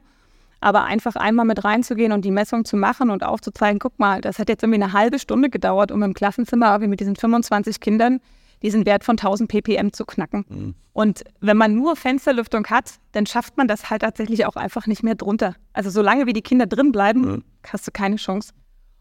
Aber 0.63 0.85
einfach 0.85 1.17
einmal 1.17 1.47
mit 1.47 1.65
reinzugehen 1.65 2.13
und 2.13 2.23
die 2.23 2.31
Messung 2.31 2.67
zu 2.67 2.77
machen 2.77 3.09
und 3.09 3.25
aufzuzeigen, 3.25 3.79
guck 3.79 3.99
mal, 3.99 4.21
das 4.21 4.39
hat 4.39 4.51
jetzt 4.51 4.63
irgendwie 4.63 4.83
eine 4.83 4.93
halbe 4.93 5.19
Stunde 5.19 5.49
gedauert, 5.49 5.91
um 5.91 6.03
im 6.03 6.13
Klassenzimmer 6.13 6.83
wie 6.83 6.87
mit 6.87 7.01
diesen 7.01 7.17
25 7.17 7.81
Kindern 7.81 8.21
diesen 8.63 8.87
Wert 8.87 9.05
von 9.05 9.15
1000 9.15 9.49
ppm 9.49 9.93
zu 9.93 10.05
knacken. 10.05 10.45
Mhm. 10.49 10.75
Und 10.93 11.25
wenn 11.41 11.57
man 11.57 11.75
nur 11.75 11.97
Fensterlüftung 11.97 12.67
hat, 12.67 12.95
dann 13.13 13.27
schafft 13.27 13.57
man 13.57 13.69
das 13.69 13.91
halt 13.91 14.03
tatsächlich 14.03 14.47
auch 14.47 14.57
einfach 14.57 14.87
nicht 14.87 15.03
mehr 15.03 15.15
drunter. 15.15 15.55
Also 15.73 15.91
solange 15.91 16.27
wie 16.27 16.33
die 16.33 16.43
Kinder 16.43 16.67
drin 16.67 16.93
bleiben, 16.93 17.21
mhm. 17.21 17.45
hast 17.67 17.87
du 17.87 17.91
keine 17.91 18.17
Chance. 18.17 18.53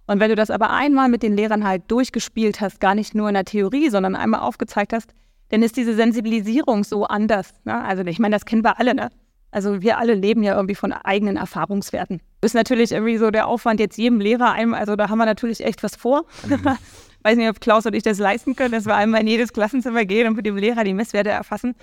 Und 0.07 0.19
wenn 0.19 0.29
du 0.29 0.35
das 0.35 0.49
aber 0.49 0.71
einmal 0.71 1.07
mit 1.07 1.21
den 1.21 1.35
Lehrern 1.35 1.67
halt 1.67 1.83
durchgespielt 1.87 2.61
hast, 2.61 2.79
gar 2.79 2.95
nicht 2.95 3.13
nur 3.13 3.27
in 3.27 3.35
der 3.35 3.45
Theorie, 3.45 3.89
sondern 3.89 4.15
einmal 4.15 4.39
aufgezeigt 4.39 4.93
hast, 4.93 5.13
dann 5.49 5.61
ist 5.61 5.77
diese 5.77 5.93
Sensibilisierung 5.93 6.83
so 6.83 7.05
anders. 7.05 7.53
Ne? 7.63 7.83
Also 7.83 8.03
ich 8.03 8.19
meine, 8.19 8.35
das 8.35 8.45
kennen 8.45 8.63
wir 8.63 8.79
alle, 8.79 8.95
ne? 8.95 9.09
Also 9.51 9.81
wir 9.81 9.97
alle 9.97 10.13
leben 10.13 10.43
ja 10.43 10.55
irgendwie 10.55 10.75
von 10.75 10.93
eigenen 10.93 11.35
Erfahrungswerten. 11.35 12.21
Ist 12.41 12.53
natürlich 12.53 12.91
irgendwie 12.91 13.17
so 13.17 13.31
der 13.31 13.47
Aufwand 13.47 13.79
jetzt 13.79 13.97
jedem 13.97 14.19
Lehrer 14.19 14.51
einem, 14.51 14.75
also 14.75 14.95
da 14.95 15.09
haben 15.09 15.17
wir 15.17 15.25
natürlich 15.25 15.65
echt 15.65 15.81
was 15.81 15.95
vor. 15.95 16.25
Mhm. 16.47 16.77
Weiß 17.23 17.37
nicht, 17.37 17.49
ob 17.49 17.59
Klaus 17.59 17.85
und 17.85 17.95
ich 17.95 18.03
das 18.03 18.17
leisten 18.17 18.55
können, 18.55 18.71
dass 18.71 18.85
wir 18.85 18.95
einmal 18.95 19.21
in 19.21 19.27
jedes 19.27 19.53
Klassenzimmer 19.53 20.05
gehen 20.05 20.27
und 20.27 20.35
mit 20.35 20.45
dem 20.45 20.57
Lehrer 20.57 20.83
die 20.83 20.93
Messwerte 20.93 21.29
erfassen. 21.29 21.75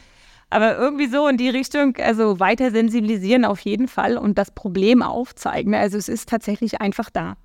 Aber 0.49 0.77
irgendwie 0.77 1.09
so 1.09 1.27
in 1.29 1.37
die 1.37 1.49
Richtung, 1.49 1.97
also 1.97 2.39
weiter 2.39 2.71
sensibilisieren 2.71 3.45
auf 3.45 3.61
jeden 3.61 3.89
Fall 3.89 4.17
und 4.17 4.39
das 4.39 4.51
Problem 4.51 5.03
aufzeigen. 5.03 5.75
Also 5.75 5.99
es 5.99 6.09
ist 6.09 6.29
tatsächlich 6.29 6.81
einfach 6.81 7.11
da. 7.11 7.37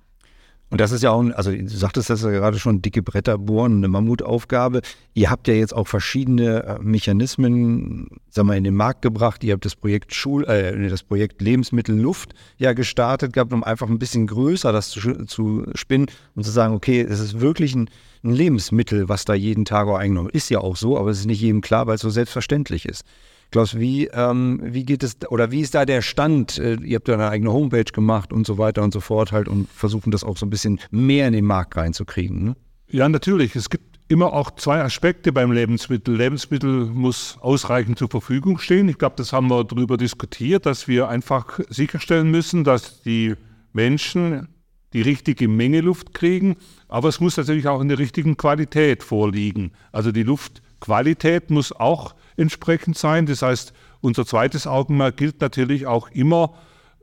Und 0.72 0.80
das 0.80 0.90
ist 0.90 1.02
ja 1.02 1.10
auch, 1.10 1.22
also 1.34 1.50
du 1.52 1.68
sagtest 1.68 2.08
das 2.08 2.22
ja 2.22 2.30
gerade 2.30 2.58
schon, 2.58 2.80
dicke 2.80 3.02
Bretter 3.02 3.36
bohren, 3.36 3.76
eine 3.76 3.88
Mammutaufgabe. 3.88 4.80
Ihr 5.12 5.28
habt 5.28 5.46
ja 5.46 5.52
jetzt 5.52 5.74
auch 5.76 5.86
verschiedene 5.86 6.62
äh, 6.62 6.78
Mechanismen, 6.80 8.08
sag 8.30 8.46
mal, 8.46 8.56
in 8.56 8.64
den 8.64 8.74
Markt 8.74 9.02
gebracht. 9.02 9.44
Ihr 9.44 9.52
habt 9.52 9.66
das 9.66 9.76
Projekt 9.76 10.14
Schul, 10.14 10.44
äh, 10.46 10.88
das 10.88 11.02
Projekt 11.02 11.42
Lebensmittel 11.42 11.94
Luft 11.94 12.32
ja 12.56 12.72
gestartet 12.72 13.34
gehabt, 13.34 13.52
um 13.52 13.62
einfach 13.62 13.90
ein 13.90 13.98
bisschen 13.98 14.26
größer 14.26 14.72
das 14.72 14.88
zu, 14.88 15.26
zu 15.26 15.66
spinnen 15.74 16.06
und 16.36 16.44
zu 16.44 16.50
sagen, 16.50 16.72
okay, 16.72 17.02
es 17.02 17.20
ist 17.20 17.38
wirklich 17.38 17.74
ein, 17.74 17.90
ein 18.24 18.32
Lebensmittel, 18.32 19.10
was 19.10 19.26
da 19.26 19.34
jeden 19.34 19.66
Tag 19.66 19.88
auch 19.88 19.98
eingenommen 19.98 20.28
wird. 20.28 20.36
Ist 20.36 20.48
ja 20.48 20.60
auch 20.60 20.76
so, 20.76 20.96
aber 20.96 21.10
es 21.10 21.18
ist 21.18 21.26
nicht 21.26 21.42
jedem 21.42 21.60
klar, 21.60 21.86
weil 21.86 21.96
es 21.96 22.00
so 22.00 22.08
selbstverständlich 22.08 22.86
ist. 22.86 23.04
Klaus, 23.52 23.78
wie, 23.78 24.06
ähm, 24.06 24.60
wie 24.62 24.84
geht 24.84 25.02
es 25.02 25.18
oder 25.28 25.50
wie 25.50 25.60
ist 25.60 25.74
da 25.74 25.84
der 25.84 26.00
Stand? 26.00 26.56
Äh, 26.58 26.76
ihr 26.76 26.96
habt 26.96 27.06
ja 27.06 27.14
eine 27.14 27.28
eigene 27.28 27.52
Homepage 27.52 27.84
gemacht 27.84 28.32
und 28.32 28.46
so 28.46 28.56
weiter 28.56 28.82
und 28.82 28.94
so 28.94 29.00
fort 29.00 29.30
halt 29.30 29.46
und 29.46 29.68
versuchen 29.68 30.10
das 30.10 30.24
auch 30.24 30.38
so 30.38 30.46
ein 30.46 30.50
bisschen 30.50 30.80
mehr 30.90 31.28
in 31.28 31.34
den 31.34 31.44
Markt 31.44 31.76
reinzukriegen. 31.76 32.44
Ne? 32.44 32.56
Ja, 32.88 33.08
natürlich. 33.10 33.54
Es 33.54 33.68
gibt 33.68 33.98
immer 34.08 34.32
auch 34.32 34.52
zwei 34.52 34.80
Aspekte 34.80 35.32
beim 35.32 35.52
Lebensmittel. 35.52 36.16
Lebensmittel 36.16 36.86
muss 36.86 37.36
ausreichend 37.42 37.98
zur 37.98 38.08
Verfügung 38.08 38.58
stehen. 38.58 38.88
Ich 38.88 38.96
glaube, 38.96 39.16
das 39.16 39.34
haben 39.34 39.48
wir 39.48 39.64
darüber 39.64 39.98
diskutiert, 39.98 40.64
dass 40.64 40.88
wir 40.88 41.08
einfach 41.08 41.60
sicherstellen 41.68 42.30
müssen, 42.30 42.64
dass 42.64 43.02
die 43.02 43.34
Menschen 43.74 44.48
die 44.94 45.02
richtige 45.02 45.46
Menge 45.46 45.82
Luft 45.82 46.14
kriegen. 46.14 46.56
Aber 46.88 47.10
es 47.10 47.20
muss 47.20 47.36
natürlich 47.36 47.68
auch 47.68 47.82
in 47.82 47.88
der 47.88 47.98
richtigen 47.98 48.38
Qualität 48.38 49.02
vorliegen. 49.02 49.72
Also 49.92 50.10
die 50.10 50.22
Luftqualität 50.22 51.50
muss 51.50 51.72
auch 51.72 52.14
entsprechend 52.36 52.98
sein. 52.98 53.26
Das 53.26 53.42
heißt, 53.42 53.72
unser 54.00 54.26
zweites 54.26 54.66
Augenmerk 54.66 55.16
gilt 55.16 55.40
natürlich 55.40 55.86
auch 55.86 56.10
immer, 56.10 56.54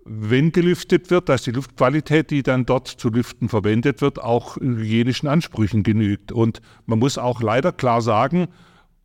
wenn 0.06 0.52
gelüftet 0.52 1.12
wird, 1.12 1.30
dass 1.30 1.44
die 1.44 1.52
Luftqualität, 1.52 2.32
die 2.32 2.42
dann 2.42 2.66
dort 2.66 2.88
zu 2.88 3.10
lüften 3.10 3.50
verwendet 3.50 4.02
wird, 4.02 4.20
auch 4.20 4.58
hygienischen 4.58 5.28
Ansprüchen 5.28 5.84
genügt. 5.84 6.32
Und 6.32 6.62
man 6.86 7.00
muss 7.00 7.18
auch 7.18 7.42
leider 7.42 7.72
klar 7.72 8.02
sagen, 8.02 8.48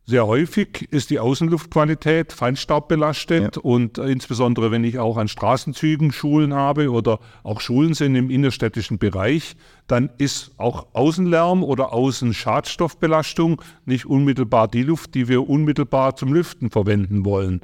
sehr 0.07 0.27
häufig 0.27 0.87
ist 0.91 1.09
die 1.09 1.19
Außenluftqualität 1.19 2.31
feinstaubbelastet 2.31 3.55
ja. 3.55 3.61
und 3.61 3.97
insbesondere 3.97 4.69
wenn 4.69 4.83
ich 4.83 4.99
auch 4.99 5.17
an 5.17 5.27
Straßenzügen 5.27 6.11
Schulen 6.11 6.53
habe 6.53 6.91
oder 6.91 7.19
auch 7.43 7.59
Schulen 7.59 7.95
sind 7.95 8.15
im 8.15 8.29
innerstädtischen 8.29 8.99
Bereich, 8.99 9.55
dann 9.87 10.11
ist 10.19 10.51
auch 10.57 10.87
Außenlärm 10.93 11.63
oder 11.63 11.91
Außenschadstoffbelastung 11.91 13.61
nicht 13.85 14.05
unmittelbar 14.05 14.67
die 14.67 14.83
Luft, 14.83 15.15
die 15.15 15.27
wir 15.27 15.49
unmittelbar 15.49 16.15
zum 16.15 16.33
Lüften 16.33 16.69
verwenden 16.69 17.25
wollen. 17.25 17.61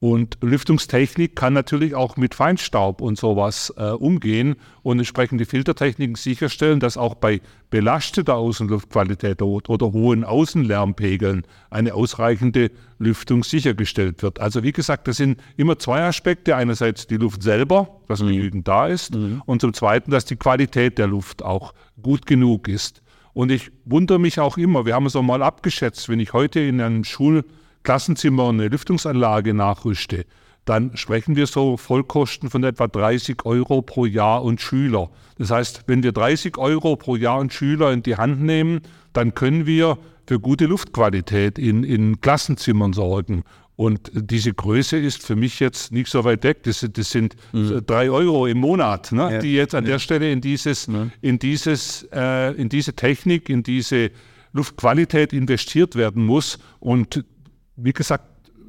Und 0.00 0.36
Lüftungstechnik 0.42 1.34
kann 1.34 1.54
natürlich 1.54 1.94
auch 1.94 2.18
mit 2.18 2.34
Feinstaub 2.34 3.00
und 3.00 3.16
sowas 3.16 3.72
äh, 3.78 3.84
umgehen 3.90 4.56
und 4.82 4.98
entsprechende 4.98 5.46
Filtertechniken 5.46 6.16
sicherstellen, 6.16 6.78
dass 6.78 6.98
auch 6.98 7.14
bei 7.14 7.40
belasteter 7.70 8.34
Außenluftqualität 8.34 9.40
oder, 9.40 9.70
oder 9.70 9.92
hohen 9.92 10.24
Außenlärmpegeln 10.24 11.46
eine 11.70 11.94
ausreichende 11.94 12.70
Lüftung 12.98 13.44
sichergestellt 13.44 14.22
wird. 14.22 14.40
Also 14.40 14.62
wie 14.62 14.72
gesagt, 14.72 15.08
das 15.08 15.16
sind 15.16 15.40
immer 15.56 15.78
zwei 15.78 16.02
Aspekte. 16.02 16.54
Einerseits 16.54 17.06
die 17.06 17.16
Luft 17.16 17.42
selber, 17.42 18.00
dass 18.06 18.20
mhm. 18.20 18.28
genügend 18.28 18.68
da 18.68 18.88
ist, 18.88 19.14
mhm. 19.14 19.42
und 19.46 19.62
zum 19.62 19.72
Zweiten, 19.72 20.10
dass 20.10 20.26
die 20.26 20.36
Qualität 20.36 20.98
der 20.98 21.06
Luft 21.06 21.42
auch 21.42 21.72
gut 22.02 22.26
genug 22.26 22.68
ist. 22.68 23.00
Und 23.32 23.50
ich 23.50 23.70
wundere 23.84 24.18
mich 24.18 24.38
auch 24.38 24.58
immer, 24.58 24.84
wir 24.84 24.94
haben 24.94 25.06
es 25.06 25.16
auch 25.16 25.22
mal 25.22 25.42
abgeschätzt, 25.42 26.08
wenn 26.08 26.20
ich 26.20 26.32
heute 26.34 26.60
in 26.60 26.80
einem 26.80 27.04
Schul- 27.04 27.44
Klassenzimmer 27.84 28.48
eine 28.48 28.68
Lüftungsanlage 28.68 29.54
nachrüste, 29.54 30.24
dann 30.64 30.96
sprechen 30.96 31.36
wir 31.36 31.46
so 31.46 31.76
Vollkosten 31.76 32.50
von 32.50 32.64
etwa 32.64 32.88
30 32.88 33.44
Euro 33.44 33.82
pro 33.82 34.06
Jahr 34.06 34.42
und 34.42 34.60
Schüler. 34.60 35.10
Das 35.36 35.50
heißt, 35.50 35.84
wenn 35.86 36.02
wir 36.02 36.12
30 36.12 36.56
Euro 36.58 36.96
pro 36.96 37.16
Jahr 37.16 37.38
und 37.38 37.52
Schüler 37.52 37.92
in 37.92 38.02
die 38.02 38.16
Hand 38.16 38.42
nehmen, 38.42 38.80
dann 39.12 39.34
können 39.34 39.66
wir 39.66 39.98
für 40.26 40.40
gute 40.40 40.66
Luftqualität 40.66 41.58
in, 41.58 41.84
in 41.84 42.20
Klassenzimmern 42.20 42.94
sorgen. 42.94 43.44
Und 43.76 44.10
diese 44.14 44.54
Größe 44.54 44.96
ist 44.96 45.26
für 45.26 45.36
mich 45.36 45.58
jetzt 45.60 45.92
nicht 45.92 46.08
so 46.08 46.24
weit 46.24 46.44
weg. 46.44 46.62
Das, 46.62 46.86
das 46.90 47.10
sind 47.10 47.34
mhm. 47.52 47.82
drei 47.84 48.08
Euro 48.08 48.46
im 48.46 48.58
Monat, 48.58 49.10
ne, 49.12 49.32
ja. 49.32 49.38
die 49.40 49.54
jetzt 49.54 49.74
an 49.74 49.84
der 49.84 49.98
Stelle 49.98 50.30
in 50.30 50.40
dieses, 50.40 50.86
ja. 50.86 51.08
in 51.20 51.38
dieses, 51.40 52.08
äh, 52.12 52.52
in 52.52 52.68
diese 52.68 52.94
Technik, 52.94 53.48
in 53.48 53.64
diese 53.64 54.12
Luftqualität 54.52 55.32
investiert 55.32 55.96
werden 55.96 56.24
muss. 56.24 56.58
Und 56.78 57.24
wie 57.76 57.92
gesagt, 57.92 58.24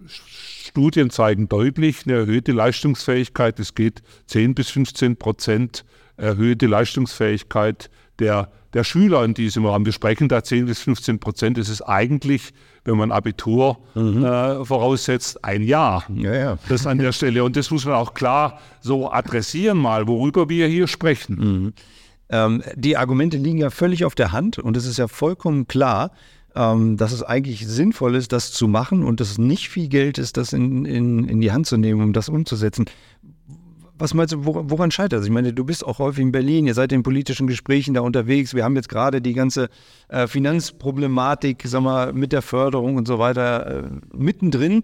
Studien 0.08 1.10
zeigen 1.10 1.48
deutlich 1.48 2.06
eine 2.06 2.18
erhöhte 2.18 2.52
Leistungsfähigkeit. 2.52 3.60
Es 3.60 3.76
geht 3.76 4.02
10 4.28 4.56
bis 4.56 4.70
15 4.70 5.16
Prozent 5.18 5.86
erhöhte 6.18 6.68
Leistungsfähigkeit 6.68 7.90
der, 8.20 8.50
der 8.74 8.84
Schüler 8.84 9.24
in 9.24 9.34
diesem 9.34 9.66
Rahmen. 9.66 9.86
Wir 9.86 9.94
sprechen 9.94 10.28
da 10.28 10.44
10 10.44 10.66
bis 10.66 10.80
15 10.80 11.20
Prozent. 11.20 11.58
Das 11.58 11.70
ist 11.70 11.82
eigentlich, 11.82 12.54
wenn 12.84 12.98
man 12.98 13.12
Abitur 13.12 13.78
mhm. 13.94 14.24
äh, 14.24 14.66
voraussetzt, 14.66 15.44
ein 15.44 15.64
Jahr. 15.64 16.06
Ja, 16.14 16.34
ja. 16.34 16.58
Das 16.70 16.86
an 16.88 16.98
der 16.98 17.12
Stelle. 17.12 17.44
Und 17.44 17.56
das 17.56 17.72
muss 17.72 17.86
man 17.86 17.96
auch 17.96 18.14
klar 18.14 18.60
so 18.82 19.12
adressieren 19.12 19.78
mal, 19.78 20.08
worüber 20.08 20.50
wir 20.50 20.68
hier 20.68 20.88
sprechen. 20.88 21.36
Mhm. 21.36 21.74
Ähm, 22.30 22.64
die 22.76 22.98
Argumente 22.98 23.38
liegen 23.38 23.60
ja 23.60 23.70
völlig 23.70 24.04
auf 24.04 24.16
der 24.16 24.32
Hand 24.32 24.58
und 24.58 24.76
es 24.76 24.86
ist 24.86 24.98
ja 24.98 25.08
vollkommen 25.08 25.68
klar, 25.68 26.12
ähm, 26.56 26.98
dass 26.98 27.12
es 27.12 27.24
eigentlich 27.24 27.68
sinnvoll 27.68 28.16
ist, 28.16 28.32
das 28.32 28.52
zu 28.52 28.68
machen 28.68 29.04
und 29.04 29.20
dass 29.20 29.32
es 29.32 29.38
nicht 29.38 29.70
viel 29.70 29.88
Geld 29.88 30.18
ist, 30.18 30.38
das 30.38 30.54
in, 30.54 30.86
in, 30.86 31.26
in 31.28 31.42
die 31.42 31.52
Hand 31.52 31.68
zu 31.68 31.78
nehmen, 31.78 32.02
um 32.02 32.14
das 32.14 32.30
umzusetzen. 32.30 32.86
Was 33.98 34.14
meinst 34.14 34.34
du, 34.34 34.44
woran 34.44 34.92
scheitert 34.92 35.22
es? 35.22 35.26
Ich 35.26 35.32
meine, 35.32 35.54
du 35.54 35.64
bist 35.64 35.86
auch 35.86 36.00
häufig 36.00 36.22
in 36.22 36.34
Berlin, 36.34 36.68
ihr 36.68 36.74
seid 36.74 36.92
in 36.92 37.02
politischen 37.02 37.48
Gesprächen 37.48 37.94
da 37.94 38.02
unterwegs. 38.02 38.54
Wir 38.54 38.66
haben 38.66 38.76
jetzt 38.76 38.90
gerade 38.90 39.22
die 39.22 39.34
ganze 39.34 39.70
äh, 40.10 40.28
Finanzproblematik, 40.28 41.64
sag 41.66 41.82
mal, 41.82 42.12
mit 42.12 42.34
der 42.34 42.42
Förderung 42.42 42.98
und 42.98 43.08
so 43.08 43.20
weiter 43.20 43.84
äh, 43.86 43.90
mittendrin. 44.14 44.82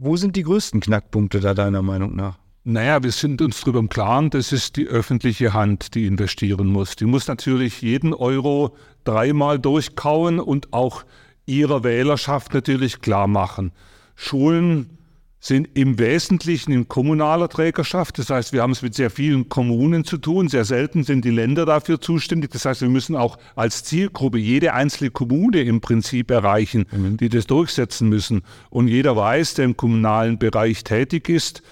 Wo 0.00 0.16
sind 0.16 0.34
die 0.34 0.42
größten 0.42 0.80
Knackpunkte 0.80 1.38
da 1.38 1.54
deiner 1.54 1.82
Meinung 1.82 2.16
nach? 2.16 2.38
Naja, 2.70 3.02
wir 3.02 3.12
sind 3.12 3.40
uns 3.40 3.62
darüber 3.62 3.78
im 3.78 3.88
Klaren, 3.88 4.28
das 4.28 4.52
ist 4.52 4.76
die 4.76 4.86
öffentliche 4.86 5.54
Hand, 5.54 5.94
die 5.94 6.04
investieren 6.04 6.66
muss. 6.66 6.96
Die 6.96 7.06
muss 7.06 7.26
natürlich 7.26 7.80
jeden 7.80 8.12
Euro 8.12 8.76
dreimal 9.04 9.58
durchkauen 9.58 10.38
und 10.38 10.74
auch 10.74 11.04
ihrer 11.46 11.82
Wählerschaft 11.82 12.52
natürlich 12.52 13.00
klar 13.00 13.26
machen. 13.26 13.72
Schulen 14.16 14.98
sind 15.40 15.70
im 15.78 15.98
Wesentlichen 15.98 16.72
in 16.72 16.88
kommunaler 16.88 17.48
Trägerschaft. 17.48 18.18
Das 18.18 18.28
heißt, 18.28 18.52
wir 18.52 18.60
haben 18.60 18.72
es 18.72 18.82
mit 18.82 18.94
sehr 18.94 19.08
vielen 19.08 19.48
Kommunen 19.48 20.04
zu 20.04 20.18
tun. 20.18 20.48
Sehr 20.48 20.66
selten 20.66 21.04
sind 21.04 21.24
die 21.24 21.30
Länder 21.30 21.64
dafür 21.64 22.02
zuständig. 22.02 22.50
Das 22.50 22.66
heißt, 22.66 22.82
wir 22.82 22.90
müssen 22.90 23.16
auch 23.16 23.38
als 23.56 23.82
Zielgruppe 23.84 24.36
jede 24.36 24.74
einzelne 24.74 25.10
Kommune 25.10 25.62
im 25.62 25.80
Prinzip 25.80 26.30
erreichen, 26.30 26.84
mhm. 26.92 27.16
die 27.16 27.30
das 27.30 27.46
durchsetzen 27.46 28.10
müssen. 28.10 28.42
Und 28.68 28.88
jeder 28.88 29.16
weiß, 29.16 29.54
der 29.54 29.64
im 29.64 29.76
kommunalen 29.78 30.38
Bereich 30.38 30.84
tätig 30.84 31.30
ist, 31.30 31.62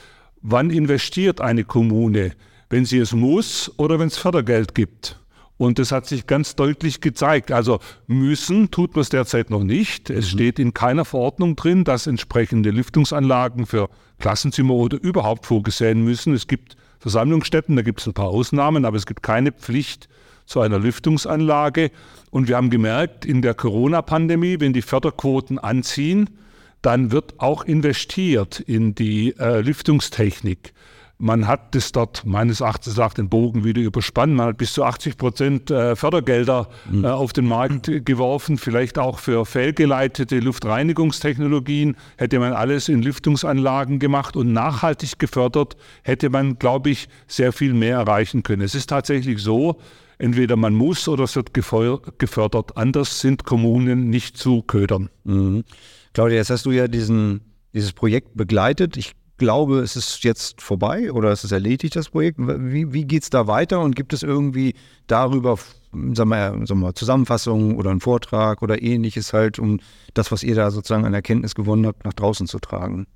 wann 0.43 0.71
investiert 0.71 1.41
eine 1.41 1.65
Kommune, 1.65 2.33
wenn 2.71 2.85
sie 2.85 2.99
es 2.99 3.13
muss 3.13 3.73
oder 3.79 3.99
wenn 3.99 4.09
es 4.09 4.17
Fördergeld 4.19 4.75
gibt. 4.75 5.19
Und 5.59 5.79
das 5.79 5.91
hat 5.91 6.07
sich 6.07 6.27
ganz 6.27 6.55
deutlich 6.55 7.01
gezeigt. 7.01 7.51
Also 7.51 7.81
müssen 8.07 8.71
tut 8.71 8.95
man 8.95 9.03
es 9.03 9.09
derzeit 9.09 9.49
noch 9.49 9.65
nicht. 9.65 10.11
Es 10.11 10.27
mhm. 10.27 10.31
steht 10.37 10.59
in 10.59 10.75
keiner 10.75 11.05
Verordnung 11.05 11.57
drin, 11.57 11.85
dass 11.85 12.07
entsprechende 12.07 12.71
Lüftungsanlagen 12.71 13.65
für 13.65 13.89
Klassenzimmer 14.19 14.75
oder 14.75 15.01
überhaupt 15.01 15.47
vorgesehen 15.47 16.05
müssen. 16.05 16.35
Es 16.35 16.47
gibt 16.47 16.77
Versammlungsstätten, 17.01 17.77
da 17.77 17.83
gibt 17.83 18.01
es 18.01 18.07
ein 18.07 18.15
paar 18.15 18.29
Ausnahmen, 18.29 18.85
aber 18.85 18.97
es 18.97 19.07
gibt 19.07 19.23
keine 19.23 19.53
Pflicht 19.53 20.09
zu 20.45 20.61
einer 20.61 20.79
Lüftungsanlage. 20.79 21.91
Und 22.31 22.49
wir 22.49 22.57
haben 22.57 22.71
gemerkt, 22.71 23.25
in 23.25 23.41
der 23.41 23.55
Corona-Pandemie, 23.55 24.61
wenn 24.61 24.73
die 24.73 24.83
Förderquoten 24.83 25.59
anziehen, 25.59 26.29
dann 26.83 27.13
wird 27.13 27.41
auch 27.41 27.65
investiert 27.65 28.61
in 28.61 28.95
die 28.95 29.35
äh, 29.39 29.61
Lüftungstechnik. 29.61 30.73
Man 31.19 31.47
hat 31.47 31.75
das 31.75 31.93
dort 31.93 32.27
meines 32.27 32.61
Erachtens 32.61 32.99
auch 32.99 33.15
den 33.15 33.31
Bogen 33.31 33.65
wieder 33.65 33.81
überspannt. 33.81 34.35
Man 34.35 34.49
hat 34.49 34.59
bis 34.59 34.75
zu 34.75 34.85
80 34.85 35.17
Prozent 35.17 35.71
äh, 35.71 35.97
Fördergelder 35.97 36.69
mhm. 36.91 37.05
äh, 37.05 37.09
auf 37.09 37.33
den 37.33 37.47
Markt 37.47 37.91
geworfen. 38.05 38.59
Vielleicht 38.59 38.99
auch 38.99 39.19
für 39.19 39.47
fehlgeleitete 39.47 40.41
Luftreinigungstechnologien 40.41 41.97
hätte 42.19 42.39
man 42.39 42.53
alles 42.53 42.91
in 42.91 43.03
Lüftungsanlagen 43.03 43.99
gemacht 43.99 44.37
und 44.37 44.53
nachhaltig 44.53 45.19
gefördert, 45.19 45.79
hätte 46.03 46.29
man, 46.29 46.59
glaube 46.59 46.91
ich, 46.91 47.09
sehr 47.27 47.55
viel 47.55 47.73
mehr 47.73 47.97
erreichen 47.97 48.43
können. 48.43 48.61
Es 48.61 48.75
ist 48.75 48.91
tatsächlich 48.91 49.39
so, 49.39 49.81
entweder 50.19 50.57
man 50.57 50.75
muss 50.75 51.09
oder 51.09 51.25
es 51.25 51.35
wird 51.35 51.55
gefördert. 51.55 52.77
Anders 52.77 53.21
sind 53.21 53.45
Kommunen 53.45 54.11
nicht 54.11 54.37
zu 54.37 54.61
ködern. 54.61 55.09
Mhm. 55.25 55.65
Claudia, 56.17 56.39
jetzt 56.39 56.49
hast 56.49 56.65
du 56.65 56.71
ja 56.71 56.89
diesen, 56.89 57.43
dieses 57.75 57.93
Projekt 57.93 58.39
begleitet. 58.39 58.97
Ich 58.97 59.13
glaube, 59.37 59.81
es 59.81 59.97
ist 59.97 60.25
jetzt 60.25 60.63
vorbei 60.63 61.13
oder 61.13 61.31
es 61.31 61.45
ist 61.45 61.53
erledigt, 61.53 61.95
das 61.95 62.09
Projekt. 62.09 62.39
Wie, 62.39 62.91
wie 62.95 63.05
geht 63.05 63.25
es 63.25 63.29
da 63.29 63.49
weiter 63.49 63.83
und 63.83 63.95
gibt 63.95 64.15
es 64.15 64.23
irgendwie 64.23 64.73
darüber, 65.09 65.59
sagen 66.15 66.31
wir, 66.31 66.67
sagen 66.67 66.81
wir, 66.81 66.95
Zusammenfassungen 66.95 67.77
oder 67.77 67.91
einen 67.91 68.01
Vortrag 68.01 68.63
oder 68.63 68.81
ähnliches 68.81 69.35
halt, 69.35 69.59
um 69.59 69.79
das, 70.15 70.33
was 70.33 70.43
ihr 70.43 70.55
da 70.55 70.71
sozusagen 70.71 71.05
an 71.05 71.13
Erkenntnis 71.13 71.55
gewonnen 71.55 71.85
habt, 71.85 72.07
nach 72.07 72.15
draußen 72.15 72.47
zu 72.47 72.61
tragen? 72.61 73.07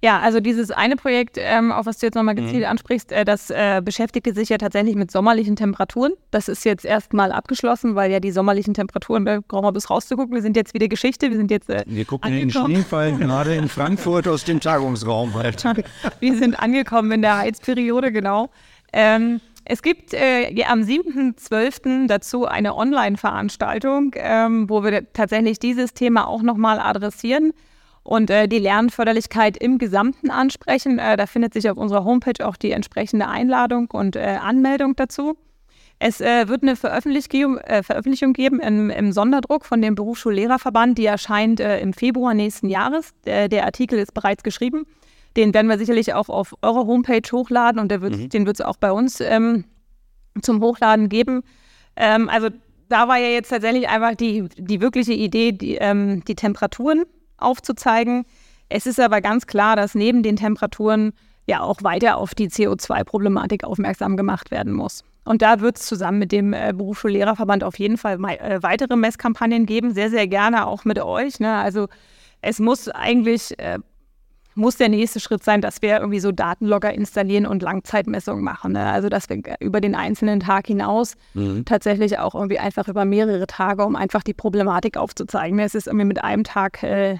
Ja, 0.00 0.20
also 0.20 0.38
dieses 0.38 0.70
eine 0.70 0.94
Projekt, 0.94 1.38
ähm, 1.40 1.72
auf 1.72 1.86
was 1.86 1.98
du 1.98 2.06
jetzt 2.06 2.14
nochmal 2.14 2.34
mhm. 2.34 2.44
gezielt 2.44 2.62
mhm. 2.62 2.70
ansprichst, 2.70 3.10
äh, 3.10 3.24
das 3.24 3.50
äh, 3.50 3.82
beschäftigte 3.84 4.32
sich 4.32 4.48
ja 4.48 4.56
tatsächlich 4.56 4.94
mit 4.94 5.10
sommerlichen 5.10 5.56
Temperaturen. 5.56 6.12
Das 6.30 6.48
ist 6.48 6.64
jetzt 6.64 6.84
erstmal 6.84 7.32
abgeschlossen, 7.32 7.96
weil 7.96 8.12
ja 8.12 8.20
die 8.20 8.30
sommerlichen 8.30 8.74
Temperaturen, 8.74 9.24
da 9.24 9.40
brauchen 9.46 9.64
wir 9.64 9.72
bis 9.72 9.90
rauszugucken, 9.90 10.34
wir 10.34 10.42
sind 10.42 10.56
jetzt 10.56 10.72
wieder 10.72 10.86
Geschichte, 10.86 11.30
wir 11.30 11.36
sind 11.36 11.50
jetzt 11.50 11.68
äh, 11.68 11.82
Wir 11.86 12.04
gucken 12.04 12.32
angekommen. 12.32 12.74
den 12.74 12.76
Schneefall 12.76 13.12
gerade 13.18 13.56
in 13.56 13.68
Frankfurt 13.68 14.28
aus 14.28 14.44
dem 14.44 14.60
Tagungsraum. 14.60 15.34
Halt. 15.34 15.64
wir 16.20 16.36
sind 16.36 16.60
angekommen 16.60 17.10
in 17.10 17.22
der 17.22 17.38
Heizperiode, 17.38 18.12
genau. 18.12 18.50
Ähm, 18.92 19.40
es 19.64 19.82
gibt 19.82 20.14
äh, 20.14 20.50
ja, 20.52 20.68
am 20.68 20.82
7.12. 20.82 22.06
dazu 22.06 22.46
eine 22.46 22.76
Online-Veranstaltung, 22.76 24.12
ähm, 24.14 24.70
wo 24.70 24.84
wir 24.84 25.12
tatsächlich 25.12 25.58
dieses 25.58 25.92
Thema 25.92 26.28
auch 26.28 26.42
nochmal 26.42 26.78
adressieren 26.78 27.52
und 28.08 28.30
äh, 28.30 28.48
die 28.48 28.58
Lernförderlichkeit 28.58 29.58
im 29.58 29.76
Gesamten 29.76 30.30
ansprechen. 30.30 30.98
Äh, 30.98 31.18
da 31.18 31.26
findet 31.26 31.52
sich 31.52 31.68
auf 31.68 31.76
unserer 31.76 32.04
Homepage 32.04 32.46
auch 32.46 32.56
die 32.56 32.72
entsprechende 32.72 33.28
Einladung 33.28 33.90
und 33.90 34.16
äh, 34.16 34.38
Anmeldung 34.40 34.96
dazu. 34.96 35.36
Es 35.98 36.22
äh, 36.22 36.48
wird 36.48 36.62
eine 36.62 36.74
Veröffentlichung, 36.74 37.58
äh, 37.58 37.82
Veröffentlichung 37.82 38.32
geben 38.32 38.60
im, 38.60 38.88
im, 38.88 39.12
Sonderdruck 39.12 39.66
von 39.66 39.82
dem 39.82 39.94
Berufsschullehrerverband, 39.94 40.96
die 40.96 41.04
erscheint 41.04 41.60
äh, 41.60 41.80
im 41.80 41.92
Februar 41.92 42.32
nächsten 42.32 42.70
Jahres. 42.70 43.12
Der, 43.26 43.48
der, 43.48 43.66
Artikel 43.66 43.98
ist 43.98 44.14
bereits 44.14 44.42
geschrieben. 44.42 44.86
Den 45.36 45.52
werden 45.52 45.68
wir 45.68 45.76
sicherlich 45.76 46.14
auch 46.14 46.30
auf 46.30 46.54
eurer 46.62 46.86
Homepage 46.86 47.30
hochladen 47.30 47.78
und 47.78 47.90
wird, 47.90 48.16
mhm. 48.16 48.30
den 48.30 48.46
wird 48.46 48.58
es 48.58 48.64
auch 48.64 48.78
bei 48.78 48.90
uns 48.90 49.20
ähm, 49.20 49.64
zum 50.40 50.62
Hochladen 50.62 51.10
geben. 51.10 51.42
Ähm, 51.96 52.30
also 52.30 52.48
da 52.88 53.06
war 53.06 53.18
ja 53.18 53.28
jetzt 53.28 53.50
tatsächlich 53.50 53.86
einfach 53.90 54.14
die, 54.14 54.48
die 54.56 54.80
wirkliche 54.80 55.12
Idee, 55.12 55.52
die, 55.52 55.74
ähm, 55.74 56.24
die 56.24 56.36
Temperaturen 56.36 57.04
aufzuzeigen. 57.38 58.24
Es 58.68 58.86
ist 58.86 59.00
aber 59.00 59.20
ganz 59.20 59.46
klar, 59.46 59.76
dass 59.76 59.94
neben 59.94 60.22
den 60.22 60.36
Temperaturen 60.36 61.12
ja 61.46 61.60
auch 61.60 61.82
weiter 61.82 62.18
auf 62.18 62.34
die 62.34 62.48
CO2-Problematik 62.48 63.64
aufmerksam 63.64 64.16
gemacht 64.16 64.50
werden 64.50 64.72
muss. 64.72 65.02
Und 65.24 65.42
da 65.42 65.60
wird 65.60 65.78
es 65.78 65.86
zusammen 65.86 66.18
mit 66.18 66.32
dem 66.32 66.52
äh, 66.52 66.72
Berufsschullehrerverband 66.74 67.64
auf 67.64 67.78
jeden 67.78 67.96
Fall 67.98 68.18
äh, 68.24 68.62
weitere 68.62 68.96
Messkampagnen 68.96 69.66
geben, 69.66 69.92
sehr, 69.92 70.10
sehr 70.10 70.26
gerne 70.26 70.66
auch 70.66 70.84
mit 70.84 70.98
euch. 70.98 71.40
Ne? 71.40 71.54
Also 71.54 71.88
es 72.40 72.58
muss 72.58 72.88
eigentlich, 72.88 73.58
äh, 73.58 73.78
muss 74.54 74.76
der 74.76 74.88
nächste 74.88 75.20
Schritt 75.20 75.44
sein, 75.44 75.60
dass 75.60 75.82
wir 75.82 75.98
irgendwie 75.98 76.20
so 76.20 76.32
Datenlogger 76.32 76.92
installieren 76.92 77.46
und 77.46 77.62
Langzeitmessungen 77.62 78.42
machen. 78.42 78.72
Ne? 78.72 78.84
Also 78.90 79.08
dass 79.08 79.28
wir 79.28 79.42
über 79.60 79.80
den 79.80 79.94
einzelnen 79.94 80.40
Tag 80.40 80.66
hinaus 80.66 81.14
mhm. 81.34 81.64
tatsächlich 81.64 82.18
auch 82.18 82.34
irgendwie 82.34 82.58
einfach 82.58 82.88
über 82.88 83.04
mehrere 83.04 83.46
Tage, 83.46 83.84
um 83.84 83.96
einfach 83.96 84.22
die 84.22 84.34
Problematik 84.34 84.96
aufzuzeigen. 84.96 85.58
Es 85.58 85.74
ist 85.74 85.88
irgendwie 85.88 86.06
mit 86.06 86.24
einem 86.24 86.44
Tag 86.44 86.82
äh, 86.82 87.18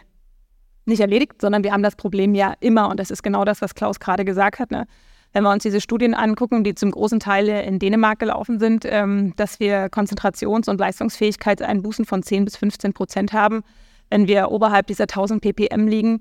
nicht 0.88 1.00
erledigt, 1.00 1.40
sondern 1.40 1.64
wir 1.64 1.72
haben 1.72 1.82
das 1.82 1.96
Problem 1.96 2.34
ja 2.34 2.54
immer. 2.60 2.88
Und 2.88 2.98
das 2.98 3.10
ist 3.10 3.22
genau 3.22 3.44
das, 3.44 3.62
was 3.62 3.74
Klaus 3.74 4.00
gerade 4.00 4.24
gesagt 4.24 4.58
hat. 4.58 4.70
Ne? 4.70 4.86
Wenn 5.32 5.42
wir 5.44 5.52
uns 5.52 5.62
diese 5.62 5.80
Studien 5.80 6.14
angucken, 6.14 6.64
die 6.64 6.74
zum 6.74 6.90
großen 6.90 7.20
Teil 7.20 7.48
in 7.48 7.78
Dänemark 7.78 8.18
gelaufen 8.18 8.58
sind, 8.58 8.84
ähm, 8.86 9.34
dass 9.36 9.60
wir 9.60 9.88
Konzentrations- 9.90 10.68
und 10.68 10.80
Leistungsfähigkeitseinbußen 10.80 12.04
von 12.04 12.22
10 12.22 12.44
bis 12.44 12.56
15 12.56 12.92
Prozent 12.92 13.32
haben. 13.32 13.62
Wenn 14.10 14.26
wir 14.26 14.50
oberhalb 14.50 14.86
dieser 14.86 15.06
1000 15.06 15.42
ppm 15.42 15.86
liegen, 15.86 16.20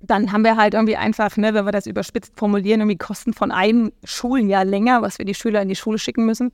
dann 0.00 0.32
haben 0.32 0.44
wir 0.44 0.56
halt 0.56 0.74
irgendwie 0.74 0.96
einfach, 0.96 1.36
ne, 1.36 1.54
wenn 1.54 1.64
wir 1.64 1.72
das 1.72 1.86
überspitzt 1.86 2.32
formulieren, 2.36 2.80
irgendwie 2.80 2.98
Kosten 2.98 3.32
von 3.32 3.50
einem 3.50 3.92
Schuljahr 4.04 4.64
länger, 4.64 5.02
was 5.02 5.18
wir 5.18 5.24
die 5.24 5.34
Schüler 5.34 5.60
in 5.60 5.68
die 5.68 5.76
Schule 5.76 5.98
schicken 5.98 6.24
müssen. 6.24 6.52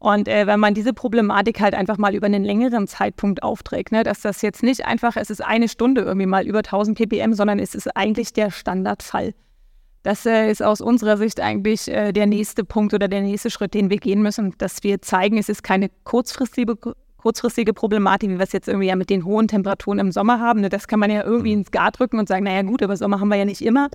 Und 0.00 0.28
äh, 0.28 0.46
wenn 0.46 0.58
man 0.58 0.72
diese 0.72 0.94
Problematik 0.94 1.60
halt 1.60 1.74
einfach 1.74 1.98
mal 1.98 2.14
über 2.14 2.24
einen 2.24 2.42
längeren 2.42 2.88
Zeitpunkt 2.88 3.42
aufträgt, 3.42 3.92
ne, 3.92 4.02
dass 4.02 4.22
das 4.22 4.40
jetzt 4.40 4.62
nicht 4.62 4.86
einfach, 4.86 5.14
es 5.16 5.28
ist 5.28 5.44
eine 5.44 5.68
Stunde 5.68 6.00
irgendwie 6.00 6.26
mal 6.26 6.46
über 6.46 6.60
1000 6.60 6.96
ppm, 6.96 7.34
sondern 7.34 7.58
es 7.58 7.74
ist 7.74 7.94
eigentlich 7.94 8.32
der 8.32 8.50
Standardfall. 8.50 9.34
Das 10.02 10.24
äh, 10.24 10.50
ist 10.50 10.62
aus 10.62 10.80
unserer 10.80 11.18
Sicht 11.18 11.38
eigentlich 11.40 11.86
äh, 11.88 12.12
der 12.12 12.26
nächste 12.26 12.64
Punkt 12.64 12.94
oder 12.94 13.08
der 13.08 13.20
nächste 13.20 13.50
Schritt, 13.50 13.74
den 13.74 13.90
wir 13.90 13.98
gehen 13.98 14.22
müssen, 14.22 14.54
dass 14.56 14.82
wir 14.82 15.02
zeigen, 15.02 15.36
es 15.36 15.50
ist 15.50 15.62
keine 15.62 15.90
kurzfristige, 16.04 16.78
kurzfristige 17.18 17.74
Problematik, 17.74 18.30
wie 18.30 18.38
wir 18.38 18.44
es 18.44 18.52
jetzt 18.52 18.68
irgendwie 18.68 18.88
ja 18.88 18.96
mit 18.96 19.10
den 19.10 19.26
hohen 19.26 19.48
Temperaturen 19.48 19.98
im 19.98 20.12
Sommer 20.12 20.40
haben. 20.40 20.62
Ne? 20.62 20.70
Das 20.70 20.88
kann 20.88 20.98
man 20.98 21.10
ja 21.10 21.24
irgendwie 21.24 21.52
mhm. 21.52 21.60
ins 21.60 21.72
Gar 21.72 21.90
drücken 21.90 22.18
und 22.18 22.26
sagen, 22.26 22.44
naja 22.44 22.62
gut, 22.62 22.82
aber 22.82 22.96
Sommer 22.96 23.20
haben 23.20 23.28
wir 23.28 23.36
ja 23.36 23.44
nicht 23.44 23.60
immer. 23.60 23.90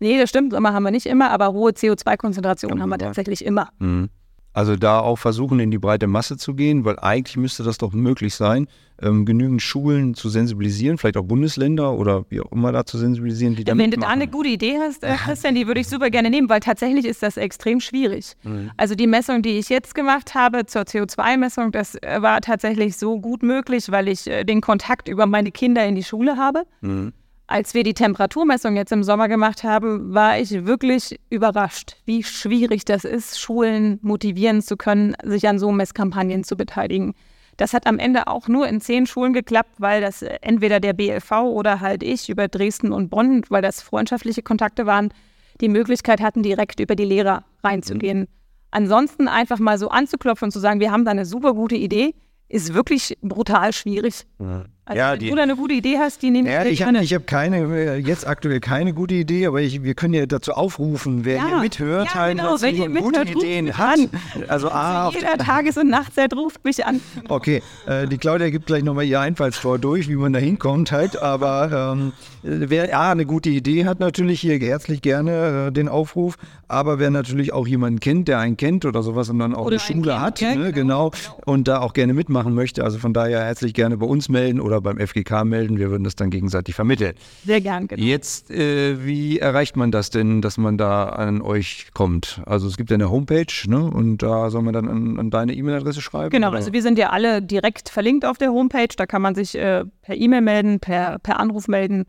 Nee, 0.00 0.18
das 0.18 0.30
stimmt, 0.30 0.52
Sommer 0.52 0.72
haben 0.72 0.82
wir 0.82 0.90
nicht 0.90 1.06
immer, 1.06 1.30
aber 1.30 1.52
hohe 1.52 1.70
CO2-Konzentrationen 1.70 2.82
haben 2.82 2.90
wir 2.90 2.98
tatsächlich 2.98 3.44
immer. 3.44 3.68
Mhm. 3.78 4.10
Also 4.54 4.76
da 4.76 5.00
auch 5.00 5.16
versuchen, 5.16 5.58
in 5.58 5.72
die 5.72 5.78
breite 5.78 6.06
Masse 6.06 6.36
zu 6.36 6.54
gehen, 6.54 6.84
weil 6.84 6.96
eigentlich 7.00 7.36
müsste 7.36 7.64
das 7.64 7.76
doch 7.76 7.92
möglich 7.92 8.36
sein, 8.36 8.68
ähm, 9.02 9.26
genügend 9.26 9.60
Schulen 9.60 10.14
zu 10.14 10.28
sensibilisieren, 10.28 10.96
vielleicht 10.96 11.16
auch 11.16 11.24
Bundesländer 11.24 11.92
oder 11.92 12.24
wie 12.28 12.40
auch 12.40 12.52
immer 12.52 12.70
da 12.70 12.86
zu 12.86 12.96
sensibilisieren, 12.96 13.56
die 13.56 13.64
da 13.64 13.76
Wenn 13.76 13.90
du 13.90 13.98
da 13.98 14.06
eine 14.06 14.28
gute 14.28 14.48
Idee 14.48 14.78
hast, 14.78 15.02
äh, 15.02 15.16
Christian, 15.24 15.56
die 15.56 15.66
würde 15.66 15.80
ich 15.80 15.88
super 15.88 16.08
gerne 16.08 16.30
nehmen, 16.30 16.48
weil 16.48 16.60
tatsächlich 16.60 17.04
ist 17.04 17.20
das 17.24 17.36
extrem 17.36 17.80
schwierig. 17.80 18.34
Mhm. 18.44 18.70
Also 18.76 18.94
die 18.94 19.08
Messung, 19.08 19.42
die 19.42 19.58
ich 19.58 19.68
jetzt 19.68 19.92
gemacht 19.92 20.36
habe 20.36 20.66
zur 20.66 20.82
CO2-Messung, 20.82 21.72
das 21.72 21.96
äh, 21.96 22.22
war 22.22 22.40
tatsächlich 22.40 22.96
so 22.96 23.20
gut 23.20 23.42
möglich, 23.42 23.90
weil 23.90 24.06
ich 24.06 24.28
äh, 24.28 24.44
den 24.44 24.60
Kontakt 24.60 25.08
über 25.08 25.26
meine 25.26 25.50
Kinder 25.50 25.84
in 25.84 25.96
die 25.96 26.04
Schule 26.04 26.36
habe. 26.36 26.62
Mhm. 26.80 27.12
Als 27.46 27.74
wir 27.74 27.82
die 27.82 27.92
Temperaturmessung 27.94 28.74
jetzt 28.74 28.92
im 28.92 29.02
Sommer 29.02 29.28
gemacht 29.28 29.64
haben, 29.64 30.14
war 30.14 30.38
ich 30.38 30.64
wirklich 30.64 31.20
überrascht, 31.28 31.96
wie 32.06 32.22
schwierig 32.22 32.86
das 32.86 33.04
ist, 33.04 33.38
Schulen 33.38 33.98
motivieren 34.00 34.62
zu 34.62 34.78
können, 34.78 35.14
sich 35.22 35.46
an 35.46 35.58
so 35.58 35.70
Messkampagnen 35.70 36.44
zu 36.44 36.56
beteiligen. 36.56 37.14
Das 37.58 37.74
hat 37.74 37.86
am 37.86 37.98
Ende 37.98 38.26
auch 38.28 38.48
nur 38.48 38.66
in 38.66 38.80
zehn 38.80 39.06
Schulen 39.06 39.34
geklappt, 39.34 39.74
weil 39.78 40.00
das 40.00 40.22
entweder 40.22 40.80
der 40.80 40.94
BLV 40.94 41.30
oder 41.32 41.80
halt 41.80 42.02
ich 42.02 42.30
über 42.30 42.48
Dresden 42.48 42.92
und 42.92 43.10
Bonn, 43.10 43.42
weil 43.50 43.62
das 43.62 43.82
freundschaftliche 43.82 44.42
Kontakte 44.42 44.86
waren, 44.86 45.12
die 45.60 45.68
Möglichkeit 45.68 46.20
hatten, 46.20 46.42
direkt 46.42 46.80
über 46.80 46.96
die 46.96 47.04
Lehrer 47.04 47.44
reinzugehen. 47.62 48.20
Mhm. 48.20 48.28
Ansonsten 48.70 49.28
einfach 49.28 49.60
mal 49.60 49.78
so 49.78 49.88
anzuklopfen 49.88 50.46
und 50.46 50.50
zu 50.50 50.58
sagen, 50.58 50.80
wir 50.80 50.90
haben 50.90 51.04
da 51.04 51.12
eine 51.12 51.26
super 51.26 51.54
gute 51.54 51.76
Idee, 51.76 52.14
ist 52.48 52.74
wirklich 52.74 53.16
brutal 53.22 53.72
schwierig. 53.72 54.26
Ja. 54.40 54.64
Also 54.86 54.98
ja, 54.98 55.12
wenn 55.12 55.18
die, 55.18 55.30
du 55.30 55.36
da 55.36 55.42
eine 55.44 55.56
gute 55.56 55.72
Idee 55.72 55.96
hast, 55.98 56.20
die 56.20 56.30
nehme 56.30 56.52
ja, 56.52 56.62
ich 56.62 56.76
gerne. 56.76 57.02
Ich 57.02 57.14
habe 57.14 57.24
keine, 57.24 57.56
äh, 57.74 57.96
jetzt 57.96 58.26
aktuell 58.26 58.60
keine 58.60 58.92
gute 58.92 59.14
Idee, 59.14 59.46
aber 59.46 59.62
ich, 59.62 59.82
wir 59.82 59.94
können 59.94 60.12
ja 60.12 60.26
dazu 60.26 60.52
aufrufen, 60.52 61.24
wer 61.24 61.36
ja, 61.36 61.46
hier 61.46 61.56
mithört, 61.60 62.08
ja, 62.08 62.14
halt, 62.14 62.36
genau, 62.36 62.56
wer 62.60 62.68
hier 62.68 62.90
gute 62.90 63.22
Ideen 63.22 63.78
hat. 63.78 63.98
An. 63.98 64.10
Also, 64.48 64.68
ah, 64.68 65.06
also 65.06 65.18
jeder 65.18 65.38
Tages- 65.38 65.78
und 65.78 65.88
Nachtzeit 65.88 66.34
ruft 66.34 66.62
mich 66.66 66.84
an. 66.84 67.00
Okay, 67.28 67.62
äh, 67.86 68.06
die 68.06 68.18
Claudia 68.18 68.50
gibt 68.50 68.66
gleich 68.66 68.82
nochmal 68.82 69.04
ihr 69.04 69.20
Einfallstor 69.20 69.78
durch, 69.78 70.06
wie 70.08 70.16
man 70.16 70.34
da 70.34 70.38
hinkommt 70.38 70.92
halt, 70.92 71.16
aber 71.16 71.94
ähm, 71.94 72.12
wer 72.42 72.98
A, 72.98 73.12
eine 73.12 73.24
gute 73.24 73.48
Idee 73.48 73.86
hat, 73.86 74.00
natürlich 74.00 74.40
hier 74.40 74.58
herzlich 74.58 75.00
gerne 75.00 75.68
äh, 75.68 75.72
den 75.72 75.88
Aufruf, 75.88 76.36
aber 76.68 76.98
wer 76.98 77.10
natürlich 77.10 77.54
auch 77.54 77.66
jemanden 77.66 78.00
kennt, 78.00 78.28
der 78.28 78.38
einen 78.38 78.58
kennt 78.58 78.84
oder 78.84 79.02
sowas 79.02 79.30
und 79.30 79.38
dann 79.38 79.54
auch 79.54 79.64
oder 79.64 79.76
eine 79.76 79.80
Schule 79.80 80.20
hat, 80.20 80.42
ne, 80.42 80.72
genau, 80.72 81.10
genau, 81.10 81.12
und 81.46 81.68
da 81.68 81.80
auch 81.80 81.94
gerne 81.94 82.12
mitmachen 82.12 82.54
möchte, 82.54 82.84
also 82.84 82.98
von 82.98 83.14
daher 83.14 83.44
herzlich 83.44 83.72
gerne 83.72 83.96
bei 83.96 84.06
uns 84.06 84.28
melden 84.28 84.60
oder 84.60 84.73
oder 84.74 84.80
beim 84.80 84.98
FGK 84.98 85.44
melden. 85.44 85.78
Wir 85.78 85.90
würden 85.90 86.04
das 86.04 86.16
dann 86.16 86.30
gegenseitig 86.30 86.74
vermitteln. 86.74 87.14
Sehr 87.44 87.60
gern, 87.60 87.86
genau. 87.86 88.02
Jetzt, 88.02 88.50
äh, 88.50 89.04
wie 89.04 89.38
erreicht 89.38 89.76
man 89.76 89.90
das 89.90 90.10
denn, 90.10 90.42
dass 90.42 90.58
man 90.58 90.76
da 90.76 91.04
an 91.04 91.40
euch 91.42 91.88
kommt? 91.94 92.40
Also 92.46 92.66
es 92.66 92.76
gibt 92.76 92.90
ja 92.90 92.94
eine 92.94 93.10
Homepage 93.10 93.46
ne? 93.66 93.84
und 93.84 94.18
da 94.18 94.50
soll 94.50 94.62
man 94.62 94.74
dann 94.74 94.88
an, 94.88 95.18
an 95.18 95.30
deine 95.30 95.54
E-Mail-Adresse 95.54 96.00
schreiben? 96.00 96.30
Genau, 96.30 96.48
oder? 96.48 96.58
also 96.58 96.72
wir 96.72 96.82
sind 96.82 96.98
ja 96.98 97.10
alle 97.10 97.42
direkt 97.42 97.88
verlinkt 97.88 98.24
auf 98.24 98.38
der 98.38 98.50
Homepage. 98.50 98.88
Da 98.96 99.06
kann 99.06 99.22
man 99.22 99.34
sich 99.34 99.54
äh, 99.54 99.84
per 100.02 100.16
E-Mail 100.16 100.40
melden, 100.40 100.80
per, 100.80 101.18
per 101.20 101.38
Anruf 101.38 101.68
melden. 101.68 102.04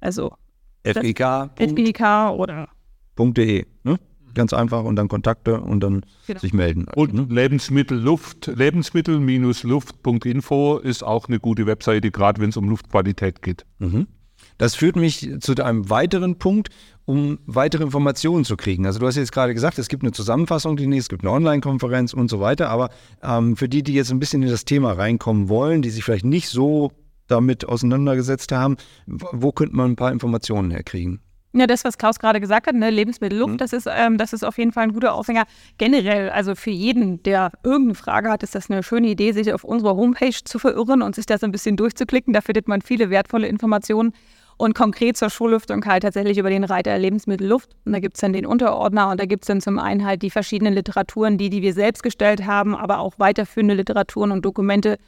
Also 0.00 0.32
FGK. 0.84 1.50
FGK 1.58 2.30
oder 2.30 2.68
.de, 3.18 3.66
ne? 3.84 3.98
Ganz 4.34 4.52
einfach 4.52 4.84
und 4.84 4.96
dann 4.96 5.08
Kontakte 5.08 5.60
und 5.60 5.80
dann 5.80 6.04
genau. 6.26 6.40
sich 6.40 6.52
melden. 6.52 6.86
Und 6.94 7.14
ne? 7.14 7.26
Lebensmittel 7.28 7.98
Luft, 7.98 8.46
Lebensmittel-luft.info 8.46 10.78
ist 10.78 11.02
auch 11.02 11.28
eine 11.28 11.40
gute 11.40 11.66
Webseite, 11.66 12.10
gerade 12.10 12.40
wenn 12.40 12.50
es 12.50 12.56
um 12.56 12.68
Luftqualität 12.68 13.42
geht. 13.42 13.66
Mhm. 13.78 14.06
Das 14.58 14.74
führt 14.74 14.96
mich 14.96 15.30
zu 15.40 15.54
einem 15.64 15.88
weiteren 15.88 16.38
Punkt, 16.38 16.68
um 17.06 17.38
weitere 17.46 17.82
Informationen 17.82 18.44
zu 18.44 18.56
kriegen. 18.56 18.86
Also 18.86 18.98
du 18.98 19.06
hast 19.06 19.16
jetzt 19.16 19.32
gerade 19.32 19.54
gesagt, 19.54 19.78
es 19.78 19.88
gibt 19.88 20.02
eine 20.02 20.12
Zusammenfassung, 20.12 20.76
die 20.76 20.96
es 20.96 21.08
gibt 21.08 21.22
eine 21.22 21.32
Online-Konferenz 21.32 22.12
und 22.12 22.28
so 22.28 22.40
weiter. 22.40 22.68
Aber 22.68 22.90
ähm, 23.22 23.56
für 23.56 23.68
die, 23.68 23.82
die 23.82 23.94
jetzt 23.94 24.10
ein 24.10 24.20
bisschen 24.20 24.42
in 24.42 24.50
das 24.50 24.64
Thema 24.64 24.92
reinkommen 24.92 25.48
wollen, 25.48 25.82
die 25.82 25.90
sich 25.90 26.04
vielleicht 26.04 26.24
nicht 26.24 26.48
so 26.48 26.92
damit 27.26 27.66
auseinandergesetzt 27.66 28.52
haben, 28.52 28.76
wo 29.06 29.52
könnte 29.52 29.76
man 29.76 29.92
ein 29.92 29.96
paar 29.96 30.12
Informationen 30.12 30.70
herkriegen? 30.70 31.20
Ja, 31.52 31.66
das, 31.66 31.84
was 31.84 31.98
Klaus 31.98 32.20
gerade 32.20 32.40
gesagt 32.40 32.68
hat, 32.68 32.76
ne, 32.76 32.90
Lebensmittelluft, 32.90 33.54
mhm. 33.54 33.58
das, 33.58 33.72
ist, 33.72 33.88
ähm, 33.90 34.18
das 34.18 34.32
ist 34.32 34.44
auf 34.44 34.56
jeden 34.56 34.70
Fall 34.72 34.84
ein 34.84 34.92
guter 34.92 35.14
Aufhänger. 35.14 35.44
Generell, 35.78 36.30
also 36.30 36.54
für 36.54 36.70
jeden, 36.70 37.22
der 37.24 37.50
irgendeine 37.64 37.96
Frage 37.96 38.30
hat, 38.30 38.44
ist 38.44 38.54
das 38.54 38.70
eine 38.70 38.84
schöne 38.84 39.08
Idee, 39.08 39.32
sich 39.32 39.52
auf 39.52 39.64
unserer 39.64 39.96
Homepage 39.96 40.30
zu 40.44 40.60
verirren 40.60 41.02
und 41.02 41.16
sich 41.16 41.26
das 41.26 41.42
ein 41.42 41.50
bisschen 41.50 41.76
durchzuklicken. 41.76 42.32
Da 42.32 42.40
findet 42.40 42.68
man 42.68 42.82
viele 42.82 43.10
wertvolle 43.10 43.48
Informationen. 43.48 44.12
Und 44.58 44.74
konkret 44.74 45.16
zur 45.16 45.30
Schullüftung 45.30 45.82
halt 45.86 46.02
tatsächlich 46.02 46.36
über 46.36 46.50
den 46.50 46.64
Reiter 46.64 46.96
Lebensmittelluft. 46.98 47.70
Und 47.86 47.94
da 47.94 47.98
gibt 47.98 48.16
es 48.16 48.20
dann 48.20 48.34
den 48.34 48.44
Unterordner 48.44 49.08
und 49.08 49.18
da 49.18 49.24
gibt 49.24 49.44
es 49.44 49.46
dann 49.46 49.62
zum 49.62 49.78
einen 49.78 50.04
halt 50.04 50.20
die 50.20 50.28
verschiedenen 50.28 50.74
Literaturen, 50.74 51.38
die, 51.38 51.48
die 51.48 51.62
wir 51.62 51.72
selbst 51.72 52.02
gestellt 52.02 52.44
haben, 52.44 52.76
aber 52.76 52.98
auch 52.98 53.14
weiterführende 53.16 53.72
Literaturen 53.72 54.30
und 54.30 54.44
Dokumente 54.44 54.98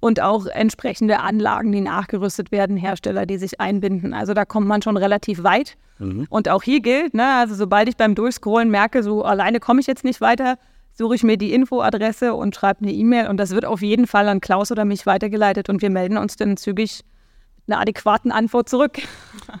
und 0.00 0.20
auch 0.20 0.46
entsprechende 0.46 1.20
Anlagen, 1.20 1.72
die 1.72 1.82
nachgerüstet 1.82 2.50
werden, 2.50 2.76
Hersteller, 2.76 3.26
die 3.26 3.36
sich 3.36 3.60
einbinden. 3.60 4.14
Also 4.14 4.34
da 4.34 4.44
kommt 4.44 4.66
man 4.66 4.82
schon 4.82 4.96
relativ 4.96 5.42
weit. 5.42 5.76
Mhm. 5.98 6.26
Und 6.30 6.48
auch 6.48 6.62
hier 6.62 6.80
gilt, 6.80 7.14
ne, 7.14 7.26
also 7.36 7.54
sobald 7.54 7.88
ich 7.88 7.96
beim 7.96 8.14
Durchscrollen 8.14 8.70
merke, 8.70 9.02
so 9.02 9.22
alleine 9.22 9.60
komme 9.60 9.80
ich 9.80 9.86
jetzt 9.86 10.04
nicht 10.04 10.20
weiter, 10.20 10.56
suche 10.94 11.14
ich 11.14 11.22
mir 11.22 11.36
die 11.36 11.52
Infoadresse 11.52 12.34
und 12.34 12.54
schreibe 12.54 12.82
eine 12.82 12.92
E-Mail 12.92 13.28
und 13.28 13.36
das 13.36 13.50
wird 13.50 13.64
auf 13.64 13.82
jeden 13.82 14.06
Fall 14.06 14.28
an 14.28 14.40
Klaus 14.40 14.72
oder 14.72 14.84
mich 14.84 15.06
weitergeleitet 15.06 15.68
und 15.68 15.82
wir 15.82 15.90
melden 15.90 16.16
uns 16.16 16.36
dann 16.36 16.56
zügig 16.56 17.02
einer 17.70 17.80
adäquaten 17.80 18.32
Antwort 18.32 18.68
zurück. 18.68 18.98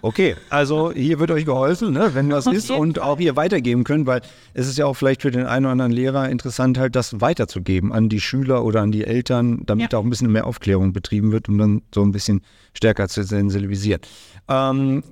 Okay, 0.02 0.36
also 0.48 0.92
hier 0.92 1.18
wird 1.18 1.30
euch 1.30 1.44
geholfen, 1.44 1.92
ne, 1.92 2.10
wenn 2.14 2.30
das 2.30 2.46
ist 2.46 2.70
und 2.70 3.00
auch 3.00 3.18
ihr 3.18 3.36
weitergeben 3.36 3.84
könnt, 3.84 4.06
weil 4.06 4.20
es 4.54 4.68
ist 4.68 4.78
ja 4.78 4.86
auch 4.86 4.94
vielleicht 4.94 5.22
für 5.22 5.30
den 5.30 5.46
einen 5.46 5.66
oder 5.66 5.72
anderen 5.72 5.92
Lehrer 5.92 6.28
interessant, 6.28 6.78
halt 6.78 6.96
das 6.96 7.20
weiterzugeben 7.20 7.92
an 7.92 8.08
die 8.08 8.20
Schüler 8.20 8.64
oder 8.64 8.82
an 8.82 8.92
die 8.92 9.04
Eltern, 9.04 9.62
damit 9.66 9.92
ja. 9.92 9.98
auch 9.98 10.04
ein 10.04 10.10
bisschen 10.10 10.32
mehr 10.32 10.46
Aufklärung 10.46 10.92
betrieben 10.92 11.32
wird, 11.32 11.48
um 11.48 11.58
dann 11.58 11.82
so 11.94 12.02
ein 12.02 12.12
bisschen 12.12 12.42
stärker 12.74 13.08
zu 13.08 13.22
sensibilisieren. 13.22 14.00
Ähm, 14.48 15.02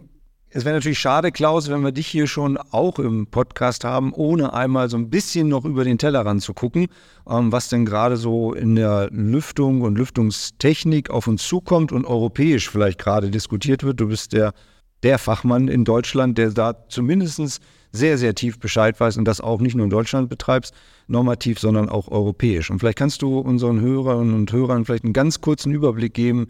es 0.51 0.65
wäre 0.65 0.77
natürlich 0.77 0.99
schade, 0.99 1.31
Klaus, 1.31 1.69
wenn 1.69 1.83
wir 1.83 1.93
dich 1.93 2.07
hier 2.07 2.27
schon 2.27 2.57
auch 2.57 2.99
im 2.99 3.27
Podcast 3.27 3.85
haben, 3.85 4.15
ohne 4.15 4.55
einmal 4.55 4.89
so 4.89 4.97
ein 4.97 5.11
bisschen 5.11 5.49
noch 5.49 5.67
über 5.67 5.85
den 5.85 5.99
Tellerrand 5.99 6.43
zu 6.43 6.55
gucken, 6.55 6.87
ähm, 7.29 7.53
was 7.53 7.69
denn 7.69 7.85
gerade 7.85 8.17
so 8.17 8.55
in 8.55 8.75
der 8.75 9.09
Lüftung 9.11 9.83
und 9.83 9.99
Lüftungstechnik 9.99 11.11
auf 11.11 11.27
uns 11.27 11.47
zukommt 11.47 11.93
und 11.93 12.07
europäisch 12.07 12.71
vielleicht 12.71 12.99
gerade 12.99 13.31
diskutiert 13.31 13.83
wird. 13.85 14.01
Du 14.01 14.09
bist 14.09 14.33
der, 14.33 14.55
der 15.03 15.19
Fachmann 15.19 15.69
in 15.69 15.85
Deutschland, 15.85 16.39
der 16.39 16.51
da 16.51 16.89
zumindest 16.89 17.61
sehr, 17.93 18.17
sehr 18.17 18.35
tief 18.35 18.59
Bescheid 18.59 18.99
weiß 18.99 19.19
und 19.19 19.27
das 19.27 19.43
auch 19.43 19.61
nicht 19.61 19.75
nur 19.75 19.85
in 19.85 19.91
Deutschland 19.91 20.31
betreibst, 20.31 20.75
normativ, 21.09 21.59
sondern 21.59 21.91
auch 21.91 22.09
europäisch. 22.09 22.71
Und 22.71 22.79
vielleicht 22.79 22.99
kannst 22.99 23.21
du 23.21 23.39
unseren 23.39 23.81
Hörerinnen 23.81 24.35
und 24.35 24.51
Hörern 24.51 24.87
vielleicht 24.87 25.05
einen 25.05 25.13
ganz 25.13 25.43
kurzen 25.43 25.73
Überblick 25.73 26.15
geben, 26.15 26.49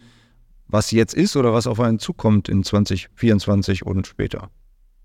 was 0.69 0.91
jetzt 0.91 1.15
ist 1.15 1.37
oder 1.37 1.53
was 1.53 1.67
auf 1.67 1.81
einen 1.81 1.99
zukommt 1.99 2.49
in 2.49 2.63
2024 2.63 3.85
und 3.85 4.07
später? 4.07 4.51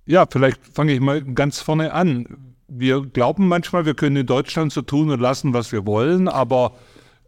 Ja, 0.05 0.25
vielleicht 0.29 0.59
fange 0.65 0.93
ich 0.93 0.99
mal 0.99 1.23
ganz 1.23 1.59
vorne 1.59 1.93
an. 1.93 2.55
Wir 2.67 3.01
glauben 3.01 3.47
manchmal, 3.47 3.85
wir 3.85 3.93
können 3.93 4.17
in 4.17 4.25
Deutschland 4.25 4.73
so 4.73 4.81
tun 4.81 5.09
und 5.09 5.19
lassen, 5.19 5.53
was 5.53 5.71
wir 5.71 5.85
wollen, 5.85 6.27
aber 6.27 6.73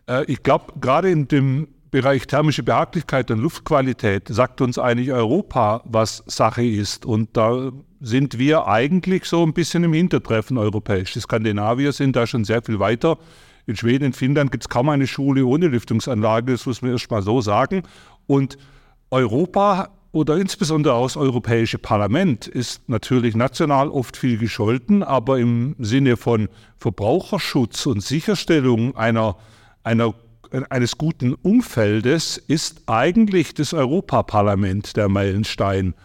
äh, 0.07 0.25
ich 0.25 0.43
glaube, 0.43 0.73
gerade 0.79 1.09
in 1.09 1.27
dem 1.27 1.67
Bereich 1.91 2.27
thermische 2.27 2.63
Behaglichkeit 2.63 3.31
und 3.31 3.39
Luftqualität 3.39 4.27
sagt 4.27 4.59
uns 4.59 4.77
eigentlich 4.77 5.13
Europa, 5.13 5.81
was 5.85 6.23
Sache 6.27 6.65
ist. 6.65 7.05
Und 7.05 7.37
da 7.37 7.71
sind 8.01 8.37
wir 8.37 8.67
eigentlich 8.67 9.23
so 9.23 9.43
ein 9.43 9.53
bisschen 9.53 9.85
im 9.85 9.93
Hintertreffen 9.93 10.57
europäisch. 10.57 11.13
Die 11.13 11.21
Skandinavier 11.21 11.93
sind 11.93 12.17
da 12.17 12.27
schon 12.27 12.43
sehr 12.43 12.61
viel 12.61 12.79
weiter. 12.79 13.17
In 13.65 13.77
Schweden, 13.77 14.05
in 14.05 14.13
Finnland 14.13 14.51
gibt 14.51 14.65
es 14.65 14.69
kaum 14.69 14.89
eine 14.89 15.07
Schule 15.07 15.45
ohne 15.45 15.67
Lüftungsanlage, 15.67 16.51
das 16.51 16.65
muss 16.65 16.81
man 16.81 16.91
erst 16.91 17.09
mal 17.09 17.21
so 17.21 17.39
sagen. 17.39 17.83
Und 18.27 18.57
Europa 19.11 19.89
oder 20.15 20.37
insbesondere 20.37 20.93
auch 20.93 21.07
das 21.07 21.17
Europäische 21.17 21.77
Parlament 21.77 22.47
ist 22.47 22.87
natürlich 22.87 23.35
national 23.35 23.89
oft 23.89 24.15
viel 24.15 24.37
gescholten, 24.37 25.03
aber 25.03 25.39
im 25.39 25.75
Sinne 25.77 26.15
von 26.15 26.47
Verbraucherschutz 26.77 27.85
und 27.85 28.01
Sicherstellung 28.01 28.95
einer, 28.95 29.35
einer, 29.83 30.13
eines 30.69 30.97
guten 30.97 31.33
Umfeldes 31.33 32.37
ist 32.37 32.83
eigentlich 32.87 33.55
das 33.55 33.73
Europaparlament 33.73 34.95
der 34.95 35.09
Meilenstein. 35.09 35.95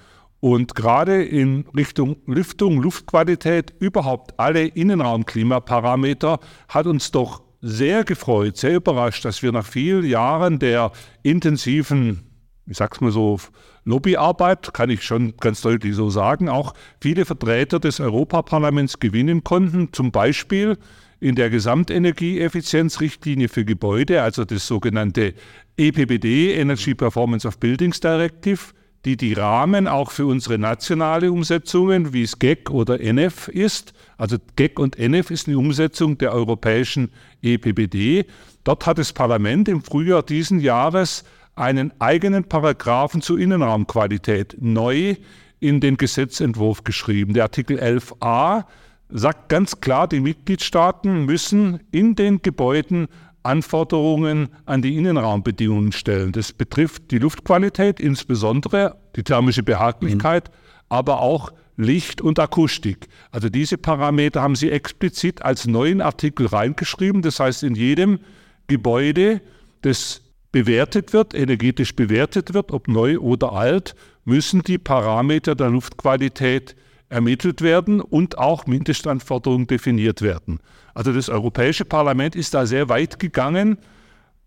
Und 0.41 0.75
gerade 0.75 1.23
in 1.23 1.67
Richtung 1.77 2.17
Lüftung, 2.27 2.83
Luftqualität, 2.83 3.75
überhaupt 3.79 4.41
alle 4.41 4.65
Innenraumklimaparameter 4.67 6.41
hat 6.67 6.87
uns 6.87 7.13
doch 7.13 7.43
sehr 7.61 8.05
gefreut, 8.05 8.57
sehr 8.57 8.77
überrascht, 8.77 9.25
dass 9.25 9.43
wir 9.43 9.53
nach 9.53 9.67
vielen 9.67 10.05
Jahren 10.05 10.59
der 10.59 10.93
intensiven, 11.23 12.21
ich 12.67 12.77
sag's 12.77 13.01
mal 13.01 13.11
so, 13.11 13.39
Lobbyarbeit, 13.85 14.75
kann 14.75 14.91
ich 14.91 15.03
schon 15.03 15.37
ganz 15.39 15.63
deutlich 15.63 15.95
so 15.95 16.11
sagen, 16.11 16.49
auch 16.49 16.75
viele 17.01 17.25
Vertreter 17.25 17.81
des 17.81 18.01
Europaparlaments 18.01 18.99
gewinnen 18.99 19.43
konnten, 19.43 19.93
zum 19.93 20.11
Beispiel 20.11 20.77
in 21.19 21.35
der 21.35 21.51
Gesamtenergieeffizienzrichtlinie 21.51 23.49
für 23.49 23.65
Gebäude, 23.65 24.23
also 24.23 24.45
das 24.45 24.67
sogenannte 24.67 25.35
EPBD, 25.77 26.55
Energy 26.55 26.95
Performance 26.95 27.47
of 27.47 27.59
Buildings 27.59 28.01
Directive, 28.01 28.73
die 29.05 29.17
die 29.17 29.33
Rahmen 29.33 29.89
auch 29.89 30.11
für 30.11 30.27
unsere 30.27 30.59
nationale 30.59 31.33
Umsetzungen, 31.33 32.13
wie 32.13 32.23
es 32.23 32.39
GEC 32.39 32.71
oder 32.71 33.01
NF 33.01 33.49
ist. 33.49 33.95
Also 34.19 34.37
GEC 34.57 34.79
und 34.79 34.99
NF 34.99 35.31
ist 35.31 35.49
eine 35.49 35.59
Umsetzung 35.59 36.19
der 36.19 36.33
europäischen 36.33 37.11
EPBD. 37.43 38.27
Dort 38.65 38.87
hat 38.87 38.99
das 38.99 39.13
Parlament 39.13 39.69
im 39.69 39.83
Frühjahr 39.83 40.23
diesen 40.23 40.61
Jahres 40.61 41.25
einen 41.57 41.93
eigenen 41.99 42.45
Paragraphen 42.45 43.23
zur 43.23 43.39
Innenraumqualität 43.39 44.57
neu 44.61 45.17
in 45.61 45.81
den 45.81 45.97
Gesetzentwurf 45.97 46.85
geschrieben. 46.85 47.35
Der 47.35 47.45
Artikel 47.45 47.79
11a 47.79 48.65
sagt 49.09 49.49
ganz 49.49 49.81
klar, 49.81 50.09
die 50.09 50.21
Mitgliedstaaten 50.21 51.25
müssen 51.25 51.81
in 51.91 52.15
den 52.17 52.43
Gebäuden 52.43 53.09
Anforderungen 53.43 54.49
an 54.67 54.83
die 54.83 54.97
Innenraumbedingungen 54.97 55.93
stellen. 55.93 56.33
Das 56.33 56.53
betrifft 56.53 57.11
die 57.11 57.19
Luftqualität, 57.19 58.01
insbesondere 58.01 58.97
die 59.17 59.23
thermische 59.23 59.63
Behaglichkeit, 59.63 60.49
mhm. 60.49 60.55
aber 60.89 61.21
auch 61.21 61.53
Licht 61.77 62.21
und 62.21 62.39
Akustik. 62.39 63.09
Also 63.31 63.49
diese 63.49 63.79
Parameter 63.79 64.43
haben 64.43 64.57
Sie 64.57 64.71
explizit 64.71 65.43
als 65.43 65.67
neuen 65.67 66.03
Artikel 66.03 66.47
reingeschrieben. 66.47 67.23
Das 67.23 67.41
heißt, 67.41 67.63
in 67.63 67.75
jedem 67.75 68.21
Gebäude, 68.67 69.41
das 69.81 70.23
bewertet 70.53 71.13
wird, 71.13 71.33
energetisch 71.35 71.97
bewertet 71.97 72.53
wird, 72.53 72.73
ob 72.73 72.89
neu 72.89 73.19
oder 73.19 73.53
alt, 73.53 73.95
müssen 74.25 74.63
die 74.63 74.79
Parameter 74.79 75.55
der 75.55 75.71
Luftqualität 75.71 76.77
ermittelt 77.11 77.61
werden 77.61 78.01
und 78.01 78.39
auch 78.39 78.67
Mindestanforderungen 78.67 79.67
definiert 79.67 80.23
werden. 80.23 80.61
Also 80.95 81.13
das 81.13 81.29
Europäische 81.29 81.85
Parlament 81.85 82.35
ist 82.35 82.55
da 82.55 82.65
sehr 82.65 82.89
weit 82.89 83.19
gegangen. 83.19 83.79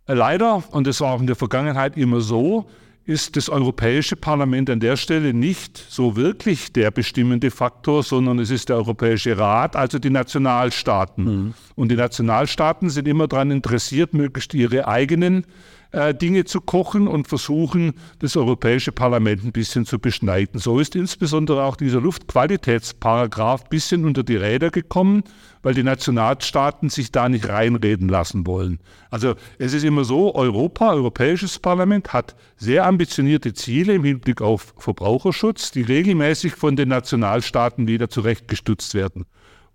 Leider, 0.08 0.64
und 0.72 0.88
das 0.88 1.00
war 1.02 1.14
auch 1.14 1.22
in 1.22 1.28
der 1.28 1.36
Vergangenheit 1.36 1.96
immer 1.98 2.22
so, 2.22 2.68
ist 3.06 3.36
das 3.36 3.50
Europäische 3.50 4.16
Parlament 4.16 4.70
an 4.70 4.80
der 4.80 4.96
Stelle 4.96 5.34
nicht 5.34 5.78
so 5.78 6.16
wirklich 6.16 6.72
der 6.72 6.90
bestimmende 6.90 7.52
Faktor, 7.52 8.02
sondern 8.02 8.40
es 8.40 8.50
ist 8.50 8.70
der 8.70 8.78
Europäische 8.78 9.38
Rat, 9.38 9.76
also 9.76 10.00
die 10.00 10.10
Nationalstaaten. 10.10 11.24
Mhm. 11.24 11.54
Und 11.76 11.92
die 11.92 11.98
Nationalstaaten 11.98 12.90
sind 12.90 13.08
immer 13.08 13.28
daran 13.28 13.52
interessiert, 13.52 14.14
möglichst 14.14 14.54
ihre 14.54 14.88
eigenen 14.88 15.46
äh, 15.94 16.14
Dinge 16.14 16.44
zu 16.44 16.60
kochen 16.60 17.08
und 17.08 17.28
versuchen, 17.28 17.94
das 18.18 18.36
Europäische 18.36 18.92
Parlament 18.92 19.44
ein 19.44 19.52
bisschen 19.52 19.86
zu 19.86 20.00
beschneiden. 20.00 20.60
So 20.60 20.80
ist 20.80 20.96
insbesondere 20.96 21.64
auch 21.64 21.76
dieser 21.76 22.02
Luftqualitätsparagraf 22.02 23.64
ein 23.64 23.70
bisschen 23.70 24.04
unter 24.04 24.24
die 24.24 24.36
Räder 24.36 24.72
gekommen, 24.72 25.24
weil 25.62 25.76
die 25.76 25.84
Nationalstaaten 25.84 26.90
sich 26.90 27.12
da 27.12 27.30
nicht 27.30 27.48
reinreden 27.48 28.10
lassen 28.10 28.48
wollen. 28.48 28.80
Also 29.12 29.36
es 29.60 29.74
ist 29.74 29.84
immer 29.84 30.04
so, 30.04 30.34
Europa, 30.34 30.92
Europäisches 30.92 31.60
Parlament 31.60 32.12
hat 32.12 32.36
sehr 32.58 32.86
ambitionierte 32.86 33.54
Ziele 33.54 33.94
im 33.94 34.04
Hinblick 34.04 34.42
auf 34.42 34.74
Verbraucherschutz, 34.80 35.70
die 35.70 35.84
regelmäßig 35.84 36.56
von 36.56 36.76
den 36.76 36.90
Nationalstaaten 36.90 37.88
wieder 37.88 38.10
zurechtgestutzt 38.10 38.96
werden. 38.96 39.26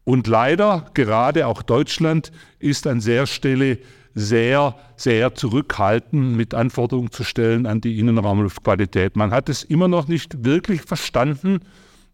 Und 0.03 0.27
leider, 0.27 0.87
gerade 0.95 1.47
auch 1.47 1.63
Deutschland 1.63 2.33
ist 2.59 2.87
an 2.89 3.01
der 3.01 3.27
Stelle 3.27 3.79
sehr, 4.19 4.75
sehr 4.97 5.35
zurückhaltend 5.35 6.37
mit 6.37 6.53
Anforderungen 6.53 7.13
zu 7.13 7.23
stellen 7.25 7.67
an 7.67 7.81
die 7.81 7.99
Innenraumluftqualität. 7.99 9.17
Man 9.17 9.31
hat 9.31 9.49
es 9.49 9.63
immer 9.63 9.87
noch 9.87 10.09
nicht 10.09 10.45
wirklich 10.45 10.83
verstanden, 10.83 11.61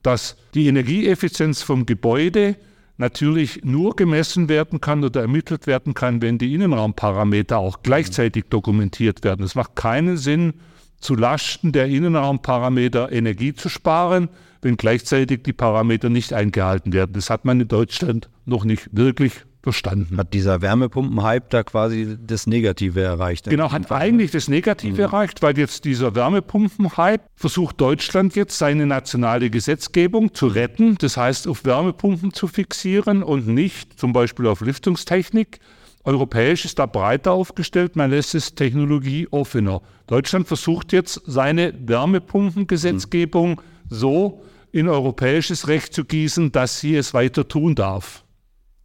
dass 0.03 0.37
die 0.53 0.67
Energieeffizienz 0.67 1.63
vom 1.63 1.87
Gebäude 1.87 2.57
natürlich 2.99 3.65
nur 3.65 3.97
gemessen 3.97 4.49
werden 4.49 4.81
kann 4.81 5.03
oder 5.03 5.23
ermittelt 5.23 5.67
werden 5.67 5.95
kann, 5.95 6.21
wenn 6.21 6.39
die 6.39 6.55
Innenraumparameter 6.55 7.59
auch 7.59 7.83
gleichzeitig 7.83 8.45
dokumentiert 8.51 9.25
werden. 9.25 9.45
Es 9.45 9.55
macht 9.55 9.75
keinen 9.75 10.17
Sinn, 10.17 10.55
zu 11.01 11.15
Lasten 11.17 11.73
der 11.73 11.87
Innenraumparameter 11.87 13.13
Energie 13.13 13.55
zu 13.55 13.69
sparen, 13.69 14.29
wenn 14.63 14.77
gleichzeitig 14.77 15.43
die 15.43 15.53
Parameter 15.53 16.09
nicht 16.09 16.33
eingehalten 16.33 16.93
werden. 16.93 17.13
Das 17.13 17.31
hat 17.31 17.45
man 17.45 17.61
in 17.61 17.69
Deutschland 17.69 18.31
noch 18.47 18.65
nicht 18.65 18.89
wirklich 18.93 19.33
verstanden. 19.65 20.19
Hat 20.19 20.33
dieser 20.33 20.63
Wärmepumpen-Hype 20.63 21.51
da 21.51 21.65
quasi 21.65 22.17
das 22.25 22.47
Negative 22.47 23.01
erreicht? 23.01 23.51
Genau, 23.51 23.73
hat 23.73 23.91
eigentlich 23.91 24.31
das 24.31 24.47
Negative 24.47 24.93
mhm. 24.93 25.01
erreicht, 25.01 25.43
weil 25.43 25.59
jetzt 25.59 25.85
dieser 25.85 26.15
Wärmepumpen-Hype 26.15 27.23
versucht 27.35 27.81
Deutschland 27.81 28.37
jetzt 28.37 28.57
seine 28.59 28.87
nationale 28.87 29.51
Gesetzgebung 29.51 30.35
zu 30.35 30.47
retten, 30.47 30.97
das 30.99 31.17
heißt 31.17 31.49
auf 31.49 31.65
Wärmepumpen 31.65 32.33
zu 32.33 32.47
fixieren 32.47 33.23
und 33.23 33.49
nicht 33.49 33.99
zum 33.99 34.13
Beispiel 34.13 34.47
auf 34.47 34.61
Lüftungstechnik. 34.61 35.59
Europäisch 36.05 36.67
ist 36.67 36.79
da 36.79 36.87
breiter 36.87 37.33
aufgestellt, 37.33 37.97
man 37.97 38.11
lässt 38.11 38.35
es 38.35 38.55
Technologie 38.55 39.27
offener. 39.31 39.81
Deutschland 40.07 40.47
versucht 40.47 40.93
jetzt 40.93 41.23
seine 41.25 41.73
Wärmepumpengesetzgebung 41.79 43.53
mhm. 43.53 43.61
so 43.89 44.45
in 44.71 44.89
europäisches 44.89 45.69
Recht 45.69 45.95
zu 45.95 46.05
gießen, 46.05 46.53
dass 46.53 46.81
sie 46.81 46.95
es 46.97 47.15
weiter 47.15 47.49
tun 47.49 47.75
darf. 47.75 48.25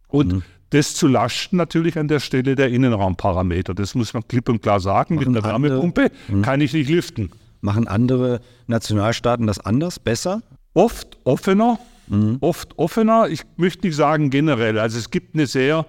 Und 0.08 0.32
mhm. 0.32 0.42
Das 0.70 0.94
zu 0.94 1.08
lasten 1.08 1.56
natürlich 1.56 1.98
an 1.98 2.08
der 2.08 2.20
Stelle 2.20 2.54
der 2.54 2.68
Innenraumparameter. 2.68 3.74
Das 3.74 3.94
muss 3.94 4.14
man 4.14 4.26
klipp 4.26 4.48
und 4.48 4.62
klar 4.62 4.80
sagen. 4.80 5.16
Machen 5.16 5.32
Mit 5.32 5.44
einer 5.44 5.48
Wärmepumpe 5.48 6.10
mhm. 6.28 6.42
kann 6.42 6.60
ich 6.60 6.72
nicht 6.72 6.88
lüften. 6.88 7.30
Machen 7.60 7.88
andere 7.88 8.40
Nationalstaaten 8.66 9.46
das 9.46 9.58
anders, 9.58 9.98
besser? 9.98 10.42
Oft 10.72 11.18
offener, 11.24 11.78
mhm. 12.08 12.38
oft 12.40 12.78
offener. 12.78 13.28
Ich 13.28 13.42
möchte 13.56 13.86
nicht 13.86 13.96
sagen 13.96 14.30
generell. 14.30 14.78
Also 14.78 14.98
es 14.98 15.10
gibt 15.10 15.34
eine 15.34 15.46
sehr 15.46 15.86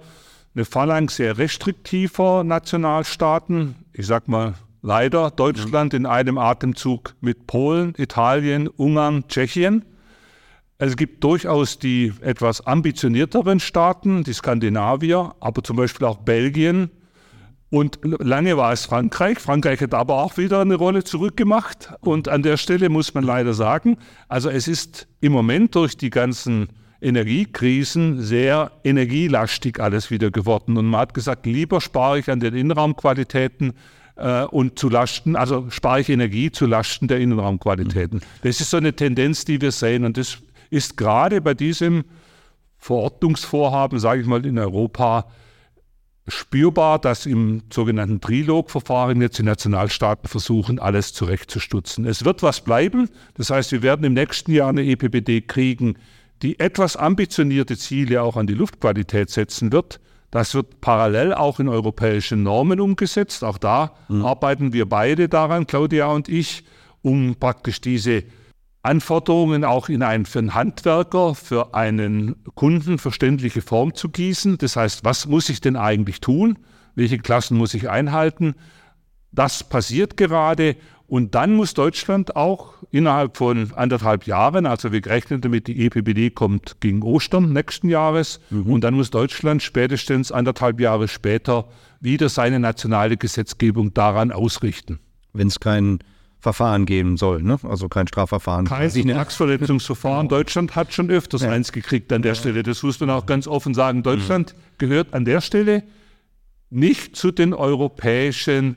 eine 0.54 0.64
Phalanx 0.64 1.16
sehr 1.16 1.38
restriktiver 1.38 2.44
Nationalstaaten. 2.44 3.74
Ich 3.92 4.06
sag 4.06 4.28
mal 4.28 4.54
leider 4.82 5.30
Deutschland 5.30 5.94
in 5.94 6.06
einem 6.06 6.38
Atemzug 6.38 7.14
mit 7.20 7.46
Polen, 7.46 7.94
Italien, 7.96 8.68
Ungarn, 8.68 9.24
Tschechien. 9.28 9.84
Es 10.78 10.96
gibt 10.96 11.22
durchaus 11.22 11.78
die 11.78 12.12
etwas 12.22 12.66
ambitionierteren 12.66 13.60
Staaten, 13.60 14.24
die 14.24 14.32
Skandinavier, 14.32 15.34
aber 15.40 15.62
zum 15.62 15.76
Beispiel 15.76 16.06
auch 16.06 16.18
Belgien. 16.18 16.90
Und 17.70 18.00
lange 18.02 18.56
war 18.56 18.72
es 18.72 18.84
Frankreich. 18.84 19.38
Frankreich 19.38 19.80
hat 19.80 19.94
aber 19.94 20.16
auch 20.22 20.36
wieder 20.36 20.60
eine 20.60 20.74
Rolle 20.74 21.04
zurückgemacht. 21.04 21.90
Und 22.00 22.28
an 22.28 22.42
der 22.42 22.58
Stelle 22.58 22.90
muss 22.90 23.14
man 23.14 23.24
leider 23.24 23.54
sagen, 23.54 23.96
also 24.28 24.50
es 24.50 24.68
ist 24.68 25.08
im 25.20 25.32
Moment 25.32 25.74
durch 25.74 25.96
die 25.96 26.10
ganzen 26.10 26.68
Energiekrisen 27.00 28.20
sehr 28.20 28.72
energielastig 28.84 29.80
alles 29.80 30.10
wieder 30.10 30.30
geworden. 30.30 30.76
Und 30.76 30.86
man 30.86 31.00
hat 31.00 31.14
gesagt, 31.14 31.46
lieber 31.46 31.80
spare 31.80 32.18
ich 32.18 32.30
an 32.30 32.40
den 32.40 32.54
Innenraumqualitäten 32.54 33.72
äh, 34.16 34.44
und 34.44 34.78
zu 34.78 34.88
Lasten, 34.88 35.34
also 35.34 35.68
spare 35.70 36.00
ich 36.00 36.08
Energie 36.08 36.50
zu 36.52 36.66
Lasten 36.66 37.08
der 37.08 37.20
Innenraumqualitäten. 37.20 38.18
Mhm. 38.18 38.46
Das 38.48 38.60
ist 38.60 38.70
so 38.70 38.76
eine 38.76 38.94
Tendenz, 38.94 39.44
die 39.44 39.60
wir 39.60 39.72
sehen. 39.72 40.04
Und 40.04 40.16
das 40.16 40.38
ist 40.72 40.96
gerade 40.96 41.40
bei 41.40 41.54
diesem 41.54 42.04
Verordnungsvorhaben, 42.78 43.98
sage 43.98 44.22
ich 44.22 44.26
mal, 44.26 44.44
in 44.44 44.58
Europa 44.58 45.26
spürbar, 46.26 46.98
dass 46.98 47.26
im 47.26 47.62
sogenannten 47.72 48.20
Trilog-Verfahren 48.20 49.20
jetzt 49.20 49.38
die 49.38 49.42
Nationalstaaten 49.42 50.28
versuchen, 50.28 50.78
alles 50.78 51.12
zurechtzustutzen. 51.12 52.06
Es 52.06 52.24
wird 52.24 52.42
was 52.42 52.62
bleiben. 52.62 53.10
Das 53.34 53.50
heißt, 53.50 53.72
wir 53.72 53.82
werden 53.82 54.04
im 54.04 54.14
nächsten 54.14 54.52
Jahr 54.52 54.70
eine 54.70 54.84
EPBD 54.84 55.42
kriegen, 55.42 55.96
die 56.42 56.58
etwas 56.58 56.96
ambitionierte 56.96 57.76
Ziele 57.76 58.22
auch 58.22 58.36
an 58.36 58.46
die 58.46 58.54
Luftqualität 58.54 59.30
setzen 59.30 59.72
wird. 59.72 60.00
Das 60.30 60.54
wird 60.54 60.80
parallel 60.80 61.34
auch 61.34 61.60
in 61.60 61.68
europäische 61.68 62.36
Normen 62.36 62.80
umgesetzt. 62.80 63.44
Auch 63.44 63.58
da 63.58 63.92
mhm. 64.08 64.24
arbeiten 64.24 64.72
wir 64.72 64.88
beide 64.88 65.28
daran, 65.28 65.66
Claudia 65.66 66.06
und 66.06 66.28
ich, 66.28 66.64
um 67.02 67.34
praktisch 67.34 67.80
diese 67.80 68.24
Anforderungen 68.82 69.64
auch 69.64 69.88
in 69.88 70.02
einen, 70.02 70.26
für 70.26 70.40
einen 70.40 70.54
Handwerker, 70.54 71.34
für 71.34 71.74
einen 71.74 72.36
Kunden 72.54 72.98
verständliche 72.98 73.62
Form 73.62 73.94
zu 73.94 74.08
gießen. 74.08 74.58
Das 74.58 74.76
heißt, 74.76 75.04
was 75.04 75.26
muss 75.26 75.48
ich 75.48 75.60
denn 75.60 75.76
eigentlich 75.76 76.20
tun? 76.20 76.58
Welche 76.94 77.18
Klassen 77.18 77.56
muss 77.56 77.74
ich 77.74 77.88
einhalten? 77.88 78.54
Das 79.30 79.64
passiert 79.64 80.16
gerade 80.16 80.76
und 81.12 81.34
dann 81.34 81.54
muss 81.54 81.74
Deutschland 81.74 82.36
auch 82.36 82.72
innerhalb 82.90 83.36
von 83.36 83.70
anderthalb 83.74 84.26
Jahren, 84.26 84.64
also 84.64 84.92
wir 84.92 85.04
rechnen 85.04 85.42
damit, 85.42 85.66
die 85.66 85.84
EPBD 85.84 86.30
kommt 86.30 86.80
gegen 86.80 87.02
Ostern 87.02 87.52
nächsten 87.52 87.90
Jahres, 87.90 88.40
mhm. 88.48 88.72
und 88.72 88.82
dann 88.82 88.94
muss 88.94 89.10
Deutschland 89.10 89.62
spätestens 89.62 90.32
anderthalb 90.32 90.80
Jahre 90.80 91.08
später 91.08 91.68
wieder 92.00 92.30
seine 92.30 92.60
nationale 92.60 93.18
Gesetzgebung 93.18 93.92
daran 93.92 94.32
ausrichten. 94.32 95.00
Wenn 95.34 95.48
es 95.48 95.60
kein 95.60 95.98
Verfahren 96.42 96.86
geben 96.86 97.16
soll, 97.16 97.40
ne? 97.40 97.56
also 97.62 97.88
kein 97.88 98.08
Strafverfahren. 98.08 98.66
Kein 98.66 98.90
Vertragsverletzungsverfahren. 98.90 100.28
Deutschland 100.28 100.74
hat 100.74 100.92
schon 100.92 101.08
öfters 101.08 101.42
ja. 101.42 101.50
eins 101.50 101.70
gekriegt 101.70 102.12
an 102.12 102.22
der. 102.22 102.34
Stelle. 102.34 102.64
Das 102.64 102.82
muss 102.82 102.98
man 102.98 103.10
auch 103.10 103.26
ganz 103.26 103.46
offen 103.46 103.74
sagen. 103.74 104.02
Deutschland 104.02 104.52
mhm. 104.52 104.60
gehört 104.78 105.14
an 105.14 105.24
der 105.24 105.40
Stelle 105.40 105.84
nicht 106.68 107.14
zu 107.14 107.30
den 107.30 107.54
europäischen 107.54 108.74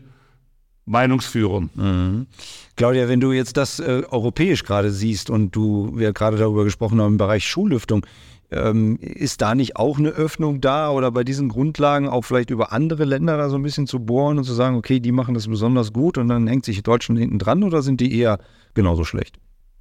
Meinungsführern. 0.85 1.71
Mhm. 1.73 2.27
Claudia, 2.75 3.07
wenn 3.07 3.19
du 3.19 3.31
jetzt 3.31 3.57
das 3.57 3.79
äh, 3.79 4.03
europäisch 4.11 4.63
gerade 4.63 4.91
siehst 4.91 5.31
und 5.31 5.55
du, 5.55 5.91
wir 5.95 6.13
gerade 6.13 6.37
darüber 6.37 6.65
gesprochen 6.65 7.01
haben 7.01 7.13
im 7.13 7.17
Bereich 7.17 7.47
Schullüftung, 7.47 8.05
ähm, 8.51 8.97
ist 8.99 9.41
da 9.41 9.55
nicht 9.55 9.75
auch 9.75 9.97
eine 9.97 10.09
Öffnung 10.09 10.61
da 10.61 10.91
oder 10.91 11.11
bei 11.11 11.23
diesen 11.23 11.49
Grundlagen 11.49 12.07
auch 12.07 12.23
vielleicht 12.23 12.49
über 12.49 12.71
andere 12.71 13.05
Länder 13.05 13.37
da 13.37 13.49
so 13.49 13.57
ein 13.57 13.63
bisschen 13.63 13.87
zu 13.87 13.99
bohren 13.99 14.37
und 14.37 14.43
zu 14.43 14.53
sagen, 14.53 14.75
okay, 14.75 14.99
die 14.99 15.11
machen 15.11 15.33
das 15.33 15.47
besonders 15.47 15.93
gut 15.93 16.17
und 16.17 16.27
dann 16.27 16.47
hängt 16.47 16.65
sich 16.65 16.81
Deutschland 16.83 17.19
hinten 17.19 17.39
dran 17.39 17.63
oder 17.63 17.81
sind 17.81 18.01
die 18.01 18.17
eher 18.17 18.39
genauso 18.73 19.03
schlecht? 19.03 19.37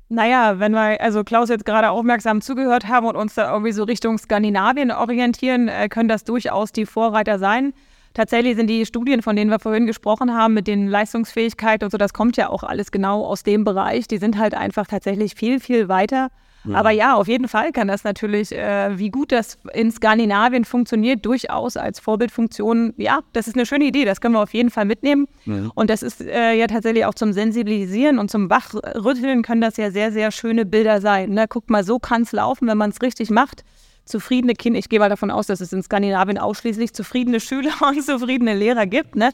Naja, 0.09 0.61
wenn 0.61 0.73
wir, 0.73 1.01
also 1.01 1.25
Klaus 1.25 1.49
jetzt 1.49 1.65
gerade 1.65 1.91
aufmerksam 1.91 2.41
zugehört 2.41 2.87
haben 2.89 3.07
und 3.07 3.17
uns 3.17 3.35
da 3.35 3.51
irgendwie 3.51 3.73
so 3.73 3.85
Richtung 3.85 4.19
Skandinavien 4.19 4.91
orientieren, 4.91 5.69
äh, 5.69 5.89
können 5.89 6.09
das 6.09 6.25
durchaus 6.25 6.73
die 6.73 6.87
Vorreiter 6.87 7.39
sein. 7.39 7.73
Tatsächlich 8.13 8.55
sind 8.55 8.69
die 8.69 8.87
Studien, 8.87 9.23
von 9.23 9.35
denen 9.35 9.51
wir 9.51 9.59
vorhin 9.59 9.87
gesprochen 9.87 10.35
haben, 10.35 10.55
mit 10.55 10.69
den 10.69 10.87
Leistungsfähigkeiten 10.87 11.87
und 11.87 11.91
so, 11.91 11.99
das 11.99 12.13
kommt 12.13 12.37
ja 12.37 12.49
auch 12.49 12.63
alles 12.63 12.93
genau 12.93 13.25
aus 13.25 13.43
dem 13.43 13.65
Bereich. 13.65 14.07
Die 14.07 14.19
sind 14.19 14.39
halt 14.39 14.55
einfach 14.55 14.87
tatsächlich 14.87 15.35
viel, 15.35 15.59
viel 15.59 15.89
weiter. 15.89 16.29
Ja. 16.65 16.77
Aber 16.77 16.91
ja, 16.91 17.15
auf 17.15 17.29
jeden 17.29 17.49
Fall 17.49 17.73
kann 17.73 17.89
das 17.89 18.05
natürlich, 18.05 18.53
äh, 18.53 18.99
wie 18.99 19.11
gut 19.11 19.33
das 19.33 19.59
in 19.75 19.91
Skandinavien 19.91 20.65
funktioniert, 20.65 21.25
durchaus 21.25 21.77
als 21.77 22.01
Vorbildfunktion. 22.01 22.95
Ja, 22.97 23.21
das 23.33 23.49
ist 23.49 23.55
eine 23.55 23.67
schöne 23.67 23.85
Idee, 23.85 24.05
das 24.05 24.21
können 24.21 24.35
wir 24.35 24.43
auf 24.43 24.55
jeden 24.55 24.71
Fall 24.71 24.85
mitnehmen. 24.85 25.27
Ja. 25.45 25.71
Und 25.75 25.91
das 25.91 26.03
ist 26.03 26.21
äh, 26.21 26.55
ja 26.55 26.67
tatsächlich 26.67 27.05
auch 27.05 27.15
zum 27.15 27.33
Sensibilisieren 27.33 28.19
und 28.19 28.31
zum 28.31 28.49
Wachrütteln 28.49 29.43
können 29.43 29.61
das 29.61 29.77
ja 29.77 29.91
sehr, 29.91 30.13
sehr 30.13 30.31
schöne 30.31 30.65
Bilder 30.65 31.01
sein. 31.01 31.31
Ne? 31.31 31.47
Guck 31.49 31.71
mal, 31.71 31.85
so 31.85 31.99
kann 31.99 32.23
es 32.23 32.33
laufen, 32.33 32.67
wenn 32.67 32.79
man 32.79 32.91
es 32.91 33.03
richtig 33.03 33.31
macht 33.31 33.65
zufriedene 34.05 34.55
Kinder, 34.55 34.79
ich 34.79 34.89
gehe 34.89 34.99
mal 34.99 35.09
davon 35.09 35.31
aus, 35.31 35.47
dass 35.47 35.61
es 35.61 35.73
in 35.73 35.83
Skandinavien 35.83 36.39
ausschließlich 36.39 36.93
zufriedene 36.93 37.41
Schüler 37.41 37.73
und 37.89 38.03
zufriedene 38.03 38.55
Lehrer 38.55 38.87
gibt. 38.87 39.17
Ne? 39.17 39.31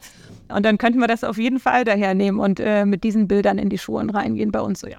Und 0.49 0.65
dann 0.65 0.77
könnten 0.77 0.99
wir 0.99 1.07
das 1.07 1.23
auf 1.23 1.37
jeden 1.37 1.59
Fall 1.59 1.83
daher 1.83 2.13
nehmen 2.13 2.39
und 2.39 2.59
äh, 2.59 2.85
mit 2.85 3.03
diesen 3.03 3.27
Bildern 3.27 3.57
in 3.57 3.69
die 3.69 3.77
Schulen 3.77 4.09
reingehen 4.09 4.51
bei 4.51 4.61
uns 4.61 4.79
so, 4.79 4.87
ja. 4.87 4.97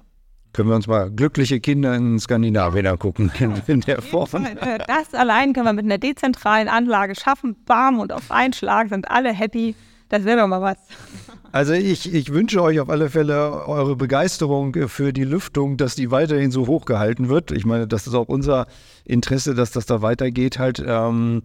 Können 0.53 0.69
wir 0.69 0.75
uns 0.75 0.87
mal 0.87 1.09
glückliche 1.09 1.59
Kinder 1.59 1.95
in 1.95 2.19
Skandinavien 2.19 2.85
angucken 2.85 3.31
in, 3.67 3.81
der 3.81 4.01
Form. 4.01 4.45
Das 4.87 5.13
allein 5.13 5.53
können 5.53 5.65
wir 5.65 5.73
mit 5.73 5.85
einer 5.85 5.97
dezentralen 5.97 6.67
Anlage 6.67 7.15
schaffen. 7.15 7.55
Bam 7.65 7.99
und 7.99 8.13
auf 8.13 8.31
einen 8.31 8.53
Schlag 8.53 8.89
sind 8.89 9.09
alle 9.09 9.33
happy. 9.33 9.75
Das 10.09 10.25
wäre 10.25 10.41
doch 10.41 10.47
mal 10.47 10.61
was. 10.61 10.77
Also 11.51 11.73
ich, 11.73 12.13
ich 12.13 12.31
wünsche 12.31 12.61
euch 12.61 12.79
auf 12.79 12.89
alle 12.89 13.09
Fälle 13.09 13.67
eure 13.67 13.95
Begeisterung 13.95 14.75
für 14.87 15.11
die 15.11 15.23
Lüftung, 15.23 15.77
dass 15.77 15.95
die 15.95 16.11
weiterhin 16.11 16.51
so 16.51 16.67
hoch 16.67 16.85
gehalten 16.85 17.29
wird. 17.29 17.51
Ich 17.51 17.65
meine, 17.65 17.87
das 17.87 18.05
ist 18.05 18.13
auch 18.13 18.27
unser 18.27 18.67
Interesse, 19.05 19.55
dass 19.55 19.71
das 19.71 19.87
da 19.87 20.01
weitergeht 20.03 20.59
halt. 20.59 20.83
Ähm, 20.85 21.41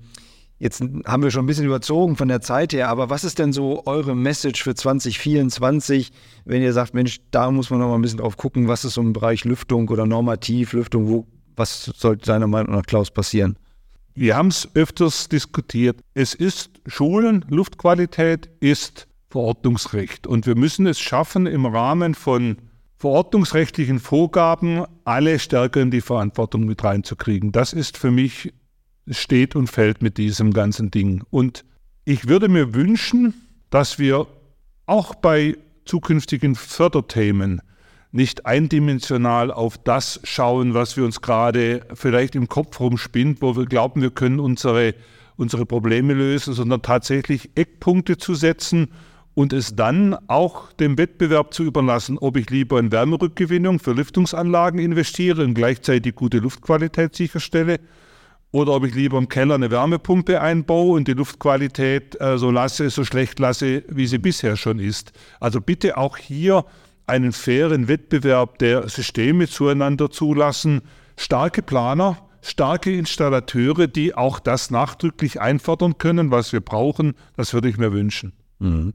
jetzt 0.58 0.82
haben 1.06 1.22
wir 1.22 1.30
schon 1.30 1.44
ein 1.44 1.46
bisschen 1.46 1.66
überzogen 1.66 2.16
von 2.16 2.28
der 2.28 2.40
Zeit 2.40 2.72
her, 2.72 2.88
aber 2.88 3.10
was 3.10 3.24
ist 3.24 3.38
denn 3.38 3.52
so 3.52 3.84
eure 3.86 4.14
Message 4.14 4.62
für 4.62 4.74
2024, 4.74 6.12
wenn 6.44 6.62
ihr 6.62 6.72
sagt, 6.72 6.94
Mensch, 6.94 7.20
da 7.30 7.50
muss 7.50 7.70
man 7.70 7.80
noch 7.80 7.88
mal 7.88 7.94
ein 7.94 8.02
bisschen 8.02 8.18
drauf 8.18 8.36
gucken, 8.36 8.68
was 8.68 8.84
ist 8.84 8.94
so 8.94 9.00
im 9.00 9.12
Bereich 9.12 9.44
Lüftung 9.44 9.88
oder 9.88 10.06
Normativlüftung, 10.06 11.08
wo, 11.08 11.26
was 11.56 11.84
sollte 11.84 12.26
deiner 12.26 12.46
Meinung 12.46 12.74
nach, 12.74 12.86
Klaus, 12.86 13.10
passieren? 13.10 13.56
Wir 14.14 14.36
haben 14.36 14.48
es 14.48 14.68
öfters 14.74 15.28
diskutiert. 15.28 16.00
Es 16.14 16.34
ist 16.34 16.70
Schulen, 16.88 17.44
Luftqualität 17.48 18.48
ist 18.58 19.06
Verordnungsrecht. 19.30 20.26
Und 20.26 20.44
wir 20.44 20.56
müssen 20.56 20.88
es 20.88 20.98
schaffen, 20.98 21.46
im 21.46 21.66
Rahmen 21.66 22.14
von 22.14 22.56
verordnungsrechtlichen 22.96 24.00
Vorgaben 24.00 24.84
alle 25.04 25.38
stärker 25.38 25.80
in 25.80 25.92
die 25.92 26.00
Verantwortung 26.00 26.64
mit 26.64 26.82
reinzukriegen. 26.82 27.52
Das 27.52 27.72
ist 27.72 27.96
für 27.96 28.10
mich, 28.10 28.52
steht 29.10 29.56
und 29.56 29.68
fällt 29.68 30.02
mit 30.02 30.18
diesem 30.18 30.52
ganzen 30.52 30.90
Ding. 30.90 31.22
Und 31.30 31.64
ich 32.04 32.28
würde 32.28 32.48
mir 32.48 32.74
wünschen, 32.74 33.34
dass 33.70 33.98
wir 33.98 34.26
auch 34.86 35.14
bei 35.14 35.56
zukünftigen 35.84 36.54
Förderthemen 36.54 37.60
nicht 38.10 38.46
eindimensional 38.46 39.50
auf 39.50 39.76
das 39.78 40.20
schauen, 40.24 40.74
was 40.74 40.96
wir 40.96 41.04
uns 41.04 41.20
gerade 41.20 41.82
vielleicht 41.94 42.34
im 42.34 42.48
Kopf 42.48 42.80
rumspinnt, 42.80 43.42
wo 43.42 43.56
wir 43.56 43.66
glauben, 43.66 44.00
wir 44.00 44.10
können 44.10 44.40
unsere, 44.40 44.94
unsere 45.36 45.66
Probleme 45.66 46.14
lösen, 46.14 46.54
sondern 46.54 46.82
tatsächlich 46.82 47.50
Eckpunkte 47.54 48.16
zu 48.16 48.34
setzen 48.34 48.92
und 49.34 49.52
es 49.52 49.76
dann 49.76 50.16
auch 50.26 50.72
dem 50.72 50.98
Wettbewerb 50.98 51.52
zu 51.52 51.64
überlassen, 51.64 52.18
ob 52.18 52.36
ich 52.36 52.50
lieber 52.50 52.80
in 52.80 52.90
Wärmerückgewinnung 52.90 53.78
für 53.78 53.92
Lüftungsanlagen 53.92 54.80
investiere 54.80 55.44
und 55.44 55.54
gleichzeitig 55.54 56.14
gute 56.14 56.38
Luftqualität 56.38 57.14
sicherstelle 57.14 57.78
oder 58.50 58.72
ob 58.72 58.84
ich 58.84 58.94
lieber 58.94 59.18
im 59.18 59.28
Keller 59.28 59.54
eine 59.54 59.70
Wärmepumpe 59.70 60.40
einbaue 60.40 60.96
und 60.96 61.08
die 61.08 61.12
Luftqualität 61.12 62.20
äh, 62.20 62.38
so 62.38 62.50
lasse, 62.50 62.90
so 62.90 63.04
schlecht 63.04 63.38
lasse, 63.38 63.84
wie 63.88 64.06
sie 64.06 64.18
bisher 64.18 64.56
schon 64.56 64.78
ist. 64.78 65.12
Also 65.40 65.60
bitte 65.60 65.96
auch 65.96 66.16
hier 66.16 66.64
einen 67.06 67.32
fairen 67.32 67.88
Wettbewerb 67.88 68.58
der 68.58 68.88
Systeme 68.88 69.48
zueinander 69.48 70.10
zulassen. 70.10 70.82
Starke 71.16 71.62
Planer, 71.62 72.18
starke 72.42 72.94
Installateure, 72.94 73.86
die 73.86 74.14
auch 74.14 74.40
das 74.40 74.70
nachdrücklich 74.70 75.40
einfordern 75.40 75.98
können, 75.98 76.30
was 76.30 76.52
wir 76.52 76.60
brauchen, 76.60 77.14
das 77.36 77.54
würde 77.54 77.68
ich 77.68 77.76
mir 77.76 77.92
wünschen. 77.92 78.32
Mhm. 78.58 78.94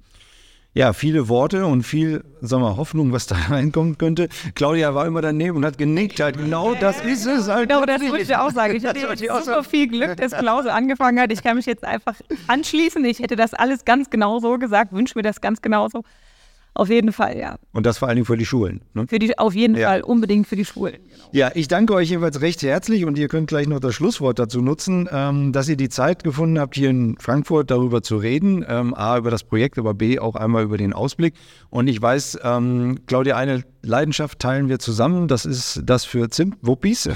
Ja, 0.76 0.94
viele 0.94 1.30
Worte 1.30 1.68
und 1.68 1.84
viel, 1.84 2.24
sagen 2.42 2.64
wir, 2.64 2.78
Hoffnung, 2.78 3.12
was 3.12 3.28
da 3.28 3.36
reinkommen 3.50 4.00
könnte. 4.00 4.28
Claudia 4.56 4.96
war 4.96 5.06
immer 5.06 5.22
daneben 5.22 5.58
und 5.58 5.66
hat 5.66 5.78
genickt. 5.78 6.20
Halt, 6.20 6.38
genau 6.38 6.74
das 6.74 7.00
ist 7.02 7.28
es. 7.28 7.48
Halt. 7.48 7.70
Genau, 7.70 7.86
das 7.86 8.02
würde 8.02 8.22
ich 8.22 8.36
auch 8.36 8.50
sagen. 8.50 8.76
Ich 8.76 8.86
hatte 8.86 9.00
super 9.00 9.64
viel 9.64 9.88
Glück, 9.88 10.18
dass 10.18 10.32
Klaus 10.32 10.66
angefangen 10.66 11.20
hat. 11.20 11.32
Ich 11.32 11.44
kann 11.44 11.58
mich 11.58 11.68
jetzt 11.68 11.84
einfach 11.84 12.16
anschließen. 12.48 13.06
Ich 13.06 13.20
hätte 13.20 13.36
das 13.36 13.54
alles 13.54 13.86
ganz 13.86 14.10
genau 14.10 14.40
so 14.40 14.58
gesagt, 14.58 14.94
wünsche 14.94 15.18
mir 15.18 15.24
das 15.24 15.42
ganz 15.42 15.62
genauso. 15.62 16.04
Auf 16.76 16.90
jeden 16.90 17.12
Fall, 17.12 17.38
ja. 17.38 17.58
Und 17.72 17.86
das 17.86 18.00
vor 18.00 18.08
allen 18.08 18.16
Dingen 18.16 18.26
für 18.26 18.38
die 18.38 18.46
Schulen. 18.46 18.82
Ne? 18.94 19.06
Für 19.08 19.20
die, 19.20 19.38
auf 19.38 19.54
jeden 19.54 19.76
ja. 19.76 19.90
Fall, 19.90 20.02
unbedingt 20.02 20.48
für 20.48 20.56
die 20.56 20.66
Schulen. 20.66 20.96
Genau. 20.96 21.30
Ja, 21.32 21.52
ich 21.54 21.68
danke 21.68 21.94
euch 21.94 22.10
jedenfalls 22.10 22.42
recht 22.42 22.64
herzlich 22.64 23.06
und 23.06 23.18
ihr 23.18 23.28
könnt 23.28 23.48
gleich 23.48 23.68
noch 23.68 23.80
das 23.80 23.94
Schlusswort 23.94 24.40
dazu 24.40 24.62
nutzen, 24.62 25.08
ähm, 25.12 25.52
dass 25.52 25.70
ihr 25.70 25.78
die 25.78 25.90
Zeit 25.90 26.24
gefunden 26.24 26.60
habt, 26.60 26.76
hier 26.76 26.90
in 26.90 27.16
Frankfurt 27.20 27.70
darüber 27.70 28.02
zu 28.02 28.18
reden. 28.18 28.66
Ähm, 28.68 28.96
A, 28.96 29.18
über 29.18 29.30
das 29.30 29.44
Projekt, 29.44 29.78
aber 29.78 29.94
B, 29.94 30.18
auch 30.18 30.36
einmal 30.36 30.64
über 30.64 30.78
den 30.78 30.94
Ausblick. 30.94 31.36
Und 31.70 31.88
ich 31.88 32.02
weiß, 32.02 32.40
ähm, 32.44 33.00
Claudia, 33.06 33.36
eine 33.38 33.64
Leidenschaft 33.86 34.40
teilen 34.40 34.70
wir 34.70 34.80
zusammen. 34.80 35.28
Das 35.28 35.46
ist 35.46 35.82
das 35.86 36.06
für 36.06 36.30
Zimtwuppis. 36.30 37.10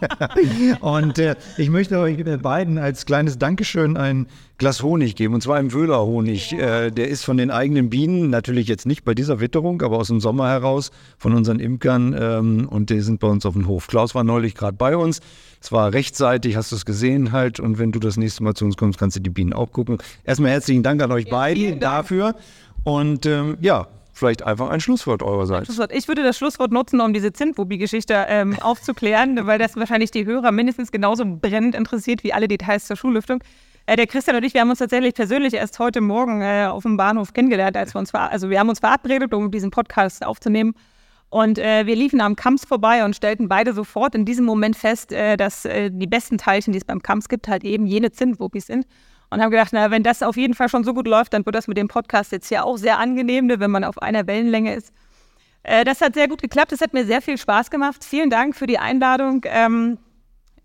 und 0.80 1.18
äh, 1.18 1.34
ich 1.56 1.70
möchte 1.70 1.98
euch 1.98 2.22
beiden 2.42 2.76
als 2.76 3.06
kleines 3.06 3.38
Dankeschön 3.38 3.96
ein 3.96 4.26
Glas 4.58 4.82
Honig 4.82 5.16
geben, 5.16 5.34
und 5.34 5.40
zwar 5.40 5.58
im 5.58 5.72
Wöhlerhonig. 5.72 6.52
Äh, 6.52 6.90
der 6.90 7.08
ist 7.08 7.24
von 7.24 7.38
den 7.38 7.50
eigenen 7.50 7.88
Bienen, 7.88 8.28
natürlich 8.28 8.68
jetzt 8.68 8.86
nicht 8.86 9.04
bei 9.04 9.14
dieser 9.14 9.40
Witterung, 9.40 9.80
aber 9.82 9.96
aus 9.96 10.08
dem 10.08 10.20
Sommer 10.20 10.48
heraus, 10.48 10.90
von 11.16 11.32
unseren 11.32 11.58
Imkern. 11.58 12.14
Ähm, 12.18 12.68
und 12.68 12.90
die 12.90 13.00
sind 13.00 13.18
bei 13.18 13.28
uns 13.28 13.46
auf 13.46 13.54
dem 13.54 13.66
Hof. 13.66 13.86
Klaus 13.86 14.14
war 14.14 14.24
neulich 14.24 14.54
gerade 14.54 14.76
bei 14.76 14.96
uns. 14.96 15.20
Es 15.60 15.72
war 15.72 15.94
rechtzeitig, 15.94 16.56
hast 16.56 16.70
du 16.70 16.76
es 16.76 16.84
gesehen 16.84 17.32
halt. 17.32 17.60
Und 17.60 17.78
wenn 17.78 17.92
du 17.92 17.98
das 17.98 18.18
nächste 18.18 18.44
Mal 18.44 18.54
zu 18.54 18.66
uns 18.66 18.76
kommst, 18.76 18.98
kannst 18.98 19.16
du 19.16 19.20
die 19.20 19.30
Bienen 19.30 19.54
auch 19.54 19.72
gucken. 19.72 19.96
Erstmal 20.22 20.50
herzlichen 20.50 20.82
Dank 20.82 21.02
an 21.02 21.10
euch 21.10 21.24
ja, 21.24 21.30
beiden 21.30 21.80
dafür. 21.80 22.36
Und 22.84 23.24
ähm, 23.24 23.56
ja, 23.62 23.88
vielleicht 24.14 24.42
einfach 24.42 24.70
ein 24.70 24.80
Schlusswort 24.80 25.22
eurerseits. 25.22 25.78
Ich 25.90 26.08
würde 26.08 26.22
das 26.22 26.38
Schlusswort 26.38 26.72
nutzen, 26.72 27.00
um 27.00 27.12
diese 27.12 27.32
Zintwubi-Geschichte 27.32 28.26
ähm, 28.28 28.56
aufzuklären, 28.60 29.46
weil 29.46 29.58
das 29.58 29.76
wahrscheinlich 29.76 30.10
die 30.10 30.24
Hörer 30.24 30.52
mindestens 30.52 30.92
genauso 30.92 31.24
brennend 31.26 31.74
interessiert 31.74 32.24
wie 32.24 32.32
alle 32.32 32.48
Details 32.48 32.86
zur 32.86 32.96
Schullüftung. 32.96 33.42
Äh, 33.86 33.96
der 33.96 34.06
Christian 34.06 34.36
und 34.36 34.44
ich, 34.44 34.54
wir 34.54 34.60
haben 34.60 34.70
uns 34.70 34.78
tatsächlich 34.78 35.14
persönlich 35.14 35.54
erst 35.54 35.78
heute 35.78 36.00
Morgen 36.00 36.40
äh, 36.40 36.66
auf 36.70 36.84
dem 36.84 36.96
Bahnhof 36.96 37.34
kennengelernt, 37.34 37.76
als 37.76 37.94
wir 37.94 37.98
uns 37.98 38.14
war. 38.14 38.30
Also 38.30 38.48
wir 38.48 38.58
haben 38.58 38.68
uns 38.68 38.78
verabredet, 38.78 39.34
um 39.34 39.50
diesen 39.50 39.70
Podcast 39.70 40.24
aufzunehmen. 40.24 40.74
Und 41.28 41.58
äh, 41.58 41.84
wir 41.84 41.96
liefen 41.96 42.20
am 42.20 42.36
Kamps 42.36 42.64
vorbei 42.64 43.04
und 43.04 43.16
stellten 43.16 43.48
beide 43.48 43.72
sofort 43.72 44.14
in 44.14 44.24
diesem 44.24 44.44
Moment 44.44 44.76
fest, 44.76 45.12
äh, 45.12 45.36
dass 45.36 45.64
äh, 45.64 45.90
die 45.90 46.06
besten 46.06 46.38
Teilchen, 46.38 46.72
die 46.72 46.78
es 46.78 46.84
beim 46.84 47.02
Kamps 47.02 47.28
gibt, 47.28 47.48
halt 47.48 47.64
eben 47.64 47.86
jene 47.86 48.12
Zintwuppis 48.12 48.66
sind 48.66 48.86
und 49.30 49.40
haben 49.40 49.50
gedacht, 49.50 49.70
na, 49.72 49.90
wenn 49.90 50.02
das 50.02 50.22
auf 50.22 50.36
jeden 50.36 50.54
Fall 50.54 50.68
schon 50.68 50.84
so 50.84 50.94
gut 50.94 51.06
läuft, 51.06 51.32
dann 51.32 51.44
wird 51.44 51.56
das 51.56 51.68
mit 51.68 51.76
dem 51.76 51.88
Podcast 51.88 52.32
jetzt 52.32 52.50
ja 52.50 52.62
auch 52.62 52.76
sehr 52.76 52.98
angenehm, 52.98 53.46
ne, 53.46 53.60
wenn 53.60 53.70
man 53.70 53.84
auf 53.84 54.00
einer 54.00 54.26
Wellenlänge 54.26 54.74
ist. 54.74 54.92
Äh, 55.64 55.84
das 55.84 56.00
hat 56.00 56.14
sehr 56.14 56.28
gut 56.28 56.40
geklappt. 56.40 56.72
Es 56.72 56.80
hat 56.80 56.92
mir 56.92 57.04
sehr 57.04 57.22
viel 57.22 57.38
Spaß 57.38 57.70
gemacht. 57.70 58.04
Vielen 58.04 58.30
Dank 58.30 58.54
für 58.54 58.66
die 58.66 58.78
Einladung. 58.78 59.42
Ähm, 59.44 59.98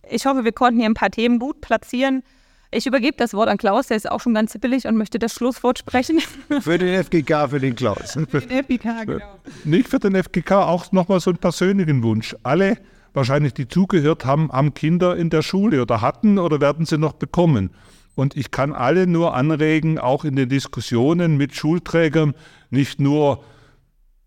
ich 0.08 0.26
hoffe, 0.26 0.44
wir 0.44 0.52
konnten 0.52 0.80
hier 0.80 0.90
ein 0.90 0.94
paar 0.94 1.12
Themen 1.12 1.40
gut 1.40 1.62
platzieren. 1.62 2.24
Ich 2.72 2.86
übergebe 2.86 3.18
das 3.18 3.34
Wort 3.34 3.50
an 3.50 3.58
Klaus, 3.58 3.88
der 3.88 3.98
ist 3.98 4.10
auch 4.10 4.20
schon 4.20 4.36
ganz 4.36 4.52
zippelig 4.52 4.86
und 4.86 4.96
möchte 4.96 5.18
das 5.18 5.34
Schlusswort 5.34 5.80
sprechen. 5.80 6.20
Für 6.62 6.78
den 6.78 7.04
FGK, 7.04 7.50
für 7.50 7.60
den 7.60 7.76
Klaus. 7.76 8.12
Für 8.30 8.42
den 8.42 8.64
FGK, 8.64 8.84
genau. 9.06 9.40
Nicht 9.64 9.90
für 9.90 9.98
den 9.98 10.16
FGK, 10.22 10.52
auch 10.52 10.92
nochmal 10.92 11.20
so 11.20 11.32
einen 11.32 11.40
persönlichen 11.40 12.04
Wunsch. 12.04 12.36
Alle 12.44 12.78
wahrscheinlich, 13.14 13.56
die 13.56 13.68
zugehört 13.68 14.24
haben, 14.24 14.52
haben 14.52 14.76
Kinder 14.76 15.18
in 15.18 15.32
der 15.32 15.42
Schule 15.42 15.82
oder 15.82 16.02
hatten 16.02 16.38
oder 16.38 16.62
werden 16.62 16.86
sie 16.86 17.00
noch 17.00 17.14
bekommen. 17.14 17.72
Und 18.20 18.36
ich 18.36 18.52
kann 18.52 18.74
alle 18.74 19.08
nur 19.08 19.34
anregen, 19.34 19.98
auch 19.98 20.26
in 20.26 20.36
den 20.36 20.50
Diskussionen 20.50 21.38
mit 21.38 21.56
Schulträgern, 21.56 22.36
nicht 22.70 23.00
nur, 23.00 23.44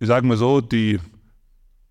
ich 0.00 0.08
sage 0.08 0.26
mal 0.26 0.38
so, 0.38 0.62
die 0.62 0.98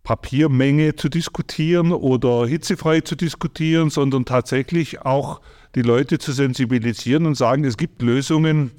Papiermenge 0.04 0.96
zu 0.96 1.10
diskutieren 1.10 1.92
oder 1.92 2.48
hitzefrei 2.48 3.02
zu 3.02 3.16
diskutieren, 3.16 3.92
sondern 3.92 4.26
tatsächlich 4.26 5.04
auch 5.04 5.42
die 5.76 5.84
Leute 5.84 6.18
zu 6.18 6.32
sensibilisieren 6.32 7.28
und 7.28 7.36
sagen, 7.36 7.66
es 7.66 7.78
gibt 7.78 8.02
Lösungen, 8.02 8.72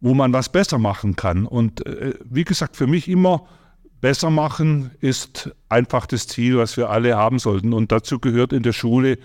wo 0.00 0.12
man 0.12 0.34
was 0.34 0.50
besser 0.50 0.76
machen 0.76 1.16
kann. 1.16 1.46
Und 1.46 1.86
äh, 1.86 2.14
wie 2.22 2.44
gesagt, 2.44 2.76
für 2.76 2.86
mich 2.86 3.08
immer 3.08 3.46
besser 4.02 4.28
machen 4.28 4.90
ist 5.00 5.50
einfach 5.70 6.04
das 6.04 6.28
Ziel, 6.28 6.58
was 6.58 6.76
wir 6.76 6.90
alle 6.90 7.16
haben 7.16 7.38
sollten. 7.38 7.72
Und 7.72 7.90
dazu 7.90 8.18
gehört 8.18 8.52
in 8.52 8.62
der 8.62 8.74
Schule 8.74 9.18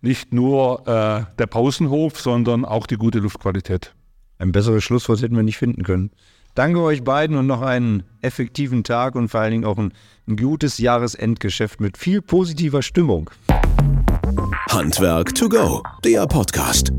nicht 0.00 0.32
nur 0.32 0.86
äh, 0.86 1.24
der 1.38 1.46
Pausenhof, 1.46 2.20
sondern 2.20 2.64
auch 2.64 2.86
die 2.86 2.96
gute 2.96 3.18
Luftqualität. 3.18 3.94
Ein 4.38 4.52
besseres 4.52 4.84
Schlusswort 4.84 5.20
hätten 5.20 5.36
wir 5.36 5.42
nicht 5.42 5.58
finden 5.58 5.82
können. 5.82 6.10
Danke 6.54 6.80
euch 6.80 7.04
beiden 7.04 7.36
und 7.36 7.46
noch 7.46 7.62
einen 7.62 8.02
effektiven 8.20 8.82
Tag 8.82 9.14
und 9.14 9.28
vor 9.28 9.40
allen 9.40 9.52
Dingen 9.52 9.64
auch 9.64 9.78
ein, 9.78 9.92
ein 10.26 10.36
gutes 10.36 10.78
Jahresendgeschäft 10.78 11.80
mit 11.80 11.96
viel 11.96 12.22
positiver 12.22 12.82
Stimmung. 12.82 13.30
Handwerk 14.68 15.34
to 15.34 15.48
go, 15.48 15.82
der 16.04 16.26
Podcast. 16.26 16.92